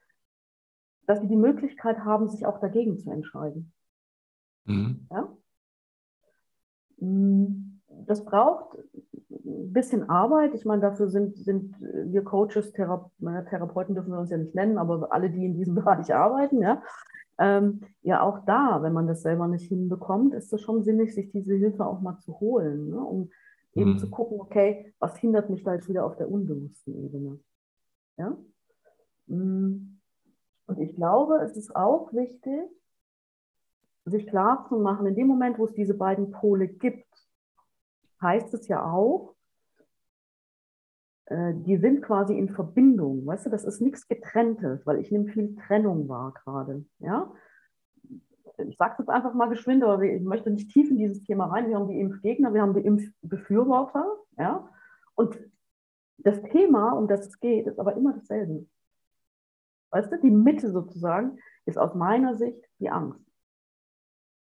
dass 1.07 1.21
sie 1.21 1.29
die 1.29 1.37
Möglichkeit 1.37 2.01
haben, 2.01 2.29
sich 2.29 2.47
auch 2.47 2.61
dagegen 2.61 2.99
zu 2.99 3.11
entscheiden. 3.11 3.73
Mhm. 4.65 5.07
Ja? 5.11 5.37
Hm, 6.99 7.70
das 8.07 8.25
braucht 8.25 8.79
ein 9.31 9.73
bisschen 9.73 10.09
Arbeit. 10.09 10.55
Ich 10.55 10.65
meine, 10.65 10.83
dafür 10.83 11.09
sind, 11.09 11.37
sind 11.37 11.75
wir 11.81 12.23
Coaches, 12.23 12.73
Thera 12.73 13.11
Therapeuten 13.49 13.95
dürfen 13.95 14.13
wir 14.13 14.21
uns 14.21 14.31
ja 14.31 14.37
nicht 14.37 14.55
nennen, 14.55 14.79
aber 14.79 15.13
alle, 15.13 15.31
die 15.31 15.45
in 15.45 15.55
diesem 15.55 15.75
Bereich 15.77 16.15
arbeiten, 16.15 16.61
ja. 16.61 16.83
Ähm, 17.39 17.81
ja, 18.03 18.21
auch 18.21 18.45
da, 18.45 18.83
wenn 18.83 18.93
man 18.93 19.07
das 19.07 19.23
selber 19.23 19.49
nicht 19.49 19.67
hinbekommt, 19.69 20.35
ist 20.35 20.53
es 20.53 20.61
schon 20.61 20.83
sinnig, 20.83 21.15
sich 21.15 21.31
diese 21.31 21.55
Hilfe 21.55 21.87
auch 21.87 22.03
mal 22.03 22.19
zu 22.19 22.39
holen, 22.39 22.91
ne? 22.91 22.99
um 22.99 23.31
eben 23.75 23.95
mhm. 23.95 23.99
zu 23.99 24.11
gucken, 24.11 24.39
okay, 24.39 24.93
was 24.99 25.17
hindert 25.17 25.49
mich 25.49 25.63
da 25.63 25.73
jetzt 25.73 25.89
wieder 25.89 26.05
auf 26.05 26.17
der 26.17 26.31
unbewussten 26.31 27.03
Ebene. 27.03 27.41
Ja? 28.19 28.37
Mm. 29.27 30.01
Und 30.67 30.79
ich 30.79 30.95
glaube, 30.95 31.41
es 31.43 31.57
ist 31.57 31.75
auch 31.75 32.13
wichtig, 32.13 32.69
sich 34.05 34.27
klar 34.27 34.67
zu 34.69 34.79
machen, 34.79 35.07
in 35.07 35.15
dem 35.15 35.27
Moment, 35.27 35.59
wo 35.59 35.65
es 35.65 35.75
diese 35.75 35.95
beiden 35.95 36.31
Pole 36.31 36.69
gibt, 36.69 37.10
heißt 38.21 38.53
es 38.55 38.69
ja 38.69 38.85
auch, 38.85 39.35
äh, 41.27 41.55
die 41.55 41.77
sind 41.77 42.03
quasi 42.03 42.37
in 42.37 42.49
Verbindung. 42.49 43.25
Weißt 43.25 43.47
du, 43.47 43.51
das 43.51 43.65
ist 43.65 43.81
nichts 43.81 44.09
Getrenntes, 44.09 44.85
weil 44.87 44.99
ich 44.99 45.11
nehme 45.11 45.29
viel 45.29 45.57
Trennung 45.57 46.09
wahr 46.09 46.35
gerade. 46.35 46.85
Ja? 46.99 47.33
Ich 48.59 48.77
sage 48.77 48.93
es 48.93 48.99
jetzt 48.99 49.09
einfach 49.09 49.33
mal 49.33 49.49
geschwind, 49.49 49.83
aber 49.83 50.03
ich 50.03 50.23
möchte 50.23 50.51
nicht 50.51 50.71
tief 50.71 50.91
in 50.91 50.99
dieses 50.99 51.23
Thema 51.23 51.47
rein. 51.47 51.69
Wir 51.69 51.77
haben 51.77 51.89
die 51.89 52.01
Impfgegner, 52.01 52.53
wir 52.53 52.61
haben 52.61 52.75
die 52.75 52.85
Impfbefürworter. 52.85 54.05
Ja? 54.37 54.69
Und 55.15 55.39
das 56.19 56.43
Thema, 56.43 56.93
um 56.93 57.09
das 57.09 57.27
es 57.27 57.41
geht, 57.41 57.67
ist 57.67 57.79
aber 57.79 57.97
immer 57.97 58.13
dasselbe. 58.13 58.67
Weißt 59.91 60.13
du, 60.13 60.19
die 60.19 60.31
Mitte 60.31 60.71
sozusagen 60.71 61.39
ist 61.65 61.79
aus 61.79 61.95
meiner 61.95 62.37
Sicht 62.37 62.63
die 62.79 62.91
Angst. 62.91 63.21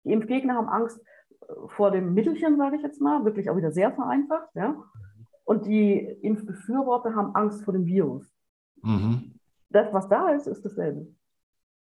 Die 0.04 0.12
Impfgegner 0.12 0.54
haben 0.54 0.68
Angst 0.68 1.00
vor 1.68 1.90
dem 1.90 2.14
Mittelchen, 2.14 2.56
sage 2.56 2.76
ich 2.76 2.82
jetzt 2.82 3.00
mal, 3.00 3.24
wirklich 3.24 3.50
auch 3.50 3.56
wieder 3.56 3.72
sehr 3.72 3.92
vereinfacht. 3.92 4.48
Ja? 4.54 4.76
Und 5.44 5.66
die 5.66 5.98
Impfbefürworter 6.22 7.14
haben 7.14 7.34
Angst 7.34 7.64
vor 7.64 7.72
dem 7.74 7.86
Virus. 7.86 8.32
Mhm. 8.82 9.34
Das, 9.70 9.92
was 9.92 10.08
da 10.08 10.30
ist, 10.30 10.46
ist 10.46 10.64
dasselbe. 10.64 11.06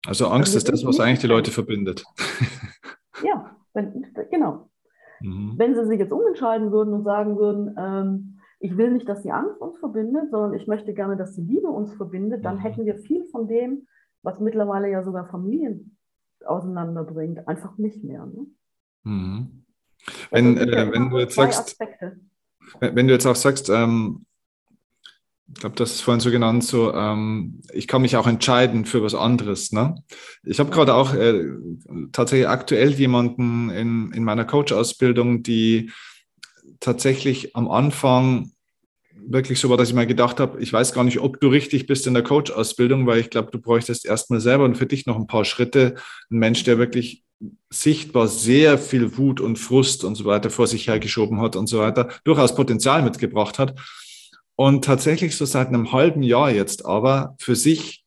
Also 0.06 0.28
Angst 0.28 0.56
ist 0.56 0.70
das, 0.70 0.86
was 0.86 1.00
eigentlich 1.00 1.20
die 1.20 1.28
Leute 1.28 1.52
verbindet. 1.52 2.04
Ja, 3.24 3.56
wenn, 3.74 4.06
genau. 4.30 4.70
Mhm. 5.22 5.56
Wenn 5.58 5.74
sie 5.74 5.88
sich 5.88 6.00
jetzt 6.00 6.12
umentscheiden 6.12 6.72
würden 6.72 6.94
und 6.94 7.04
sagen 7.04 7.38
würden, 7.38 7.76
ähm, 7.76 8.40
ich 8.60 8.78
will 8.78 8.92
nicht, 8.92 9.08
dass 9.08 9.24
die 9.24 9.32
Angst 9.32 9.60
uns 9.62 9.78
verbindet, 9.80 10.30
sondern 10.32 10.54
ich 10.54 10.68
möchte 10.68 10.94
gerne, 10.94 11.18
dass 11.18 11.36
die 11.36 11.42
Liebe 11.42 11.68
uns 11.68 11.94
verbindet, 11.94 12.46
dann 12.46 12.58
mhm. 12.58 12.60
hätten 12.60 12.86
wir 12.86 12.96
viel 12.98 13.26
von 13.26 13.48
dem, 13.48 13.88
was 14.24 14.40
mittlerweile 14.40 14.90
ja 14.90 15.04
sogar 15.04 15.26
Familien 15.26 15.98
auseinanderbringt, 16.46 17.48
einfach 17.48 17.78
nicht 17.78 18.04
mehr. 18.04 18.26
Ne? 18.26 18.48
Mhm. 19.08 19.64
Wenn, 20.32 20.58
also, 20.58 20.72
äh, 20.72 20.92
wenn 20.92 21.10
du 21.10 21.18
jetzt 21.20 21.36
sagst, 21.36 21.78
wenn 22.80 23.08
du 23.08 23.14
jetzt 23.14 23.26
auch 23.26 23.36
sagst, 23.36 23.70
ähm, 23.70 24.26
ich 25.54 25.62
glaube, 25.62 25.76
das 25.78 25.92
ist 25.92 26.02
vorhin 26.02 26.20
so 26.20 26.30
genannt, 26.30 26.64
so, 26.64 26.94
ähm, 26.94 27.62
ich 27.72 27.88
kann 27.88 28.02
mich 28.02 28.18
auch 28.18 28.28
entscheiden 28.28 28.86
für 28.86 29.02
was 29.02 29.16
anderes. 29.16 29.72
Ne? 29.72 30.04
Ich 30.44 30.60
habe 30.60 30.72
gerade 30.72 30.94
auch 30.94 31.14
äh, 31.14 31.46
tatsächlich 32.12 32.50
aktuell 32.50 32.92
jemanden 32.92 33.70
in, 33.70 34.12
in 34.12 34.24
meiner 34.24 34.44
Coach-Ausbildung, 34.44 35.44
die 35.44 35.92
tatsächlich 36.82 37.56
am 37.56 37.70
Anfang 37.70 38.52
wirklich 39.16 39.60
so 39.60 39.70
war, 39.70 39.78
dass 39.78 39.90
ich 39.90 39.96
mal 39.96 40.06
gedacht 40.06 40.40
habe, 40.40 40.62
ich 40.62 40.72
weiß 40.72 40.94
gar 40.94 41.04
nicht, 41.04 41.20
ob 41.20 41.40
du 41.40 41.48
richtig 41.48 41.88
bist 41.88 42.08
in 42.08 42.14
der 42.14 42.24
Coach-Ausbildung, 42.24 43.08
weil 43.08 43.20
ich 43.20 43.30
glaube, 43.30 43.52
du 43.52 43.60
bräuchtest 43.60 44.06
erstmal 44.06 44.42
selber 44.42 44.66
und 44.66 44.76
für 44.76 44.86
dich 44.86 45.06
noch 45.06 45.18
ein 45.18 45.28
paar 45.28 45.46
Schritte. 45.46 45.96
Ein 46.30 46.40
Mensch, 46.40 46.64
der 46.64 46.78
wirklich 46.78 47.24
sichtbar 47.70 48.28
sehr 48.28 48.78
viel 48.78 49.18
Wut 49.18 49.42
und 49.42 49.58
Frust 49.58 50.04
und 50.04 50.16
so 50.16 50.26
weiter 50.26 50.50
vor 50.50 50.68
sich 50.68 50.88
hergeschoben 50.88 51.42
hat 51.42 51.56
und 51.56 51.68
so 51.68 51.80
weiter, 51.80 52.10
durchaus 52.24 52.56
Potenzial 52.56 53.04
mitgebracht 53.04 53.60
hat. 53.60 53.76
Und 54.56 54.84
tatsächlich 54.86 55.36
so 55.36 55.46
seit 55.46 55.68
einem 55.68 55.92
halben 55.92 56.24
Jahr 56.24 56.50
jetzt 56.50 56.86
aber 56.86 57.36
für 57.40 57.56
sich, 57.56 58.04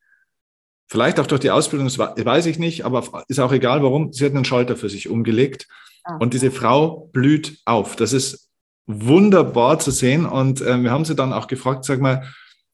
vielleicht 0.88 1.20
auch 1.20 1.26
durch 1.26 1.40
die 1.40 1.50
Ausbildung, 1.50 1.86
das 1.86 1.98
weiß 1.98 2.46
ich 2.46 2.58
nicht, 2.58 2.84
aber 2.84 3.24
ist 3.28 3.38
auch 3.38 3.52
egal 3.52 3.82
warum, 3.84 4.12
sie 4.12 4.24
hat 4.24 4.34
einen 4.34 4.44
Schalter 4.44 4.76
für 4.76 4.88
sich 4.88 5.08
umgelegt. 5.08 5.68
Ah. 6.02 6.16
Und 6.16 6.34
diese 6.34 6.50
Frau 6.50 7.08
blüht 7.12 7.60
auf. 7.64 7.94
Das 7.94 8.12
ist 8.12 8.50
wunderbar 8.86 9.78
zu 9.78 9.92
sehen. 9.92 10.26
Und 10.26 10.60
äh, 10.60 10.82
wir 10.82 10.90
haben 10.90 11.04
sie 11.04 11.14
dann 11.14 11.32
auch 11.32 11.46
gefragt, 11.46 11.84
sag 11.84 12.00
mal, 12.00 12.24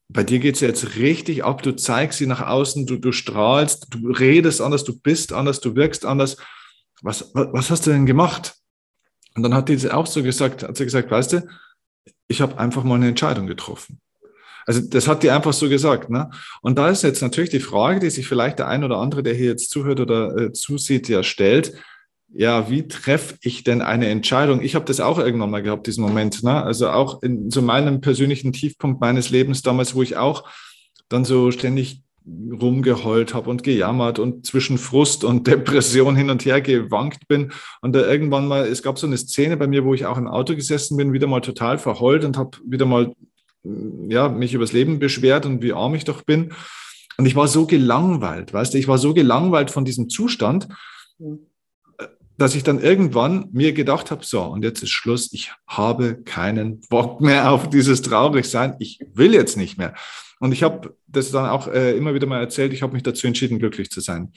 bei 0.09 0.23
dir 0.23 0.39
geht 0.39 0.55
es 0.55 0.61
jetzt 0.61 0.95
richtig 0.95 1.43
ab, 1.43 1.61
du 1.61 1.75
zeigst 1.75 2.19
sie 2.19 2.27
nach 2.27 2.41
außen, 2.41 2.85
du, 2.85 2.97
du 2.97 3.11
strahlst, 3.11 3.87
du 3.89 4.09
redest 4.11 4.61
anders, 4.61 4.83
du 4.83 4.97
bist 4.97 5.33
anders, 5.33 5.59
du 5.59 5.75
wirkst 5.75 6.05
anders. 6.05 6.37
Was, 7.01 7.29
was, 7.33 7.47
was 7.51 7.71
hast 7.71 7.87
du 7.87 7.91
denn 7.91 8.05
gemacht? 8.05 8.55
Und 9.35 9.43
dann 9.43 9.53
hat 9.53 9.69
sie 9.69 9.91
auch 9.91 10.07
so 10.07 10.23
gesagt, 10.23 10.63
hat 10.63 10.77
sie 10.77 10.85
gesagt, 10.85 11.11
weißt 11.11 11.33
du, 11.33 11.47
ich 12.27 12.41
habe 12.41 12.57
einfach 12.57 12.83
mal 12.83 12.95
eine 12.95 13.09
Entscheidung 13.09 13.47
getroffen. 13.47 13.99
Also 14.65 14.81
das 14.81 15.07
hat 15.07 15.23
die 15.23 15.31
einfach 15.31 15.53
so 15.53 15.69
gesagt. 15.69 16.09
Ne? 16.09 16.29
Und 16.61 16.77
da 16.77 16.89
ist 16.89 17.03
jetzt 17.03 17.21
natürlich 17.21 17.49
die 17.49 17.59
Frage, 17.59 17.99
die 17.99 18.09
sich 18.09 18.27
vielleicht 18.27 18.59
der 18.59 18.67
ein 18.67 18.83
oder 18.83 18.97
andere, 18.97 19.23
der 19.23 19.33
hier 19.33 19.47
jetzt 19.47 19.69
zuhört 19.69 19.99
oder 19.99 20.35
äh, 20.35 20.53
zusieht, 20.53 21.07
ja 21.07 21.23
stellt 21.23 21.73
ja, 22.33 22.69
wie 22.69 22.87
treffe 22.87 23.37
ich 23.41 23.63
denn 23.63 23.81
eine 23.81 24.07
Entscheidung? 24.07 24.61
Ich 24.61 24.75
habe 24.75 24.85
das 24.85 24.99
auch 24.99 25.17
irgendwann 25.17 25.49
mal 25.49 25.63
gehabt, 25.63 25.87
diesen 25.87 26.03
Moment. 26.03 26.43
Ne? 26.43 26.61
Also 26.61 26.89
auch 26.89 27.23
in 27.23 27.49
so 27.49 27.61
meinem 27.61 28.01
persönlichen 28.01 28.53
Tiefpunkt 28.53 29.01
meines 29.01 29.29
Lebens 29.29 29.61
damals, 29.61 29.95
wo 29.95 30.03
ich 30.03 30.17
auch 30.17 30.47
dann 31.09 31.25
so 31.25 31.51
ständig 31.51 32.01
rumgeheult 32.27 33.33
habe 33.33 33.49
und 33.49 33.63
gejammert 33.63 34.19
und 34.19 34.45
zwischen 34.45 34.77
Frust 34.77 35.23
und 35.23 35.47
Depression 35.47 36.15
hin 36.15 36.29
und 36.29 36.43
her 36.45 36.61
gewankt 36.61 37.27
bin. 37.27 37.53
Und 37.81 37.93
da 37.93 38.05
irgendwann 38.05 38.47
mal, 38.47 38.67
es 38.67 38.83
gab 38.83 38.99
so 38.99 39.07
eine 39.07 39.17
Szene 39.17 39.55
bei 39.55 39.67
mir, 39.67 39.85
wo 39.85 39.93
ich 39.93 40.05
auch 40.05 40.17
im 40.17 40.27
Auto 40.27 40.53
gesessen 40.55 40.97
bin, 40.97 41.13
wieder 41.13 41.27
mal 41.27 41.41
total 41.41 41.77
verheult 41.77 42.25
und 42.25 42.37
habe 42.37 42.57
wieder 42.65 42.85
mal 42.85 43.13
ja, 44.09 44.29
mich 44.29 44.53
übers 44.53 44.73
Leben 44.73 44.99
beschwert 44.99 45.45
und 45.45 45.61
wie 45.61 45.73
arm 45.73 45.95
ich 45.95 46.03
doch 46.03 46.23
bin. 46.23 46.53
Und 47.17 47.25
ich 47.25 47.35
war 47.35 47.47
so 47.47 47.65
gelangweilt, 47.65 48.53
weißt 48.53 48.73
du, 48.73 48.77
ich 48.77 48.87
war 48.87 48.97
so 48.97 49.13
gelangweilt 49.13 49.71
von 49.71 49.85
diesem 49.85 50.09
Zustand, 50.09 50.67
dass 52.37 52.55
ich 52.55 52.63
dann 52.63 52.79
irgendwann 52.79 53.49
mir 53.51 53.73
gedacht 53.73 54.11
habe, 54.11 54.23
so, 54.23 54.43
und 54.43 54.63
jetzt 54.63 54.83
ist 54.83 54.91
Schluss, 54.91 55.33
ich 55.33 55.51
habe 55.65 56.21
keinen 56.23 56.81
Bock 56.89 57.19
mehr 57.19 57.51
auf 57.51 57.69
dieses 57.69 58.01
Traurigsein, 58.01 58.75
ich 58.79 58.99
will 59.13 59.33
jetzt 59.33 59.57
nicht 59.57 59.77
mehr. 59.77 59.95
Und 60.39 60.51
ich 60.51 60.61
habe 60.61 60.95
das 61.07 61.31
dann 61.31 61.49
auch 61.49 61.67
äh, 61.67 61.97
immer 61.97 62.13
wieder 62.13 62.27
mal 62.27 62.39
erzählt, 62.39 62.73
ich 62.73 62.83
habe 62.83 62.93
mich 62.93 63.03
dazu 63.03 63.25
entschieden, 63.25 63.57
glücklich 63.57 63.89
zu 63.89 64.01
sein. 64.01 64.31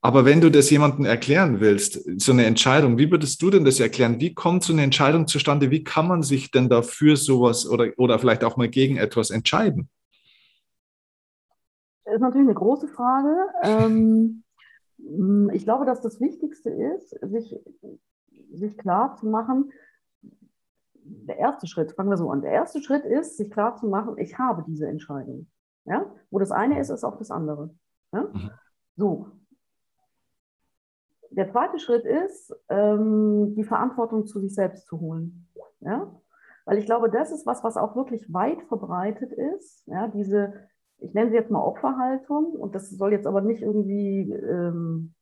Aber 0.00 0.24
wenn 0.24 0.40
du 0.40 0.50
das 0.50 0.70
jemandem 0.70 1.04
erklären 1.04 1.60
willst, 1.60 2.00
so 2.20 2.32
eine 2.32 2.46
Entscheidung, 2.46 2.98
wie 2.98 3.10
würdest 3.10 3.42
du 3.42 3.50
denn 3.50 3.64
das 3.64 3.80
erklären? 3.80 4.20
Wie 4.20 4.32
kommt 4.32 4.62
so 4.62 4.72
eine 4.72 4.82
Entscheidung 4.82 5.26
zustande? 5.26 5.70
Wie 5.70 5.82
kann 5.82 6.06
man 6.06 6.22
sich 6.22 6.50
denn 6.50 6.68
dafür 6.68 7.16
sowas 7.16 7.68
oder, 7.68 7.88
oder 7.96 8.18
vielleicht 8.18 8.44
auch 8.44 8.56
mal 8.56 8.68
gegen 8.68 8.96
etwas 8.96 9.30
entscheiden? 9.30 9.90
Das 12.04 12.14
ist 12.14 12.20
natürlich 12.20 12.46
eine 12.46 12.54
große 12.54 12.88
Frage. 12.88 13.36
Ähm, 13.64 13.84
hm, 13.84 14.44
ich 14.98 15.64
glaube, 15.64 15.86
dass 15.86 16.00
das 16.00 16.20
Wichtigste 16.20 16.70
ist, 16.70 17.10
sich, 17.22 17.56
sich 18.52 18.76
klar 18.76 19.16
zu 19.16 19.26
machen, 19.26 19.72
der 21.10 21.38
erste 21.38 21.66
Schritt, 21.66 21.92
fangen 21.92 22.10
wir 22.10 22.16
so 22.16 22.30
an. 22.30 22.42
Der 22.42 22.52
erste 22.52 22.82
Schritt 22.82 23.04
ist, 23.04 23.36
sich 23.36 23.50
klar 23.50 23.76
zu 23.76 23.86
machen, 23.86 24.18
ich 24.18 24.38
habe 24.38 24.64
diese 24.66 24.86
Entscheidung. 24.86 25.46
Ja? 25.84 26.06
Wo 26.30 26.38
das 26.38 26.50
eine 26.50 26.78
ist, 26.78 26.90
ist 26.90 27.04
auch 27.04 27.16
das 27.16 27.30
andere. 27.30 27.70
Ja? 28.12 28.22
Mhm. 28.32 28.50
So. 28.96 29.26
Der 31.30 31.48
zweite 31.48 31.78
Schritt 31.78 32.04
ist, 32.04 32.54
ähm, 32.68 33.54
die 33.54 33.64
Verantwortung 33.64 34.26
zu 34.26 34.40
sich 34.40 34.54
selbst 34.54 34.86
zu 34.86 35.00
holen. 35.00 35.48
Ja? 35.80 36.12
Weil 36.64 36.78
ich 36.78 36.86
glaube, 36.86 37.10
das 37.10 37.32
ist 37.32 37.46
was, 37.46 37.64
was 37.64 37.76
auch 37.76 37.96
wirklich 37.96 38.32
weit 38.32 38.62
verbreitet 38.64 39.32
ist. 39.32 39.86
Ja? 39.86 40.08
Diese 40.08 40.68
ich 41.00 41.14
nenne 41.14 41.30
sie 41.30 41.36
jetzt 41.36 41.50
mal 41.50 41.62
Opferhaltung 41.62 42.52
und 42.52 42.74
das 42.74 42.90
soll 42.90 43.12
jetzt 43.12 43.26
aber 43.26 43.40
nicht 43.40 43.62
irgendwie, 43.62 44.32
ähm, 44.32 45.14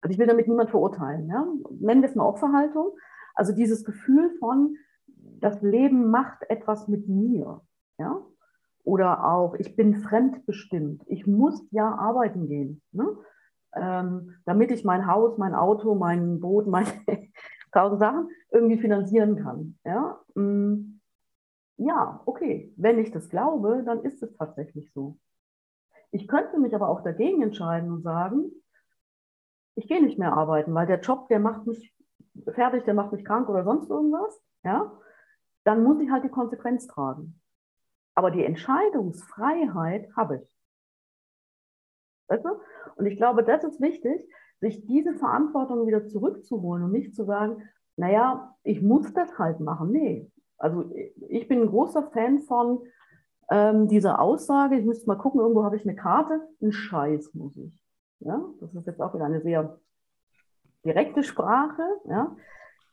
also 0.00 0.12
ich 0.12 0.18
will 0.18 0.26
damit 0.26 0.48
niemand 0.48 0.70
verurteilen, 0.70 1.28
ja? 1.28 1.46
nennen 1.80 2.02
wir 2.02 2.08
es 2.08 2.14
mal 2.14 2.26
Opferhaltung. 2.26 2.92
Also 3.34 3.52
dieses 3.52 3.84
Gefühl 3.84 4.30
von, 4.38 4.76
das 5.40 5.62
Leben 5.62 6.10
macht 6.10 6.48
etwas 6.50 6.88
mit 6.88 7.08
mir, 7.08 7.60
ja, 7.98 8.20
oder 8.84 9.24
auch, 9.24 9.54
ich 9.54 9.76
bin 9.76 9.96
fremdbestimmt, 9.96 11.02
ich 11.06 11.26
muss 11.26 11.62
ja 11.70 11.94
arbeiten 11.94 12.48
gehen, 12.48 12.82
ne? 12.92 13.06
ähm, 13.74 14.34
damit 14.44 14.70
ich 14.70 14.84
mein 14.84 15.06
Haus, 15.06 15.38
mein 15.38 15.54
Auto, 15.54 15.94
mein 15.94 16.40
Boot, 16.40 16.66
meine 16.66 16.88
tausend 17.72 18.00
Sachen 18.00 18.28
irgendwie 18.50 18.78
finanzieren 18.78 19.36
kann, 19.36 19.78
ja. 19.84 20.20
Mm 20.34 20.97
ja, 21.78 22.20
okay, 22.26 22.72
wenn 22.76 22.98
ich 22.98 23.10
das 23.12 23.28
glaube, 23.28 23.82
dann 23.84 24.02
ist 24.04 24.22
es 24.22 24.34
tatsächlich 24.36 24.92
so. 24.92 25.18
Ich 26.10 26.26
könnte 26.26 26.58
mich 26.58 26.74
aber 26.74 26.88
auch 26.88 27.02
dagegen 27.02 27.42
entscheiden 27.42 27.92
und 27.92 28.02
sagen, 28.02 28.50
ich 29.76 29.86
gehe 29.86 30.02
nicht 30.02 30.18
mehr 30.18 30.32
arbeiten, 30.32 30.74
weil 30.74 30.86
der 30.86 31.00
Job, 31.00 31.28
der 31.28 31.38
macht 31.38 31.66
mich 31.66 31.94
fertig, 32.52 32.84
der 32.84 32.94
macht 32.94 33.12
mich 33.12 33.24
krank 33.24 33.48
oder 33.48 33.64
sonst 33.64 33.88
irgendwas, 33.88 34.42
ja, 34.64 34.92
dann 35.64 35.84
muss 35.84 36.00
ich 36.00 36.10
halt 36.10 36.24
die 36.24 36.30
Konsequenz 36.30 36.86
tragen. 36.88 37.40
Aber 38.14 38.32
die 38.32 38.44
Entscheidungsfreiheit 38.44 40.08
habe 40.16 40.42
ich. 40.42 40.48
Und 42.96 43.06
ich 43.06 43.16
glaube, 43.16 43.44
das 43.44 43.62
ist 43.62 43.80
wichtig, 43.80 44.28
sich 44.60 44.84
diese 44.86 45.14
Verantwortung 45.14 45.86
wieder 45.86 46.08
zurückzuholen 46.08 46.84
und 46.84 46.92
nicht 46.92 47.14
zu 47.14 47.24
sagen, 47.24 47.62
naja, 47.96 48.56
ich 48.64 48.82
muss 48.82 49.12
das 49.12 49.38
halt 49.38 49.60
machen. 49.60 49.92
Nee, 49.92 50.30
also 50.58 50.90
ich 51.28 51.48
bin 51.48 51.62
ein 51.62 51.68
großer 51.68 52.10
Fan 52.12 52.40
von 52.40 52.80
ähm, 53.50 53.88
dieser 53.88 54.20
Aussage, 54.20 54.76
ich 54.76 54.84
müsste 54.84 55.06
mal 55.06 55.16
gucken, 55.16 55.40
irgendwo 55.40 55.64
habe 55.64 55.76
ich 55.76 55.84
eine 55.84 55.96
Karte, 55.96 56.40
ein 56.60 56.72
Scheiß 56.72 57.32
muss 57.34 57.56
ich. 57.56 57.72
Ja? 58.20 58.44
Das 58.60 58.74
ist 58.74 58.86
jetzt 58.86 59.00
auch 59.00 59.14
wieder 59.14 59.24
eine 59.24 59.40
sehr 59.40 59.78
direkte 60.84 61.22
Sprache. 61.22 61.82
Ja? 62.08 62.36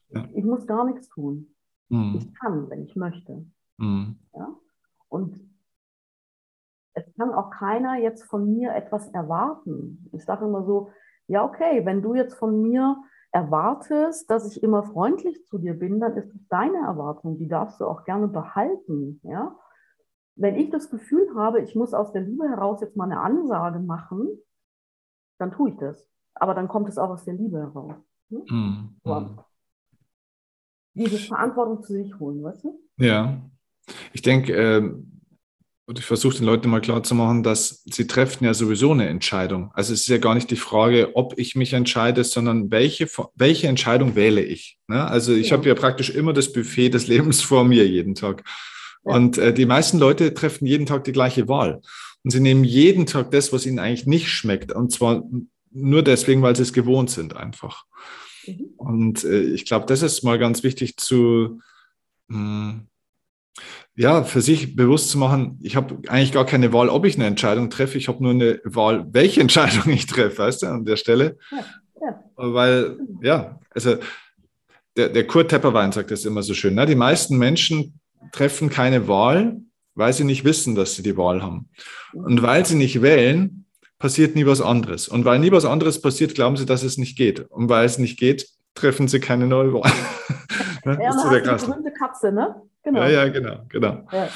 ja. 0.09 0.27
Ich 0.33 0.45
muss 0.45 0.65
gar 0.67 0.85
nichts 0.85 1.09
tun. 1.09 1.55
Mhm. 1.89 2.15
Ich 2.17 2.33
kann, 2.35 2.69
wenn 2.69 2.83
ich 2.83 2.95
möchte. 2.95 3.45
Mhm. 3.77 4.19
Ja? 4.33 4.55
Und 5.09 5.39
es 6.93 7.03
kann 7.17 7.33
auch 7.33 7.49
keiner 7.49 7.97
jetzt 7.97 8.23
von 8.23 8.53
mir 8.55 8.73
etwas 8.73 9.09
erwarten. 9.09 10.09
Ich 10.13 10.23
sage 10.23 10.45
immer 10.45 10.63
so, 10.63 10.91
ja, 11.27 11.43
okay, 11.43 11.85
wenn 11.85 12.01
du 12.01 12.13
jetzt 12.13 12.35
von 12.35 12.61
mir 12.61 12.97
erwartest, 13.35 14.31
dass 14.31 14.49
ich 14.49 14.63
immer 14.63 14.83
freundlich 14.83 15.45
zu 15.45 15.57
dir 15.57 15.73
bin, 15.73 15.99
dann 15.99 16.15
ist 16.15 16.33
es 16.33 16.47
deine 16.47 16.77
Erwartung, 16.77 17.37
die 17.37 17.49
darfst 17.49 17.81
du 17.81 17.85
auch 17.85 18.05
gerne 18.05 18.29
behalten. 18.29 19.19
Ja? 19.23 19.57
Wenn 20.35 20.55
ich 20.55 20.69
das 20.69 20.89
Gefühl 20.89 21.27
habe, 21.35 21.59
ich 21.59 21.75
muss 21.75 21.93
aus 21.93 22.13
der 22.13 22.21
Liebe 22.21 22.47
heraus 22.47 22.79
jetzt 22.79 22.95
mal 22.95 23.03
eine 23.03 23.19
Ansage 23.19 23.79
machen, 23.79 24.29
dann 25.37 25.51
tue 25.51 25.71
ich 25.71 25.75
das. 25.75 26.07
Aber 26.33 26.53
dann 26.53 26.69
kommt 26.69 26.87
es 26.87 26.97
auch 26.97 27.09
aus 27.09 27.25
der 27.25 27.33
Liebe 27.33 27.59
heraus. 27.59 27.95
Hm? 28.29 28.95
Mm, 29.03 29.09
mm. 29.09 29.39
Diese 30.93 31.17
Verantwortung 31.17 31.83
zu 31.83 31.91
sich 31.91 32.17
holen, 32.17 32.41
weißt 32.41 32.63
du? 32.63 32.79
Ja. 32.95 33.37
Ich 34.13 34.21
denke, 34.21 34.53
äh, 34.53 34.93
und 35.87 35.99
ich 35.99 36.05
versuche 36.05 36.37
den 36.37 36.45
Leuten 36.45 36.69
mal 36.69 36.81
klar 36.81 37.03
zu 37.03 37.13
machen, 37.13 37.43
dass 37.43 37.83
sie 37.85 38.07
treffen 38.07 38.43
ja 38.43 38.55
sowieso 38.55 38.91
eine 38.91 39.07
Entscheidung. 39.07 39.69
Also 39.75 39.93
es 39.93 40.01
ist 40.01 40.07
ja 40.07 40.17
gar 40.17 40.33
nicht 40.33 40.49
die 40.49 40.55
Frage, 40.55 41.15
ob 41.15 41.37
ich 41.37 41.55
mich 41.55 41.73
entscheide, 41.73 42.23
sondern 42.23 42.71
welche, 42.71 43.07
welche 43.35 43.67
Entscheidung 43.67 44.15
wähle 44.15 44.41
ich. 44.41 44.79
Ne? 44.87 45.05
Also 45.05 45.33
ich 45.33 45.49
ja. 45.49 45.57
habe 45.57 45.67
ja 45.67 45.75
praktisch 45.75 46.09
immer 46.09 46.33
das 46.33 46.51
Buffet 46.51 46.89
des 46.89 47.05
Lebens 47.07 47.41
vor 47.41 47.63
mir 47.65 47.87
jeden 47.87 48.15
Tag. 48.15 48.43
Ja. 49.05 49.13
Und 49.13 49.37
äh, 49.37 49.53
die 49.53 49.67
meisten 49.67 49.99
Leute 49.99 50.33
treffen 50.33 50.65
jeden 50.65 50.87
Tag 50.87 51.03
die 51.03 51.11
gleiche 51.11 51.47
Wahl. 51.47 51.81
Und 52.23 52.31
sie 52.31 52.39
nehmen 52.39 52.63
jeden 52.63 53.05
Tag 53.05 53.29
das, 53.29 53.53
was 53.53 53.67
ihnen 53.67 53.77
eigentlich 53.77 54.07
nicht 54.07 54.29
schmeckt. 54.29 54.71
Und 54.71 54.91
zwar 54.91 55.23
nur 55.71 56.01
deswegen, 56.01 56.41
weil 56.41 56.55
sie 56.55 56.63
es 56.63 56.73
gewohnt 56.73 57.11
sind 57.11 57.35
einfach. 57.35 57.85
Mhm. 58.47 58.73
Und 58.77 59.23
äh, 59.23 59.41
ich 59.41 59.65
glaube, 59.65 59.85
das 59.85 60.01
ist 60.01 60.23
mal 60.23 60.39
ganz 60.39 60.63
wichtig 60.63 60.97
zu, 60.97 61.59
mh, 62.27 62.71
hm, 62.71 62.87
ja, 63.95 64.23
für 64.23 64.41
sich 64.41 64.75
bewusst 64.75 65.09
zu 65.09 65.17
machen, 65.17 65.59
ich 65.61 65.75
habe 65.75 65.97
eigentlich 66.07 66.33
gar 66.33 66.45
keine 66.45 66.73
Wahl, 66.73 66.89
ob 66.89 67.05
ich 67.05 67.15
eine 67.15 67.25
Entscheidung 67.25 67.69
treffe, 67.69 67.97
ich 67.97 68.07
habe 68.07 68.21
nur 68.21 68.33
eine 68.33 68.59
Wahl, 68.65 69.05
welche 69.11 69.41
Entscheidung 69.45 69.91
ich 69.91 70.05
treffe, 70.05 70.39
weißt 70.39 70.63
du, 70.63 70.67
an 70.67 70.85
der 70.85 70.97
Stelle. 70.97 71.37
Ja, 71.51 71.65
ja. 72.01 72.21
Weil, 72.35 72.97
ja, 73.21 73.59
also 73.71 73.95
der, 74.97 75.09
der 75.09 75.27
Kurt 75.27 75.49
Tepperwein 75.49 75.91
sagt 75.91 76.11
das 76.11 76.25
immer 76.25 76.43
so 76.43 76.53
schön, 76.53 76.75
ne? 76.75 76.85
die 76.85 76.95
meisten 76.95 77.37
Menschen 77.37 77.99
treffen 78.31 78.69
keine 78.69 79.07
Wahl, 79.07 79.61
weil 79.93 80.11
sie 80.13 80.25
nicht 80.25 80.43
wissen, 80.43 80.75
dass 80.75 80.95
sie 80.95 81.03
die 81.03 81.17
Wahl 81.17 81.41
haben. 81.41 81.69
Und 82.13 82.41
weil 82.41 82.65
sie 82.65 82.75
nicht 82.75 83.01
wählen, 83.01 83.65
passiert 83.97 84.35
nie 84.35 84.45
was 84.45 84.61
anderes. 84.61 85.07
Und 85.07 85.23
weil 85.23 85.39
nie 85.39 85.51
was 85.51 85.63
anderes 85.63 86.01
passiert, 86.01 86.35
glauben 86.35 86.57
sie, 86.57 86.65
dass 86.65 86.83
es 86.83 86.97
nicht 86.97 87.17
geht. 87.17 87.39
Und 87.49 87.69
weil 87.69 87.85
es 87.85 87.97
nicht 87.97 88.19
geht, 88.19 88.49
treffen 88.73 89.07
sie 89.07 89.21
keine 89.21 89.47
neue 89.47 89.73
Wahl. 89.73 89.91
ne? 90.85 90.97
Ja, 91.01 91.07
das 91.07 91.15
ist 91.15 91.23
so 91.23 91.81
der 91.81 91.93
Katze, 91.93 92.31
ne? 92.31 92.55
Genau. 92.85 93.01
Ja, 93.01 93.09
ja, 93.09 93.29
genau, 93.29 93.57
genau. 93.67 94.07
Ja. 94.11 94.29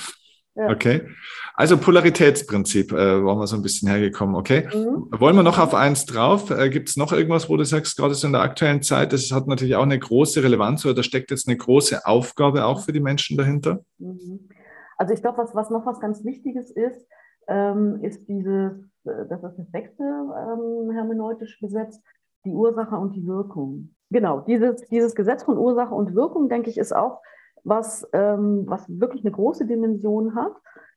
Ja. 0.56 0.72
Okay. 0.72 1.08
Also 1.54 1.78
Polaritätsprinzip 1.78 2.92
äh, 2.92 3.24
waren 3.24 3.38
wir 3.38 3.48
so 3.48 3.56
ein 3.56 3.62
bisschen 3.62 3.88
hergekommen, 3.88 4.36
okay? 4.36 4.68
Mhm. 4.74 5.08
Wollen 5.18 5.36
wir 5.38 5.44
noch 5.44 5.58
auf 5.58 5.74
eins 5.74 6.06
drauf? 6.06 6.50
Äh, 6.50 6.70
Gibt 6.70 6.90
es 6.90 6.98
noch 6.98 7.14
irgendwas, 7.14 7.48
wo 7.48 7.56
du 7.56 7.64
sagst, 7.64 7.96
gerade 7.96 8.14
so 8.14 8.28
in 8.28 8.34
der 8.34 8.42
aktuellen 8.42 8.82
Zeit, 8.82 9.14
das 9.14 9.32
hat 9.32 9.48
natürlich 9.48 9.78
auch 9.78 9.84
eine 9.84 9.98
große 9.98 10.44
Relevanz 10.44 10.84
oder 10.86 10.96
da 10.96 11.04
steckt 11.04 11.32
jetzt 11.32 11.48
eine 11.48 11.56
große 11.56 12.06
Aufgabe 12.06 12.66
auch 12.66 12.82
für 12.82 12.92
die 12.92 13.00
Menschen 13.00 13.38
dahinter? 13.38 13.86
Mhm. 14.00 14.50
Also 14.98 15.14
ich 15.14 15.22
glaube, 15.22 15.38
was, 15.38 15.56
was 15.56 15.70
noch 15.70 15.86
was 15.86 16.02
ganz 16.02 16.26
Wichtiges 16.26 16.72
ist, 16.72 17.08
ähm, 17.48 18.04
ist 18.04 18.28
dieses, 18.28 18.74
äh, 19.06 19.26
das 19.30 19.42
ist 19.44 19.60
das 19.60 19.72
sechste 19.72 20.04
ähm, 20.04 20.92
hermeneutische 20.92 21.58
Gesetz, 21.66 22.02
die 22.44 22.52
Ursache 22.52 22.98
und 22.98 23.16
die 23.16 23.26
Wirkung. 23.26 23.96
Genau, 24.10 24.42
dieses, 24.42 24.82
dieses 24.90 25.16
Gesetz 25.16 25.44
von 25.44 25.58
Ursache 25.58 25.94
und 25.94 26.16
Wirkung, 26.16 26.50
denke 26.50 26.70
ich, 26.70 26.78
ist 26.78 26.94
auch 26.94 27.22
was, 27.64 28.08
ähm, 28.14 28.64
was 28.68 28.86
wirklich 28.88 29.24
eine 29.24 29.32
große 29.32 29.66
Dimension 29.66 30.36
hat. 30.36 30.54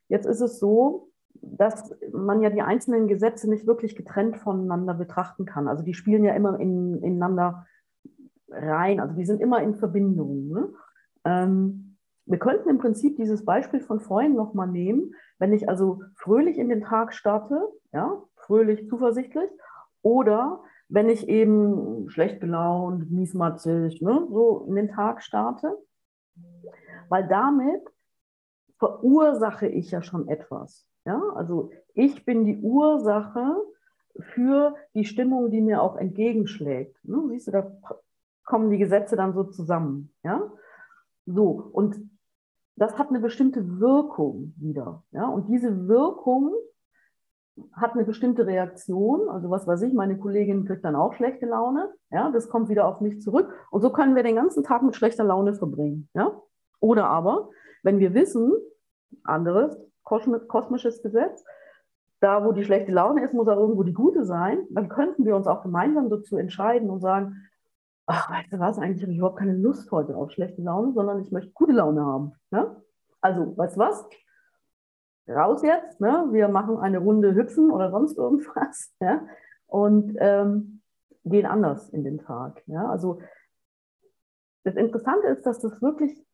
Jetzt 0.09 0.27
ist 0.27 0.41
es 0.41 0.59
so, 0.59 1.09
dass 1.35 1.95
man 2.13 2.41
ja 2.41 2.51
die 2.51 2.63
einzelnen 2.63 3.09
Gesetze 3.09 3.49
nicht 3.49 3.67
wirklich 3.67 3.97
getrennt 3.97 4.37
voneinander 4.37 4.95
betrachten 4.95 5.45
kann. 5.45 5.69
Also 5.69 5.83
die 5.83 5.95
spielen 5.95 6.25
ja 6.25 6.35
immer 6.35 6.59
in, 6.61 7.03
ineinander 7.03 7.67
rein, 8.51 9.01
also 9.01 9.15
die 9.15 9.25
sind 9.25 9.41
immer 9.41 9.63
in 9.63 9.75
Verbindung. 9.75 10.49
Ne? 10.49 10.69
Ähm, 11.25 11.97
wir 12.27 12.39
könnten 12.39 12.69
im 12.69 12.79
Prinzip 12.79 13.17
dieses 13.17 13.45
Beispiel 13.45 13.81
von 13.81 14.01
vorhin 14.01 14.35
nochmal 14.35 14.69
nehmen, 14.69 15.15
wenn 15.39 15.53
ich 15.53 15.69
also 15.69 16.03
fröhlich 16.15 16.59
in 16.59 16.69
den 16.69 16.83
Tag 16.83 17.15
starte, 17.15 17.61
ja, 17.93 18.23
fröhlich, 18.37 18.89
zuversichtlich, 18.89 19.51
oder 20.03 20.63
wenn 20.89 21.09
ich 21.09 21.29
eben 21.29 22.09
schlecht 22.11 22.41
gelaunt, 22.41 23.11
miesmatzig, 23.11 24.03
ne, 24.03 24.27
so 24.31 24.67
in 24.69 24.77
den 24.77 24.89
Tag 24.89 25.23
starte, 25.23 25.77
weil 27.09 27.27
damit 27.29 27.83
verursache 28.79 29.67
ich 29.69 29.91
ja 29.91 30.03
schon 30.03 30.29
etwas. 30.29 30.87
Ja? 31.05 31.21
Also 31.35 31.71
ich 31.95 32.25
bin 32.25 32.45
die 32.45 32.59
Ursache 32.59 33.57
für 34.35 34.75
die 34.95 35.05
Stimmung, 35.05 35.51
die 35.51 35.61
mir 35.61 35.83
auch 35.83 35.97
entgegenschlägt. 35.97 36.97
Ne? 37.05 37.23
Siehst 37.31 37.49
du, 37.49 37.53
da 37.53 37.73
kommen 38.45 38.71
die 38.71 38.79
Gesetze 38.79 39.17
dann 39.17 39.35
so 39.35 39.45
zusammen. 39.45 40.13
Ja? 40.23 40.51
So, 41.27 41.71
und 41.73 41.97
das 42.77 42.99
hat 42.99 43.11
eine 43.11 43.21
bestimmte 43.21 43.81
Wirkung 43.81 44.55
wieder. 44.57 45.05
Ja? 45.13 45.29
Und 45.29 45.49
diese 45.49 45.89
Wirkung 45.89 46.53
hat 47.75 47.93
eine 47.93 48.05
bestimmte 48.05 48.47
Reaktion. 48.47 49.29
Also 49.29 49.51
was 49.51 49.67
weiß 49.67 49.83
ich, 49.83 49.93
meine 49.93 50.19
Kollegin 50.19 50.65
kriegt 50.65 50.85
dann 50.85 50.97
auch 50.97 51.15
schlechte 51.15 51.47
Laune. 51.47 51.93
Ja? 52.11 52.31
Das 52.31 52.49
kommt 52.49 52.69
wieder 52.69 52.87
auf 52.89 53.01
mich 53.01 53.21
zurück. 53.21 53.53
Und 53.71 53.83
so 53.83 53.91
können 53.91 54.17
wir 54.17 54.23
den 54.23 54.37
ganzen 54.37 54.65
Tag 54.65 54.83
mit 54.83 54.97
schlechter 54.97 55.25
Laune 55.25 55.55
verbringen. 55.55 56.09
Ja? 56.15 56.41
Oder 56.83 57.07
aber, 57.07 57.51
wenn 57.85 58.01
wir 58.01 58.13
wissen, 58.13 58.53
anderes 59.23 59.79
kosmisches 60.03 61.01
Gesetz, 61.01 61.45
da 62.19 62.45
wo 62.45 62.51
die 62.51 62.65
schlechte 62.65 62.91
Laune 62.91 63.25
ist, 63.25 63.33
muss 63.33 63.47
auch 63.47 63.57
irgendwo 63.57 63.85
die 63.85 63.93
gute 63.93 64.25
sein, 64.25 64.67
dann 64.71 64.89
könnten 64.89 65.25
wir 65.25 65.37
uns 65.37 65.47
auch 65.47 65.63
gemeinsam 65.63 66.11
dazu 66.11 66.37
entscheiden 66.37 66.91
und 66.91 67.01
sagen, 67.01 67.49
ach, 68.07 68.29
weißt 68.31 68.53
du 68.53 68.59
was, 68.59 68.79
eigentlich 68.79 69.03
habe 69.03 69.13
ich 69.13 69.19
überhaupt 69.19 69.39
keine 69.39 69.57
Lust 69.57 69.93
heute 69.93 70.17
auf 70.17 70.33
schlechte 70.33 70.61
Laune, 70.61 70.93
sondern 70.93 71.21
ich 71.21 71.31
möchte 71.31 71.53
gute 71.53 71.73
Laune 71.73 72.05
haben. 72.05 72.33
Ja? 72.51 72.77
Also, 73.21 73.57
weißt 73.57 73.77
du 73.77 73.81
was? 73.81 74.05
Raus 75.29 75.63
jetzt, 75.63 76.01
ne? 76.01 76.29
wir 76.33 76.49
machen 76.49 76.79
eine 76.79 76.99
Runde 76.99 77.33
Hüpfen 77.37 77.71
oder 77.71 77.93
sonst 77.93 78.19
irgendwas 78.19 78.93
ja? 79.01 79.25
und 79.69 80.17
ähm, 80.19 80.83
gehen 81.25 81.47
anders 81.47 81.91
in 81.91 82.03
den 82.03 82.19
Tag. 82.19 82.61
Ja? 82.67 82.91
Also, 82.91 83.21
das 84.65 84.75
Interessante 84.75 85.29
ist, 85.29 85.47
dass 85.47 85.61
das 85.61 85.81
wirklich 85.81 86.25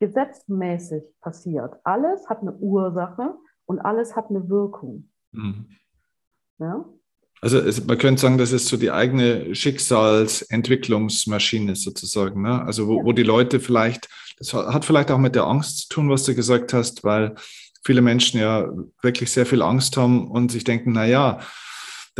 gesetzmäßig 0.00 1.04
passiert. 1.20 1.74
Alles 1.84 2.28
hat 2.28 2.40
eine 2.40 2.54
Ursache 2.54 3.36
und 3.66 3.78
alles 3.78 4.16
hat 4.16 4.30
eine 4.30 4.48
Wirkung. 4.48 5.08
Mhm. 5.32 5.66
Ja? 6.58 6.84
Also 7.42 7.58
es, 7.58 7.86
man 7.86 7.98
könnte 7.98 8.20
sagen, 8.20 8.36
das 8.38 8.52
ist 8.52 8.66
so 8.66 8.76
die 8.76 8.90
eigene 8.90 9.54
Schicksalsentwicklungsmaschine 9.54 11.76
sozusagen. 11.76 12.42
Ne? 12.42 12.60
Also 12.62 12.88
wo, 12.88 12.98
ja. 12.98 13.04
wo 13.04 13.12
die 13.12 13.22
Leute 13.22 13.60
vielleicht, 13.60 14.10
das 14.38 14.52
hat 14.52 14.84
vielleicht 14.84 15.10
auch 15.10 15.16
mit 15.18 15.34
der 15.34 15.44
Angst 15.44 15.78
zu 15.78 15.88
tun, 15.88 16.10
was 16.10 16.24
du 16.24 16.34
gesagt 16.34 16.74
hast, 16.74 17.02
weil 17.04 17.36
viele 17.84 18.02
Menschen 18.02 18.40
ja 18.40 18.68
wirklich 19.02 19.30
sehr 19.30 19.46
viel 19.46 19.62
Angst 19.62 19.96
haben 19.96 20.30
und 20.30 20.50
sich 20.50 20.64
denken, 20.64 20.92
na 20.92 21.06
ja, 21.06 21.38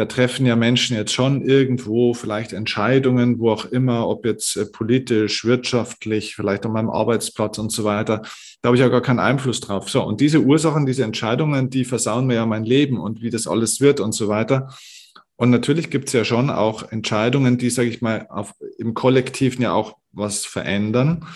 da 0.00 0.06
treffen 0.06 0.46
ja 0.46 0.56
Menschen 0.56 0.96
jetzt 0.96 1.12
schon 1.12 1.42
irgendwo 1.42 2.14
vielleicht 2.14 2.54
Entscheidungen, 2.54 3.38
wo 3.38 3.50
auch 3.50 3.66
immer, 3.66 4.08
ob 4.08 4.24
jetzt 4.24 4.56
äh, 4.56 4.64
politisch, 4.64 5.44
wirtschaftlich, 5.44 6.36
vielleicht 6.36 6.64
an 6.64 6.72
meinem 6.72 6.88
Arbeitsplatz 6.88 7.58
und 7.58 7.70
so 7.70 7.84
weiter. 7.84 8.22
Da 8.62 8.68
habe 8.68 8.76
ich 8.76 8.80
ja 8.80 8.88
gar 8.88 9.02
keinen 9.02 9.18
Einfluss 9.18 9.60
drauf. 9.60 9.90
So, 9.90 10.02
und 10.02 10.22
diese 10.22 10.40
Ursachen, 10.40 10.86
diese 10.86 11.04
Entscheidungen, 11.04 11.68
die 11.68 11.84
versauen 11.84 12.26
mir 12.26 12.36
ja 12.36 12.46
mein 12.46 12.64
Leben 12.64 12.98
und 12.98 13.20
wie 13.20 13.28
das 13.28 13.46
alles 13.46 13.82
wird 13.82 14.00
und 14.00 14.12
so 14.12 14.28
weiter. 14.28 14.74
Und 15.36 15.50
natürlich 15.50 15.90
gibt 15.90 16.08
es 16.08 16.14
ja 16.14 16.24
schon 16.24 16.48
auch 16.48 16.90
Entscheidungen, 16.90 17.58
die, 17.58 17.68
sage 17.68 17.90
ich 17.90 18.00
mal, 18.00 18.26
auf, 18.30 18.54
im 18.78 18.94
Kollektiven 18.94 19.62
ja 19.62 19.74
auch 19.74 19.98
was 20.12 20.46
verändern. 20.46 21.26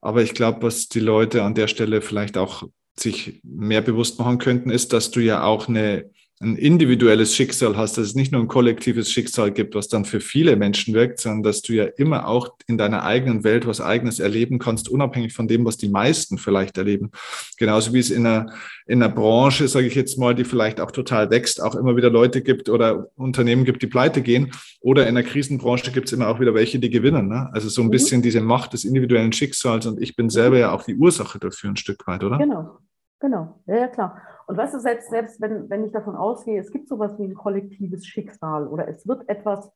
Aber 0.00 0.22
ich 0.22 0.34
glaube, 0.34 0.62
was 0.62 0.86
die 0.88 1.00
Leute 1.00 1.42
an 1.42 1.56
der 1.56 1.66
Stelle 1.66 2.00
vielleicht 2.00 2.38
auch 2.38 2.62
sich 2.96 3.40
mehr 3.42 3.80
bewusst 3.80 4.20
machen 4.20 4.38
könnten, 4.38 4.70
ist, 4.70 4.92
dass 4.92 5.10
du 5.10 5.18
ja 5.18 5.42
auch 5.42 5.66
eine 5.66 6.10
ein 6.40 6.56
individuelles 6.56 7.34
Schicksal 7.34 7.76
hast, 7.76 7.96
dass 7.96 8.06
es 8.06 8.14
nicht 8.16 8.32
nur 8.32 8.40
ein 8.40 8.48
kollektives 8.48 9.10
Schicksal 9.10 9.52
gibt, 9.52 9.74
was 9.76 9.86
dann 9.86 10.04
für 10.04 10.20
viele 10.20 10.56
Menschen 10.56 10.92
wirkt, 10.92 11.20
sondern 11.20 11.44
dass 11.44 11.62
du 11.62 11.74
ja 11.74 11.84
immer 11.84 12.26
auch 12.26 12.56
in 12.66 12.76
deiner 12.76 13.04
eigenen 13.04 13.44
Welt 13.44 13.66
was 13.66 13.80
eigenes 13.80 14.18
erleben 14.18 14.58
kannst, 14.58 14.88
unabhängig 14.88 15.32
von 15.32 15.46
dem, 15.46 15.64
was 15.64 15.76
die 15.76 15.88
meisten 15.88 16.36
vielleicht 16.36 16.76
erleben. 16.76 17.12
Genauso 17.56 17.92
wie 17.92 18.00
es 18.00 18.10
in 18.10 18.26
einer, 18.26 18.52
in 18.86 19.00
einer 19.00 19.14
Branche, 19.14 19.68
sage 19.68 19.86
ich 19.86 19.94
jetzt 19.94 20.18
mal, 20.18 20.34
die 20.34 20.44
vielleicht 20.44 20.80
auch 20.80 20.90
total 20.90 21.30
wächst, 21.30 21.62
auch 21.62 21.76
immer 21.76 21.96
wieder 21.96 22.10
Leute 22.10 22.42
gibt 22.42 22.68
oder 22.68 23.08
Unternehmen 23.14 23.64
gibt, 23.64 23.82
die 23.82 23.86
pleite 23.86 24.20
gehen. 24.20 24.50
Oder 24.80 25.06
in 25.06 25.14
der 25.14 25.24
Krisenbranche 25.24 25.92
gibt 25.92 26.08
es 26.08 26.12
immer 26.12 26.28
auch 26.28 26.40
wieder 26.40 26.52
welche, 26.52 26.80
die 26.80 26.90
gewinnen. 26.90 27.28
Ne? 27.28 27.48
Also 27.52 27.68
so 27.68 27.80
ein 27.80 27.86
mhm. 27.86 27.92
bisschen 27.92 28.22
diese 28.22 28.40
Macht 28.40 28.72
des 28.72 28.84
individuellen 28.84 29.32
Schicksals 29.32 29.86
und 29.86 30.02
ich 30.02 30.16
bin 30.16 30.30
selber 30.30 30.58
ja 30.58 30.72
auch 30.72 30.82
die 30.82 30.96
Ursache 30.96 31.38
dafür 31.38 31.70
ein 31.70 31.76
Stück 31.76 32.06
weit, 32.08 32.24
oder? 32.24 32.38
Genau, 32.38 32.78
genau, 33.24 33.58
ja, 33.66 33.76
ja 33.76 33.88
klar. 33.88 34.20
Und 34.46 34.56
weißt 34.58 34.74
du, 34.74 34.78
selbst, 34.78 35.08
selbst 35.08 35.40
wenn, 35.40 35.70
wenn 35.70 35.84
ich 35.84 35.92
davon 35.92 36.14
ausgehe, 36.14 36.60
es 36.60 36.70
gibt 36.70 36.88
sowas 36.88 37.18
wie 37.18 37.24
ein 37.24 37.34
kollektives 37.34 38.06
Schicksal 38.06 38.68
oder 38.68 38.86
es 38.86 39.08
wird 39.08 39.26
etwas, 39.28 39.72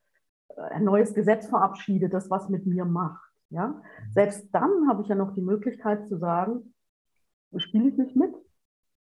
äh, 0.51 0.61
ein 0.61 0.85
neues 0.85 1.15
Gesetz 1.15 1.47
verabschiedet, 1.47 2.13
das 2.13 2.31
was 2.31 2.51
mit 2.51 2.67
mir 2.67 2.85
macht, 2.85 3.33
ja, 3.51 3.69
mhm. 3.69 3.83
selbst 4.13 4.55
dann 4.55 4.89
habe 4.89 5.03
ich 5.03 5.09
ja 5.09 5.15
noch 5.15 5.33
die 5.33 5.41
Möglichkeit 5.41 6.07
zu 6.09 6.19
sagen, 6.19 6.75
spiele 7.57 7.89
ich 7.89 7.97
nicht 7.97 8.15
mit. 8.15 8.35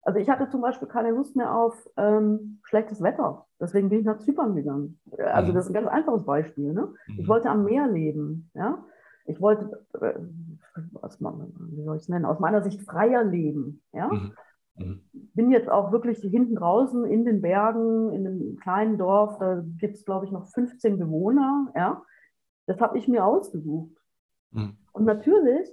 Also 0.02 0.20
ich 0.20 0.28
hatte 0.28 0.48
zum 0.50 0.60
Beispiel 0.60 0.86
keine 0.86 1.10
Lust 1.10 1.34
mehr 1.34 1.52
auf 1.52 1.74
ähm, 1.96 2.60
schlechtes 2.62 3.02
Wetter. 3.02 3.46
Deswegen 3.58 3.88
bin 3.88 4.00
ich 4.00 4.04
nach 4.04 4.18
Zypern 4.18 4.54
gegangen. 4.54 5.00
Also 5.18 5.50
mhm. 5.50 5.56
das 5.56 5.64
ist 5.64 5.70
ein 5.70 5.74
ganz 5.74 5.88
einfaches 5.88 6.24
Beispiel. 6.24 6.72
Ne? 6.74 6.94
Ich 7.08 7.24
mhm. 7.24 7.28
wollte 7.28 7.50
am 7.50 7.64
Meer 7.64 7.88
leben. 7.88 8.50
Ja? 8.54 8.84
Ich 9.26 9.40
wollte, 9.40 9.84
äh, 10.00 10.14
was 10.92 11.20
man, 11.20 11.52
wie 11.58 11.82
soll 11.82 11.96
ich 11.96 12.02
es 12.02 12.08
nennen, 12.08 12.24
aus 12.24 12.38
meiner 12.38 12.62
Sicht 12.62 12.82
freier 12.82 13.24
leben. 13.24 13.82
Ja? 13.92 14.08
Mhm. 14.08 14.32
Mhm. 14.76 15.00
Bin 15.34 15.50
jetzt 15.50 15.68
auch 15.68 15.92
wirklich 15.92 16.18
hinten 16.18 16.56
draußen 16.56 17.04
in 17.06 17.24
den 17.24 17.40
Bergen, 17.40 18.12
in 18.12 18.26
einem 18.26 18.56
kleinen 18.56 18.98
Dorf, 18.98 19.38
da 19.38 19.62
gibt 19.78 19.96
es, 19.96 20.04
glaube 20.04 20.26
ich, 20.26 20.32
noch 20.32 20.46
15 20.46 20.98
Bewohner. 20.98 21.72
Ja? 21.74 22.02
Das 22.66 22.80
habe 22.80 22.98
ich 22.98 23.08
mir 23.08 23.24
ausgesucht. 23.24 23.96
Mhm. 24.50 24.76
Und 24.92 25.04
natürlich 25.04 25.70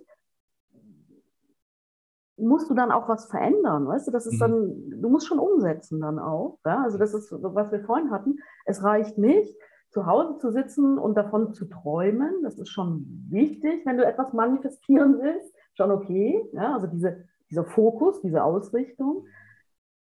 musst 2.38 2.70
du 2.70 2.74
dann 2.74 2.92
auch 2.92 3.08
was 3.08 3.28
verändern, 3.28 3.88
weißt 3.88 4.08
du, 4.08 4.12
das 4.12 4.26
ist 4.26 4.36
mhm. 4.36 4.40
dann, 4.40 5.02
du 5.02 5.10
musst 5.10 5.28
schon 5.28 5.40
umsetzen 5.40 6.02
dann 6.02 6.20
auch, 6.20 6.60
ja? 6.66 6.84
also 6.84 6.98
das 6.98 7.14
ist, 7.14 7.32
was 7.32 7.72
wir 7.72 7.84
vorhin 7.84 8.12
hatten, 8.12 8.38
es 8.66 8.84
reicht 8.84 9.18
nicht, 9.18 9.56
zu 9.94 10.06
Hause 10.06 10.38
zu 10.40 10.52
sitzen 10.52 10.98
und 10.98 11.16
davon 11.16 11.54
zu 11.54 11.66
träumen, 11.66 12.44
das 12.44 12.58
ist 12.60 12.70
schon 12.70 13.06
wichtig, 13.30 13.86
wenn 13.86 13.98
du 13.98 14.06
etwas 14.06 14.34
manifestieren 14.34 15.20
willst, 15.22 15.56
schon 15.76 15.92
okay, 15.92 16.44
ja? 16.54 16.74
also 16.74 16.88
diese 16.88 17.26
dieser 17.54 17.66
Fokus, 17.66 18.20
diese 18.22 18.44
Ausrichtung. 18.44 19.28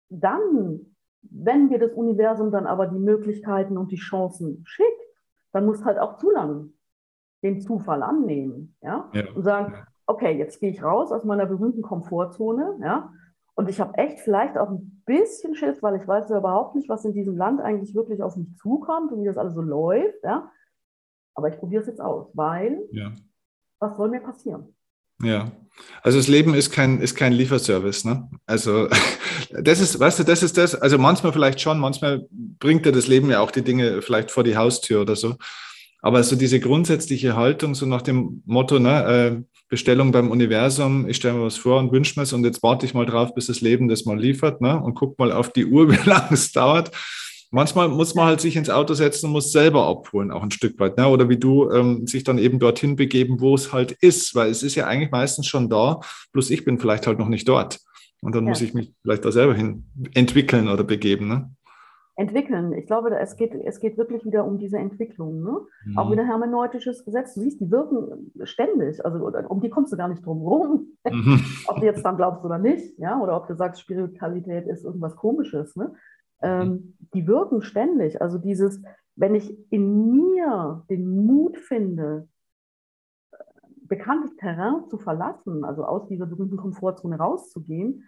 Dann, 0.09 0.95
wenn 1.21 1.67
dir 1.67 1.77
das 1.77 1.91
Universum 1.91 2.51
dann 2.51 2.67
aber 2.67 2.88
die 2.88 2.99
Möglichkeiten 2.99 3.77
und 3.77 3.91
die 3.91 3.97
Chancen 3.97 4.63
schickt, 4.65 4.88
dann 5.51 5.65
musst 5.65 5.84
halt 5.84 5.99
auch 5.99 6.15
zulangen. 6.17 6.77
den 7.43 7.59
Zufall 7.59 8.03
annehmen, 8.03 8.77
ja, 8.81 9.09
ja. 9.13 9.29
und 9.36 9.43
sagen, 9.43 9.73
okay, 10.05 10.38
jetzt 10.38 10.61
gehe 10.61 10.69
ich 10.69 10.81
raus 10.81 11.11
aus 11.11 11.25
meiner 11.25 11.45
berühmten 11.45 11.81
Komfortzone, 11.81 12.77
ja, 12.81 13.11
und 13.56 13.70
ich 13.70 13.80
habe 13.80 13.97
echt 13.97 14.20
vielleicht 14.20 14.58
auch 14.58 14.70
ein 14.70 15.04
bisschen 15.06 15.56
Schiss, 15.56 15.84
weil 15.84 15.99
ich 16.01 16.08
weiß 16.08 16.30
ja 16.30 16.38
überhaupt 16.38 16.76
nicht, 16.76 16.89
was 16.89 17.06
in 17.06 17.14
diesem 17.14 17.38
Land 17.38 17.62
eigentlich 17.62 17.93
wirklich 17.93 18.24
auf 18.24 18.36
mich 18.36 18.56
zukommt 18.58 19.12
und 19.12 19.22
wie 19.22 19.28
das 19.28 19.38
alles 19.38 19.54
so 19.54 19.62
läuft, 19.62 20.24
ja. 20.24 20.51
Aber 21.36 21.49
ich 21.49 21.58
probiere 21.58 21.82
es 21.82 21.88
jetzt 21.88 22.01
aus, 22.01 22.28
weil 22.34 22.88
ja. 22.91 23.12
was 23.80 23.95
soll 23.97 24.10
mir 24.10 24.22
passieren? 24.22 24.76
Ja, 25.22 25.51
also 26.01 26.18
das 26.18 26.28
Leben 26.28 26.54
ist 26.54 26.72
kein, 26.72 26.99
ist 26.99 27.16
kein 27.16 27.34
Lieferservice. 27.34 28.06
Ne? 28.06 28.30
Also 28.45 28.88
das 29.51 29.80
ist, 29.80 29.99
weißt 29.99 30.20
du, 30.20 30.24
das 30.24 30.43
ist 30.43 30.58
das. 30.58 30.76
Also 30.76 30.97
manchmal 30.97 31.34
vielleicht 31.34 31.62
schon, 31.62 31.80
manchmal 31.80 32.28
bringt 32.32 32.86
dir 32.86 32.91
das 32.91 33.08
Leben 33.08 33.30
ja 33.30 33.39
auch 33.39 33.51
die 33.51 33.64
Dinge 33.64 34.01
vielleicht 34.01 34.32
vor 34.32 34.43
die 34.43 34.58
Haustür 34.58 35.01
oder 35.01 35.16
so. 35.16 35.36
Aber 36.01 36.22
so 36.24 36.36
diese 36.36 36.60
grundsätzliche 36.60 37.36
Haltung, 37.36 37.76
so 37.76 37.86
nach 37.86 38.01
dem 38.01 38.43
Motto, 38.45 38.78
ne, 38.80 39.06
äh, 39.06 39.53
Bestellung 39.74 40.11
beim 40.11 40.30
Universum, 40.30 41.09
ich 41.09 41.17
stelle 41.17 41.34
mir 41.34 41.45
was 41.45 41.57
vor 41.57 41.80
und 41.80 41.91
wünsche 41.91 42.19
mir 42.19 42.26
es 42.26 42.34
und 42.34 42.45
jetzt 42.45 42.61
warte 42.61 42.86
ich 42.86 42.93
mal 42.93 43.07
drauf, 43.07 43.34
bis 43.34 43.47
das 43.47 43.59
Leben 43.59 43.88
das 43.88 44.05
mal 44.05 44.19
liefert 44.19 44.61
ne, 44.61 44.80
und 44.80 44.93
guck 44.93 45.17
mal 45.17 45.32
auf 45.32 45.51
die 45.51 45.65
Uhr, 45.65 45.89
wie 45.91 46.07
lange 46.07 46.34
es 46.34 46.51
dauert. 46.51 46.91
Manchmal 47.49 47.89
muss 47.89 48.13
man 48.13 48.28
halt 48.28 48.39
sich 48.39 48.55
ins 48.55 48.69
Auto 48.69 48.93
setzen 48.93 49.26
und 49.26 49.32
muss 49.32 49.51
selber 49.51 49.88
abholen, 49.88 50.30
auch 50.30 50.43
ein 50.43 50.51
Stück 50.51 50.80
weit. 50.80 50.95
Ne? 50.99 51.07
Oder 51.07 51.28
wie 51.28 51.38
du 51.38 51.71
ähm, 51.71 52.05
sich 52.05 52.24
dann 52.24 52.38
eben 52.38 52.59
dorthin 52.59 52.95
begeben, 52.95 53.41
wo 53.41 53.55
es 53.55 53.74
halt 53.74 53.93
ist, 53.93 54.36
weil 54.36 54.51
es 54.51 54.61
ist 54.61 54.76
ja 54.76 54.86
eigentlich 54.86 55.09
meistens 55.09 55.47
schon 55.47 55.71
da, 55.71 56.01
bloß 56.34 56.51
ich 56.51 56.65
bin 56.65 56.78
vielleicht 56.78 57.07
halt 57.07 57.17
noch 57.17 57.28
nicht 57.28 57.49
dort. 57.49 57.80
Und 58.21 58.36
dann 58.36 58.43
ja. 58.43 58.49
muss 58.49 58.61
ich 58.61 58.76
mich 58.76 58.91
vielleicht 59.01 59.26
da 59.26 59.32
selber 59.32 59.55
hin 59.55 59.86
entwickeln 60.13 60.67
oder 60.67 60.84
begeben. 60.84 61.28
Ne? 61.28 61.49
Entwickeln. 62.16 62.74
Ich 62.74 62.86
glaube, 62.86 63.18
es 63.18 63.36
geht, 63.36 63.55
es 63.55 63.80
geht 63.80 63.97
wirklich 63.97 64.24
wieder 64.24 64.45
um 64.45 64.59
diese 64.59 64.78
Entwicklung. 64.78 65.41
Ne? 65.41 65.57
Mhm. 65.86 65.97
Auch 65.97 66.11
wieder 66.11 66.26
hermeneutisches 66.26 67.05
Gesetz. 67.05 67.34
Du 67.34 67.41
siehst, 67.41 67.59
die 67.59 67.72
wirken 67.72 68.32
ständig. 68.43 69.03
Also 69.03 69.26
um 69.49 69.61
die 69.61 69.70
kommst 69.70 69.91
du 69.91 69.97
gar 69.97 70.07
nicht 70.07 70.26
drum 70.26 70.41
rum. 70.41 70.88
Mhm. 71.09 71.39
ob 71.68 71.80
du 71.80 71.86
jetzt 71.86 72.05
dann 72.05 72.18
glaubst 72.18 72.45
oder 72.45 72.59
nicht. 72.59 72.97
Ja? 72.99 73.20
Oder 73.20 73.36
ob 73.36 73.47
du 73.47 73.55
sagst, 73.55 73.82
Spiritualität 73.82 74.68
ist 74.68 74.84
irgendwas 74.84 75.16
Komisches. 75.16 75.76
Ne? 75.76 75.93
ähm, 76.43 76.70
mhm. 76.70 76.97
die 77.14 77.26
wirken 77.26 77.61
ständig. 77.61 78.22
Also 78.22 78.38
dieses, 78.38 78.82
wenn 79.16 79.34
ich 79.34 79.57
in 79.72 80.11
mir 80.11 80.84
den 80.89 81.26
Mut 81.26 81.57
finde, 81.57 82.28
bekanntes 83.84 84.36
Terrain 84.38 84.88
zu 84.89 84.97
verlassen, 84.97 85.64
also 85.64 85.86
aus 85.86 86.07
dieser 86.07 86.26
berühmten 86.26 86.57
Komfortzone 86.57 87.18
rauszugehen, 87.18 88.07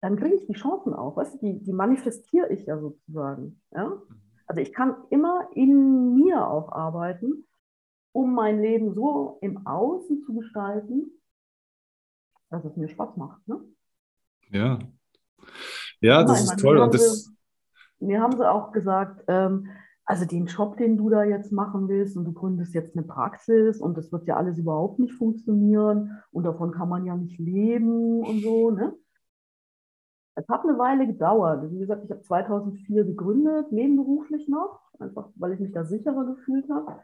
dann 0.00 0.16
kriege 0.16 0.36
ich 0.36 0.46
die 0.46 0.54
Chancen 0.54 0.94
auch. 0.94 1.16
Weißt 1.16 1.34
du, 1.34 1.38
die, 1.38 1.62
die 1.62 1.72
manifestiere 1.72 2.48
ich 2.52 2.66
ja 2.66 2.78
sozusagen. 2.78 3.60
Ja? 3.72 3.88
Mhm. 3.88 4.02
Also 4.46 4.60
ich 4.60 4.72
kann 4.72 4.96
immer 5.10 5.48
in 5.54 6.14
mir 6.14 6.46
auch 6.46 6.70
arbeiten, 6.70 7.46
um 8.12 8.34
mein 8.34 8.60
Leben 8.60 8.94
so 8.94 9.38
im 9.40 9.66
Außen 9.66 10.22
zu 10.22 10.34
gestalten, 10.34 11.10
dass 12.50 12.64
es 12.64 12.76
mir 12.76 12.88
Spaß 12.88 13.16
macht. 13.16 13.46
Ne? 13.48 13.60
Ja, 14.50 14.78
ja, 16.00 16.24
das 16.24 16.44
ist 16.44 16.60
toll. 16.60 16.78
Und 16.78 16.94
das 16.94 17.24
sie, 17.24 17.36
mir 18.06 18.20
haben 18.20 18.36
sie 18.36 18.48
auch 18.48 18.72
gesagt, 18.72 19.24
ähm, 19.28 19.68
also 20.04 20.24
den 20.24 20.46
Job, 20.46 20.76
den 20.76 20.96
du 20.96 21.10
da 21.10 21.24
jetzt 21.24 21.50
machen 21.50 21.88
willst 21.88 22.16
und 22.16 22.24
du 22.24 22.32
gründest 22.32 22.74
jetzt 22.74 22.96
eine 22.96 23.04
Praxis 23.04 23.80
und 23.80 23.96
das 23.96 24.12
wird 24.12 24.26
ja 24.28 24.36
alles 24.36 24.58
überhaupt 24.58 25.00
nicht 25.00 25.14
funktionieren 25.14 26.22
und 26.30 26.44
davon 26.44 26.70
kann 26.70 26.88
man 26.88 27.04
ja 27.04 27.16
nicht 27.16 27.38
leben 27.40 28.20
und 28.20 28.40
so. 28.40 28.70
Ne? 28.70 28.94
Es 30.36 30.46
hat 30.48 30.64
eine 30.64 30.78
Weile 30.78 31.06
gedauert. 31.06 31.70
Wie 31.70 31.78
gesagt, 31.78 32.04
ich 32.04 32.10
habe 32.10 32.20
2004 32.20 33.04
gegründet, 33.04 33.72
nebenberuflich 33.72 34.48
noch, 34.48 34.80
einfach 34.98 35.30
weil 35.36 35.54
ich 35.54 35.60
mich 35.60 35.72
da 35.72 35.84
sicherer 35.84 36.26
gefühlt 36.26 36.68
habe. 36.70 37.00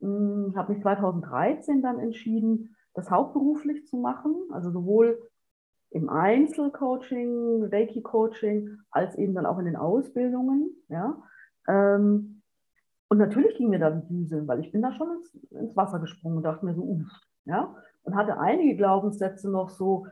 Ich 0.00 0.06
hm, 0.06 0.52
habe 0.56 0.72
mich 0.72 0.82
2013 0.82 1.82
dann 1.82 2.00
entschieden, 2.00 2.76
das 2.94 3.10
hauptberuflich 3.10 3.86
zu 3.86 3.96
machen, 3.96 4.34
also 4.50 4.70
sowohl 4.70 5.22
im 5.90 6.08
Einzelcoaching, 6.08 7.64
Reiki-Coaching, 7.64 8.78
als 8.90 9.16
eben 9.16 9.34
dann 9.34 9.46
auch 9.46 9.58
in 9.58 9.64
den 9.64 9.76
Ausbildungen. 9.76 10.70
Ja. 10.88 11.16
Ähm, 11.68 12.42
und 13.08 13.18
natürlich 13.18 13.56
ging 13.56 13.70
mir 13.70 13.78
da 13.78 13.90
die 13.90 14.06
Düse, 14.06 14.46
weil 14.46 14.60
ich 14.60 14.72
bin 14.72 14.82
da 14.82 14.92
schon 14.92 15.08
ins, 15.50 15.76
Wasser 15.76 16.00
gesprungen 16.00 16.38
und 16.38 16.42
dachte 16.42 16.66
mir 16.66 16.74
so, 16.74 16.82
uff, 16.82 17.08
ja. 17.44 17.74
Und 18.02 18.16
hatte 18.16 18.38
einige 18.38 18.76
Glaubenssätze 18.76 19.50
noch 19.50 19.70
so, 19.70 20.06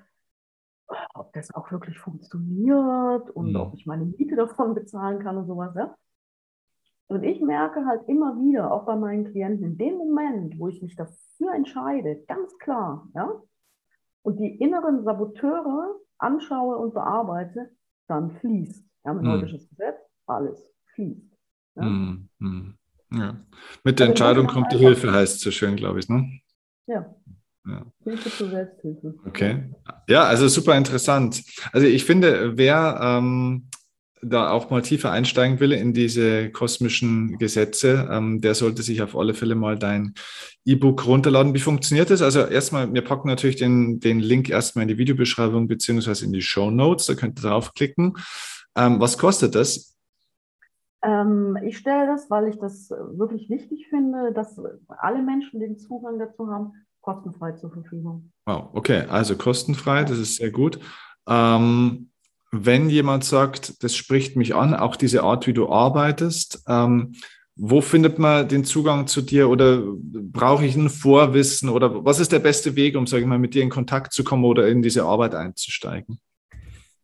ob 1.18 1.32
das 1.32 1.54
auch 1.54 1.70
wirklich 1.70 1.98
funktioniert 1.98 3.30
und 3.30 3.48
ja. 3.48 3.60
ob 3.60 3.74
ich 3.74 3.86
meine 3.86 4.04
Miete 4.04 4.36
davon 4.36 4.74
bezahlen 4.74 5.20
kann 5.20 5.36
und 5.36 5.46
sowas. 5.46 5.74
Ja. 5.74 5.94
Und 7.08 7.22
ich 7.22 7.40
merke 7.40 7.86
halt 7.86 8.08
immer 8.08 8.36
wieder, 8.36 8.72
auch 8.72 8.84
bei 8.84 8.96
meinen 8.96 9.30
Klienten, 9.30 9.64
in 9.64 9.78
dem 9.78 9.96
Moment, 9.96 10.58
wo 10.58 10.68
ich 10.68 10.82
mich 10.82 10.96
dafür 10.96 11.54
entscheide, 11.54 12.24
ganz 12.26 12.56
klar, 12.58 13.08
ja, 13.14 13.30
und 14.22 14.40
die 14.40 14.56
inneren 14.56 15.04
Saboteure 15.04 16.00
anschaue 16.18 16.76
und 16.78 16.94
bearbeite, 16.94 17.70
dann 18.08 18.32
fließt. 18.38 18.84
Ja, 19.04 19.14
mit 19.14 19.24
hm. 19.24 19.40
Gesetz, 19.40 20.00
alles 20.26 20.68
fließt. 20.94 21.38
Ja? 21.76 21.82
Hm, 21.82 22.28
hm. 22.40 22.74
Ja. 23.12 23.36
Mit 23.84 24.00
der 24.00 24.08
also 24.08 24.10
Entscheidung 24.10 24.46
kommt 24.48 24.72
die 24.72 24.78
Hilfe, 24.78 25.12
heißt 25.12 25.36
es 25.36 25.40
so 25.42 25.52
schön, 25.52 25.76
glaube 25.76 26.00
ich. 26.00 26.08
Ne? 26.08 26.40
Ja. 26.86 27.14
Ja. 27.66 27.84
Hilfe 28.04 28.30
zur 28.30 28.50
Selbsthilfe. 28.50 29.14
Okay. 29.26 29.70
Ja, 30.08 30.24
also 30.24 30.48
super 30.48 30.76
interessant. 30.76 31.42
Also 31.72 31.86
ich 31.86 32.04
finde, 32.04 32.56
wer 32.56 32.98
ähm, 33.02 33.68
da 34.22 34.50
auch 34.50 34.70
mal 34.70 34.82
tiefer 34.82 35.10
einsteigen 35.10 35.60
will 35.60 35.72
in 35.72 35.92
diese 35.92 36.50
kosmischen 36.50 37.38
Gesetze, 37.38 38.08
ähm, 38.10 38.40
der 38.40 38.54
sollte 38.54 38.82
sich 38.82 39.02
auf 39.02 39.16
alle 39.16 39.34
Fälle 39.34 39.54
mal 39.54 39.78
dein 39.78 40.14
E-Book 40.64 41.06
runterladen. 41.06 41.54
Wie 41.54 41.60
funktioniert 41.60 42.10
das? 42.10 42.22
Also 42.22 42.40
erstmal, 42.40 42.92
wir 42.92 43.02
packen 43.02 43.28
natürlich 43.28 43.56
den, 43.56 44.00
den 44.00 44.20
Link 44.20 44.48
erstmal 44.48 44.82
in 44.82 44.88
die 44.88 44.98
Videobeschreibung 44.98 45.68
beziehungsweise 45.68 46.24
in 46.24 46.32
die 46.32 46.42
Show 46.42 46.70
Notes. 46.70 47.06
Da 47.06 47.14
könnt 47.14 47.38
ihr 47.38 47.48
draufklicken. 47.48 48.14
Ähm, 48.76 49.00
was 49.00 49.18
kostet 49.18 49.54
das? 49.54 49.96
Ähm, 51.02 51.58
ich 51.64 51.78
stelle 51.78 52.06
das, 52.06 52.30
weil 52.30 52.48
ich 52.48 52.58
das 52.58 52.90
wirklich 52.90 53.48
wichtig 53.48 53.86
finde, 53.88 54.32
dass 54.32 54.60
alle 54.88 55.22
Menschen 55.22 55.60
den 55.60 55.78
Zugang 55.78 56.18
dazu 56.18 56.48
haben, 56.48 56.72
kostenfrei 57.06 57.52
zur 57.52 57.70
Verfügung. 57.70 58.32
Wow, 58.46 58.70
okay, 58.72 59.04
also 59.08 59.36
kostenfrei, 59.36 60.02
das 60.02 60.18
ist 60.18 60.36
sehr 60.36 60.50
gut. 60.50 60.80
Ähm, 61.28 62.10
wenn 62.50 62.90
jemand 62.90 63.24
sagt, 63.24 63.82
das 63.82 63.94
spricht 63.94 64.36
mich 64.36 64.54
an, 64.54 64.74
auch 64.74 64.96
diese 64.96 65.22
Art, 65.22 65.46
wie 65.46 65.52
du 65.52 65.68
arbeitest, 65.68 66.64
ähm, 66.68 67.12
wo 67.54 67.80
findet 67.80 68.18
man 68.18 68.48
den 68.48 68.64
Zugang 68.64 69.06
zu 69.06 69.22
dir 69.22 69.48
oder 69.48 69.82
brauche 70.02 70.66
ich 70.66 70.76
ein 70.76 70.90
Vorwissen 70.90 71.68
oder 71.68 72.04
was 72.04 72.20
ist 72.20 72.32
der 72.32 72.40
beste 72.40 72.76
Weg, 72.76 72.96
um, 72.96 73.06
sage 73.06 73.22
ich 73.22 73.28
mal, 73.28 73.38
mit 73.38 73.54
dir 73.54 73.62
in 73.62 73.70
Kontakt 73.70 74.12
zu 74.12 74.24
kommen 74.24 74.44
oder 74.44 74.68
in 74.68 74.82
diese 74.82 75.04
Arbeit 75.04 75.34
einzusteigen? 75.34 76.18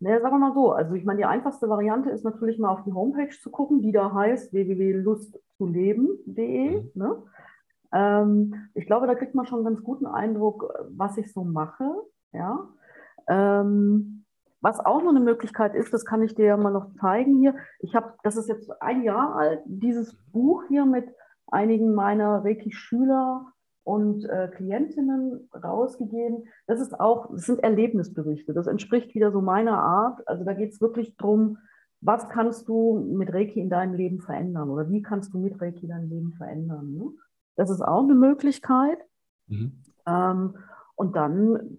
Naja, 0.01 0.21
sagen 0.21 0.35
wir 0.35 0.49
mal 0.49 0.53
so, 0.53 0.73
also 0.73 0.95
ich 0.95 1.05
meine, 1.05 1.19
die 1.19 1.25
einfachste 1.25 1.69
Variante 1.69 2.11
ist 2.11 2.25
natürlich 2.25 2.59
mal 2.59 2.71
auf 2.71 2.83
die 2.85 2.93
Homepage 2.93 3.35
zu 3.41 3.51
gucken, 3.51 3.83
die 3.83 3.93
da 3.93 4.13
heißt 4.13 4.53
www.lustzuleben.de. 4.53 6.71
Mhm. 6.71 6.91
Ne? 6.95 7.23
Ähm, 7.93 8.68
ich 8.74 8.86
glaube, 8.86 9.07
da 9.07 9.14
kriegt 9.14 9.34
man 9.34 9.47
schon 9.47 9.59
einen 9.59 9.66
ganz 9.66 9.82
guten 9.82 10.07
Eindruck, 10.07 10.72
was 10.90 11.16
ich 11.18 11.32
so 11.32 11.45
mache. 11.45 11.84
Ja. 12.32 12.68
Ähm, 13.28 14.24
was 14.61 14.78
auch 14.78 15.03
noch 15.03 15.11
eine 15.11 15.20
Möglichkeit 15.20 15.74
ist, 15.74 15.93
das 15.93 16.05
kann 16.05 16.22
ich 16.22 16.34
dir 16.34 16.47
ja 16.47 16.57
mal 16.57 16.72
noch 16.72 16.95
zeigen 17.01 17.38
hier. 17.38 17.57
Ich 17.80 17.97
habe, 17.97 18.14
das 18.22 18.36
ist 18.36 18.49
jetzt 18.49 18.70
ein 18.80 19.03
Jahr 19.03 19.34
alt, 19.34 19.61
dieses 19.66 20.14
Buch 20.32 20.62
hier 20.68 20.86
mit 20.86 21.07
einigen 21.49 21.95
meiner 21.95 22.45
Reiki-Schüler 22.45 23.53
und 23.84 24.24
äh, 24.24 24.49
Klientinnen 24.55 25.49
rausgegeben. 25.53 26.45
Das 26.68 26.80
ist 26.80 26.99
auch, 26.99 27.30
das 27.32 27.47
sind 27.47 27.62
Erlebnisberichte. 27.62 28.55
Das 28.55 28.68
entspricht 28.68 29.14
wieder 29.14 29.32
so 29.32 29.40
meiner 29.40 29.78
Art. 29.78 30.26
Also 30.28 30.45
da 30.45 30.55
geht 30.55 30.72
es 30.72 30.80
wirklich 30.80 31.16
darum, 31.16 31.59
was 32.01 32.28
kannst 32.28 32.68
du 32.68 32.99
mit 33.12 33.32
Reiki 33.32 33.61
in 33.61 33.70
deinem 33.70 33.95
Leben 33.95 34.20
verändern 34.20 34.70
oder 34.70 34.88
wie 34.90 35.03
kannst 35.03 35.34
du 35.34 35.38
mit 35.38 35.61
Reiki 35.61 35.88
dein 35.88 36.09
Leben 36.09 36.32
verändern. 36.32 36.95
Ne? 36.95 37.12
Das 37.57 37.71
ist 37.71 37.83
auch 37.83 38.03
eine 38.03 38.15
Möglichkeit. 38.15 38.99
Mhm. 39.47 39.83
Ähm, 40.07 40.55
und 40.95 41.17
dann 41.17 41.79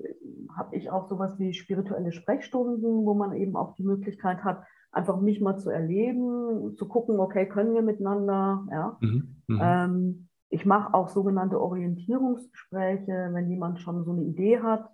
habe 0.56 0.76
ich 0.76 0.90
auch 0.90 1.08
sowas 1.08 1.40
wie 1.40 1.54
spirituelle 1.54 2.12
Sprechstunden, 2.12 3.06
wo 3.06 3.14
man 3.14 3.34
eben 3.34 3.56
auch 3.56 3.76
die 3.76 3.84
Möglichkeit 3.84 4.44
hat, 4.44 4.64
einfach 4.92 5.20
mich 5.20 5.42
mal 5.42 5.58
zu 5.58 5.70
erleben, 5.70 6.76
zu 6.78 6.88
gucken, 6.88 7.20
okay, 7.20 7.48
können 7.48 7.74
wir 7.74 7.82
miteinander, 7.82 8.66
ja. 8.72 8.98
Mhm, 9.02 9.36
mhm. 9.48 9.60
ähm, 9.62 10.28
ich 10.50 10.68
mache 10.68 10.94
auch 10.94 11.10
sogenannte 11.10 11.60
Orientierungsgespräche, 11.60 13.30
wenn 13.32 13.50
jemand 13.50 13.80
schon 13.80 14.04
so 14.04 14.12
eine 14.12 14.22
Idee 14.22 14.60
hat, 14.60 14.88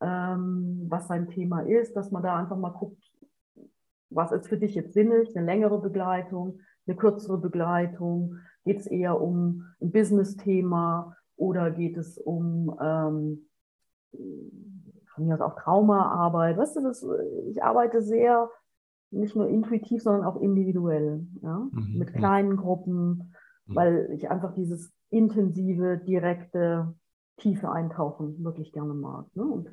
ähm, 0.00 0.86
was 0.88 1.08
sein 1.08 1.28
Thema 1.28 1.60
ist, 1.60 1.94
dass 1.94 2.10
man 2.10 2.22
da 2.22 2.36
einfach 2.36 2.56
mal 2.56 2.70
guckt, 2.70 3.02
was 4.08 4.32
ist 4.32 4.48
für 4.48 4.56
dich 4.56 4.74
jetzt 4.74 4.94
sinnig, 4.94 5.36
eine 5.36 5.44
längere 5.44 5.78
Begleitung, 5.78 6.60
eine 6.86 6.96
kürzere 6.96 7.36
Begleitung, 7.38 8.36
geht 8.64 8.80
es 8.80 8.86
eher 8.86 9.20
um 9.20 9.64
ein 9.80 9.92
Business-Thema 9.92 11.16
oder 11.36 11.70
geht 11.70 11.96
es 11.96 12.18
um 12.18 12.76
ähm, 12.80 13.48
von 15.14 15.26
mir 15.26 15.34
aus 15.34 15.40
auch 15.40 15.56
Traumaarbeit. 15.56 16.56
Weißt 16.56 16.76
du, 16.76 16.82
das, 16.82 17.06
ich 17.50 17.62
arbeite 17.62 18.02
sehr 18.02 18.50
nicht 19.10 19.36
nur 19.36 19.48
intuitiv, 19.48 20.02
sondern 20.02 20.24
auch 20.24 20.40
individuell, 20.40 21.26
ja? 21.42 21.68
Mhm. 21.70 21.98
mit 21.98 22.14
kleinen 22.14 22.56
Gruppen. 22.56 23.34
mhm. 23.66 23.74
weil 23.74 24.10
ich 24.12 24.30
einfach 24.30 24.54
dieses 24.54 24.92
intensive, 25.10 25.98
direkte, 25.98 26.94
tiefe 27.36 27.70
Eintauchen 27.70 28.42
wirklich 28.44 28.72
gerne 28.72 28.94
mag. 28.94 29.26
Ne? 29.34 29.44
Und 29.44 29.68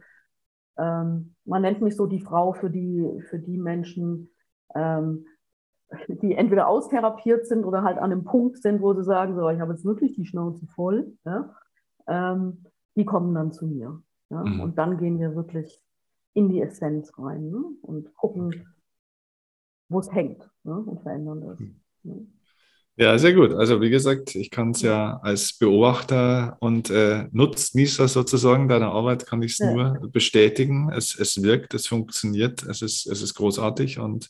ähm, 0.78 1.36
man 1.46 1.62
nennt 1.62 1.82
mich 1.82 1.96
so 1.96 2.06
die 2.06 2.22
Frau 2.22 2.54
für 2.54 2.70
die, 2.70 3.22
für 3.30 3.40
die 3.40 3.58
Menschen, 3.58 4.30
ähm, 4.76 5.26
die 6.08 6.36
entweder 6.36 6.68
austherapiert 6.68 7.46
sind 7.46 7.66
oder 7.66 7.84
halt 7.84 7.98
an 7.98 8.12
einem 8.12 8.24
Punkt 8.24 8.62
sind, 8.62 8.82
wo 8.82 8.94
sie 8.94 9.04
sagen, 9.04 9.36
so, 9.36 9.50
ich 9.50 9.60
habe 9.60 9.74
jetzt 9.74 9.86
wirklich 9.86 10.14
die 10.14 10.26
Schnauze 10.26 10.66
voll, 10.68 11.14
ja? 11.26 11.56
ähm, 12.08 12.66
die 12.96 13.06
kommen 13.06 13.34
dann 13.34 13.52
zu 13.52 13.66
mir. 13.66 14.02
Ja? 14.30 14.44
Mhm. 14.44 14.60
Und 14.62 14.78
dann 14.78 14.98
gehen 14.98 15.20
wir 15.20 15.36
wirklich 15.36 15.82
in 16.34 16.50
die 16.50 16.62
Essenz 16.62 17.12
rein 17.18 17.50
ne? 17.50 17.64
und 17.82 18.14
gucken, 18.16 18.68
wo 19.90 20.00
es 20.00 20.12
hängt 20.12 20.50
ne? 20.64 20.76
und 20.76 21.02
verändern 21.02 21.42
das. 21.42 21.60
Ne? 22.04 22.28
Ja, 22.98 23.18
sehr 23.18 23.34
gut. 23.34 23.52
Also 23.54 23.82
wie 23.82 23.90
gesagt, 23.90 24.36
ich 24.36 24.52
kann 24.52 24.72
es 24.72 24.82
ja 24.82 25.18
als 25.24 25.58
Beobachter 25.58 26.58
und 26.60 26.90
äh, 26.90 27.28
Nutznießer 27.32 28.08
sozusagen 28.08 28.68
deiner 28.68 28.92
Arbeit 28.92 29.26
kann 29.26 29.42
ich 29.42 29.54
es 29.54 29.60
ja. 29.60 29.74
nur 29.74 30.12
bestätigen. 30.12 30.92
Es, 30.92 31.18
es 31.18 31.42
wirkt, 31.42 31.74
es 31.74 31.88
funktioniert, 31.88 32.64
es 32.64 32.82
ist, 32.82 33.08
es 33.08 33.22
ist 33.22 33.34
großartig 33.34 34.00
und 34.00 34.30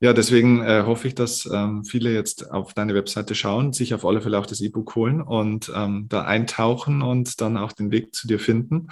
ja, 0.00 0.14
deswegen 0.14 0.62
äh, 0.62 0.84
hoffe 0.86 1.08
ich, 1.08 1.14
dass 1.14 1.48
ähm, 1.52 1.84
viele 1.84 2.12
jetzt 2.12 2.50
auf 2.50 2.72
deine 2.72 2.94
Webseite 2.94 3.34
schauen, 3.34 3.74
sich 3.74 3.92
auf 3.92 4.06
alle 4.06 4.22
Fälle 4.22 4.38
auch 4.38 4.46
das 4.46 4.62
E-Book 4.62 4.94
holen 4.94 5.20
und 5.20 5.70
ähm, 5.76 6.06
da 6.08 6.22
eintauchen 6.22 7.02
und 7.02 7.40
dann 7.42 7.58
auch 7.58 7.72
den 7.72 7.90
Weg 7.90 8.14
zu 8.14 8.26
dir 8.26 8.38
finden. 8.38 8.88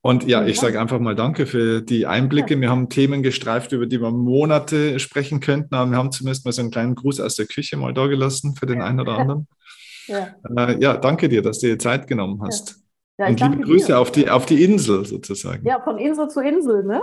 Und 0.00 0.24
ja, 0.24 0.44
ich 0.44 0.58
sage 0.58 0.80
einfach 0.80 1.00
mal 1.00 1.14
Danke 1.14 1.46
für 1.46 1.80
die 1.80 2.06
Einblicke. 2.06 2.60
Wir 2.60 2.70
haben 2.70 2.88
Themen 2.88 3.22
gestreift, 3.22 3.72
über 3.72 3.86
die 3.86 4.00
wir 4.00 4.10
Monate 4.10 4.98
sprechen 5.00 5.40
könnten, 5.40 5.74
aber 5.74 5.90
wir 5.90 5.98
haben 5.98 6.10
zumindest 6.10 6.44
mal 6.44 6.52
so 6.52 6.62
einen 6.62 6.72
kleinen 6.72 6.94
Gruß 6.94 7.20
aus 7.20 7.36
der 7.36 7.46
Küche 7.46 7.76
mal 7.76 7.94
da 7.94 8.06
gelassen 8.06 8.54
für 8.56 8.66
den 8.66 8.80
einen 8.80 9.00
oder 9.00 9.18
anderen. 9.18 9.48
Ja, 10.08 10.34
äh, 10.56 10.80
ja 10.80 10.96
danke 10.96 11.28
dir, 11.28 11.42
dass 11.42 11.60
du 11.60 11.68
dir 11.68 11.78
Zeit 11.78 12.08
genommen 12.08 12.42
hast. 12.42 12.70
Ja. 12.70 12.82
Ja, 13.18 13.26
Und 13.28 13.40
liebe 13.40 13.60
Grüße 13.60 13.96
auf 13.96 14.10
die, 14.10 14.28
auf 14.28 14.46
die 14.46 14.64
Insel 14.64 15.04
sozusagen. 15.04 15.64
Ja, 15.64 15.80
von 15.80 15.96
Insel 15.96 16.28
zu 16.28 16.40
Insel, 16.40 16.82
ne? 16.82 17.00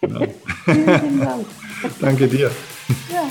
Genau. 0.00 0.26
vielen, 0.64 1.00
vielen 1.00 1.20
Dank. 1.20 1.46
danke 2.00 2.28
dir. 2.28 2.50
Ja. 3.12 3.30